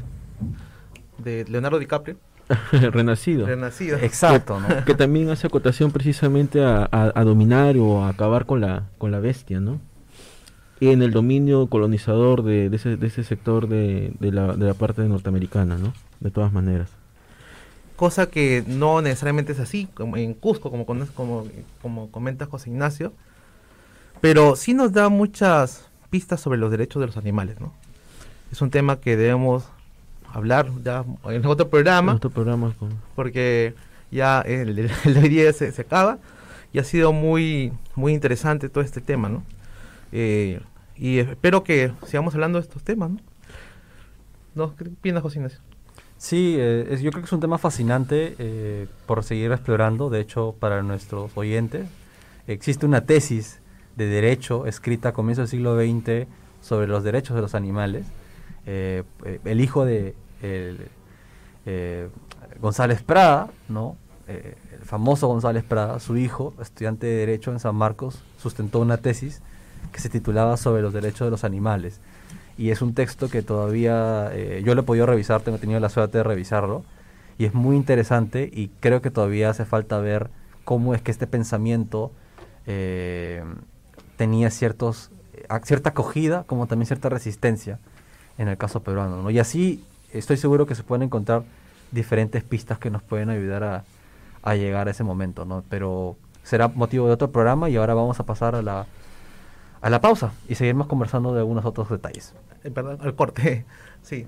de 1.17 1.43
Leonardo 1.49 1.79
DiCaprio. 1.79 2.15
Renacido. 2.71 3.45
Renacido. 3.45 3.97
Exacto, 3.97 4.59
¿no? 4.59 4.85
que 4.85 4.95
también 4.95 5.29
hace 5.29 5.47
acotación 5.47 5.91
precisamente 5.91 6.63
a, 6.63 6.87
a, 6.91 7.11
a, 7.13 7.23
dominar 7.23 7.77
o 7.77 8.03
a 8.03 8.09
acabar 8.09 8.45
con 8.45 8.61
la, 8.61 8.83
con 8.97 9.11
la 9.11 9.19
bestia, 9.19 9.59
¿no? 9.59 9.79
Y 10.79 10.89
en 10.89 11.01
el 11.01 11.11
dominio 11.11 11.67
colonizador 11.67 12.43
de, 12.43 12.69
de, 12.69 12.75
ese, 12.75 12.97
de 12.97 13.07
ese, 13.07 13.23
sector 13.23 13.67
de, 13.67 14.13
de, 14.19 14.31
la, 14.31 14.55
de 14.55 14.67
la 14.67 14.73
parte 14.75 15.01
norteamericana, 15.03 15.77
¿no? 15.77 15.93
De 16.19 16.29
todas 16.29 16.53
maneras. 16.53 16.89
Cosa 17.95 18.29
que 18.29 18.63
no 18.67 19.01
necesariamente 19.01 19.53
es 19.53 19.59
así, 19.59 19.87
como 19.95 20.17
en 20.17 20.35
Cusco, 20.35 20.69
como, 20.69 20.85
como, 20.85 21.47
como 21.81 22.11
comenta 22.11 22.45
José 22.45 22.69
Ignacio, 22.69 23.11
pero 24.21 24.55
sí 24.55 24.73
nos 24.73 24.93
da 24.93 25.09
muchas 25.09 25.89
pistas 26.11 26.39
sobre 26.39 26.59
los 26.59 26.71
derechos 26.71 26.99
de 26.99 27.07
los 27.07 27.17
animales, 27.17 27.59
¿no? 27.59 27.73
Es 28.51 28.61
un 28.61 28.69
tema 28.69 29.01
que 29.01 29.17
debemos 29.17 29.65
hablar 30.33 30.69
ya 30.83 31.03
en 31.25 31.45
otro 31.45 31.69
programa. 31.69 32.11
En 32.13 32.17
otro 32.17 32.29
programa 32.29 32.73
con... 32.77 32.89
Porque 33.15 33.73
ya 34.11 34.41
el, 34.41 34.77
el, 34.77 34.91
el 35.05 35.17
hoy 35.17 35.29
día 35.29 35.51
se, 35.53 35.71
se, 35.71 35.81
acaba 35.81 36.19
y 36.73 36.79
ha 36.79 36.83
sido 36.83 37.13
muy, 37.13 37.71
muy 37.95 38.13
interesante 38.13 38.69
todo 38.69 38.83
este 38.83 39.01
tema, 39.01 39.29
¿no? 39.29 39.43
Eh, 40.11 40.61
y 40.95 41.19
espero 41.19 41.63
que 41.63 41.91
sigamos 42.05 42.33
hablando 42.33 42.59
de 42.59 42.63
estos 42.63 42.83
temas, 42.83 43.11
¿no? 43.11 43.19
¿No? 44.55 44.75
¿Qué 44.75 44.85
opinas, 44.85 45.21
José 45.21 45.37
Ignacio? 45.37 45.59
Sí, 46.17 46.55
eh, 46.57 46.87
es, 46.89 47.01
yo 47.01 47.11
creo 47.11 47.21
que 47.21 47.27
es 47.27 47.33
un 47.33 47.39
tema 47.39 47.59
fascinante 47.59 48.35
eh, 48.39 48.87
por 49.05 49.23
seguir 49.23 49.51
explorando. 49.51 50.09
De 50.09 50.19
hecho, 50.19 50.55
para 50.59 50.81
nuestros 50.81 51.31
oyentes, 51.35 51.87
existe 52.47 52.85
una 52.85 53.01
tesis 53.01 53.59
de 53.95 54.07
derecho 54.07 54.65
escrita 54.65 55.09
a 55.09 55.13
comienzos 55.13 55.43
del 55.43 55.59
siglo 55.59 55.75
XX 55.75 56.27
sobre 56.61 56.87
los 56.87 57.03
derechos 57.03 57.35
de 57.35 57.41
los 57.41 57.53
animales. 57.53 58.07
Eh, 58.69 59.03
el 59.45 59.61
hijo 59.61 59.85
de 59.85 60.13
el, 60.41 60.89
eh, 61.65 62.09
González 62.59 63.01
Prada, 63.01 63.49
¿no? 63.69 63.95
Eh, 64.27 64.55
el 64.73 64.81
famoso 64.81 65.27
González 65.27 65.63
Prada, 65.63 66.01
su 66.01 66.17
hijo, 66.17 66.53
estudiante 66.61 67.07
de 67.07 67.15
Derecho 67.15 67.51
en 67.51 67.61
San 67.61 67.75
Marcos, 67.75 68.21
sustentó 68.37 68.79
una 68.79 68.97
tesis 68.97 69.41
que 69.93 70.01
se 70.01 70.09
titulaba 70.09 70.57
sobre 70.57 70.81
los 70.81 70.91
derechos 70.91 71.27
de 71.27 71.31
los 71.31 71.45
animales. 71.45 72.01
Y 72.57 72.71
es 72.71 72.81
un 72.81 72.93
texto 72.93 73.29
que 73.29 73.41
todavía 73.41 74.33
yo 74.61 74.75
lo 74.75 74.81
he 74.81 74.83
podido 74.83 75.05
revisar, 75.05 75.41
tengo 75.41 75.59
tenido 75.59 75.79
la 75.79 75.89
suerte 75.89 76.17
de 76.17 76.23
revisarlo, 76.23 76.83
y 77.37 77.45
es 77.45 77.53
muy 77.53 77.75
interesante 77.75 78.49
y 78.51 78.69
creo 78.79 79.01
que 79.01 79.11
todavía 79.11 79.51
hace 79.51 79.63
falta 79.63 79.99
ver 79.99 80.31
cómo 80.65 80.95
es 80.95 81.03
que 81.03 81.11
este 81.11 81.27
pensamiento 81.27 82.11
tenía 84.15 84.49
ciertos, 84.49 85.11
cierta 85.63 85.91
acogida 85.91 86.43
como 86.45 86.65
también 86.65 86.87
cierta 86.87 87.09
resistencia 87.09 87.79
en 88.37 88.47
el 88.47 88.57
caso 88.57 88.81
peruano. 88.81 89.21
¿no? 89.21 89.29
Y 89.29 89.39
así 89.39 89.83
estoy 90.13 90.37
seguro 90.37 90.65
que 90.65 90.75
se 90.75 90.83
pueden 90.83 91.03
encontrar 91.03 91.43
diferentes 91.91 92.43
pistas 92.43 92.79
que 92.79 92.89
nos 92.89 93.01
pueden 93.01 93.29
ayudar 93.29 93.63
a, 93.63 93.83
a 94.43 94.55
llegar 94.55 94.87
a 94.87 94.91
ese 94.91 95.03
momento. 95.03 95.45
¿no? 95.45 95.63
Pero 95.69 96.15
será 96.43 96.67
motivo 96.69 97.07
de 97.07 97.13
otro 97.13 97.31
programa 97.31 97.69
y 97.69 97.75
ahora 97.75 97.93
vamos 97.93 98.19
a 98.19 98.25
pasar 98.25 98.55
a 98.55 98.61
la, 98.61 98.85
a 99.81 99.89
la 99.89 100.01
pausa 100.01 100.31
y 100.47 100.55
seguiremos 100.55 100.87
conversando 100.87 101.33
de 101.33 101.39
algunos 101.39 101.65
otros 101.65 101.89
detalles. 101.89 102.33
Eh, 102.63 102.71
perdón, 102.71 102.99
al 103.01 103.15
corte. 103.15 103.65
Sí, 104.03 104.25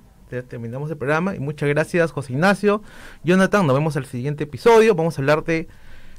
terminamos 0.50 0.92
el 0.92 0.98
programa 0.98 1.36
y 1.36 1.40
muchas 1.40 1.70
gracias 1.70 2.12
José 2.12 2.34
Ignacio. 2.34 2.82
Jonathan, 3.24 3.66
nos 3.66 3.74
vemos 3.74 3.96
en 3.96 4.04
el 4.04 4.10
siguiente 4.10 4.44
episodio. 4.44 4.94
Vamos 4.94 5.18
a 5.18 5.22
hablar 5.22 5.46
de 5.46 5.70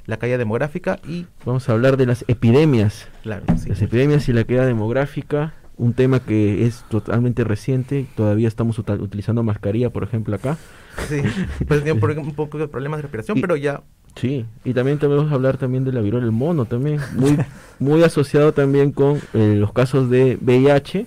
la 0.06 0.16
caída 0.16 0.38
demográfica 0.38 0.98
y... 1.06 1.26
Vamos 1.44 1.68
a 1.68 1.72
hablar 1.72 1.98
de 1.98 2.06
las 2.06 2.24
epidemias. 2.26 3.06
Claro, 3.22 3.44
sí. 3.58 3.68
Las 3.68 3.82
epidemias 3.82 4.26
y 4.30 4.32
la 4.32 4.44
caída 4.44 4.64
demográfica, 4.64 5.52
un 5.80 5.94
tema 5.94 6.20
que 6.20 6.66
es 6.66 6.84
totalmente 6.88 7.42
reciente. 7.42 8.06
Todavía 8.14 8.46
estamos 8.46 8.78
utilizando 8.78 9.42
mascarilla, 9.42 9.90
por 9.90 10.04
ejemplo, 10.04 10.36
acá. 10.36 10.58
Sí, 11.08 11.22
pues 11.66 11.82
tiene 11.82 12.20
un 12.20 12.34
poco 12.34 12.58
de 12.58 12.68
problemas 12.68 12.98
de 12.98 13.02
respiración, 13.02 13.40
pero 13.40 13.56
ya 13.56 13.82
Sí, 14.16 14.44
y 14.64 14.74
también 14.74 14.98
vamos 15.00 15.30
a 15.30 15.34
hablar 15.34 15.56
también 15.56 15.84
de 15.84 15.92
la 15.92 16.00
viruela 16.00 16.26
del 16.26 16.34
mono 16.34 16.64
también, 16.64 17.00
muy, 17.14 17.38
muy 17.78 18.02
asociado 18.02 18.52
también 18.52 18.92
con 18.92 19.20
eh, 19.34 19.54
los 19.56 19.72
casos 19.72 20.10
de 20.10 20.36
VIH, 20.40 21.06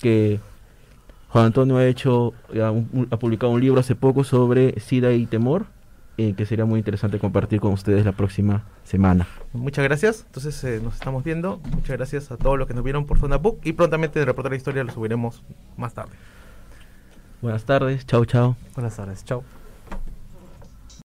que 0.00 0.40
Juan 1.28 1.46
Antonio 1.46 1.76
ha 1.76 1.86
hecho, 1.86 2.32
ha, 3.10 3.16
publicado 3.18 3.52
un 3.52 3.60
libro 3.60 3.80
hace 3.80 3.94
poco 3.94 4.24
sobre 4.24 4.80
SIDA 4.80 5.12
y 5.12 5.26
temor, 5.26 5.66
eh, 6.18 6.34
que 6.34 6.44
sería 6.46 6.64
muy 6.64 6.80
interesante 6.80 7.20
compartir 7.20 7.60
con 7.60 7.72
ustedes 7.72 8.04
la 8.04 8.10
próxima 8.10 8.64
semana. 8.82 9.28
Muchas 9.52 9.84
gracias, 9.84 10.24
entonces 10.26 10.62
eh, 10.64 10.80
nos 10.82 10.94
estamos 10.94 11.22
viendo, 11.22 11.60
muchas 11.70 11.96
gracias 11.96 12.32
a 12.32 12.36
todos 12.36 12.58
los 12.58 12.66
que 12.66 12.74
nos 12.74 12.82
vieron 12.82 13.06
por 13.06 13.18
Zona 13.20 13.36
Book 13.36 13.60
y 13.62 13.72
prontamente 13.72 14.18
de 14.18 14.26
la 14.26 14.56
historia 14.56 14.82
lo 14.82 14.92
subiremos 14.92 15.44
más 15.76 15.94
tarde. 15.94 16.16
Buenas 17.40 17.64
tardes, 17.64 18.04
chao 18.04 18.24
chao. 18.24 18.56
Buenas 18.74 18.96
tardes, 18.96 19.24
chao. 19.24 19.44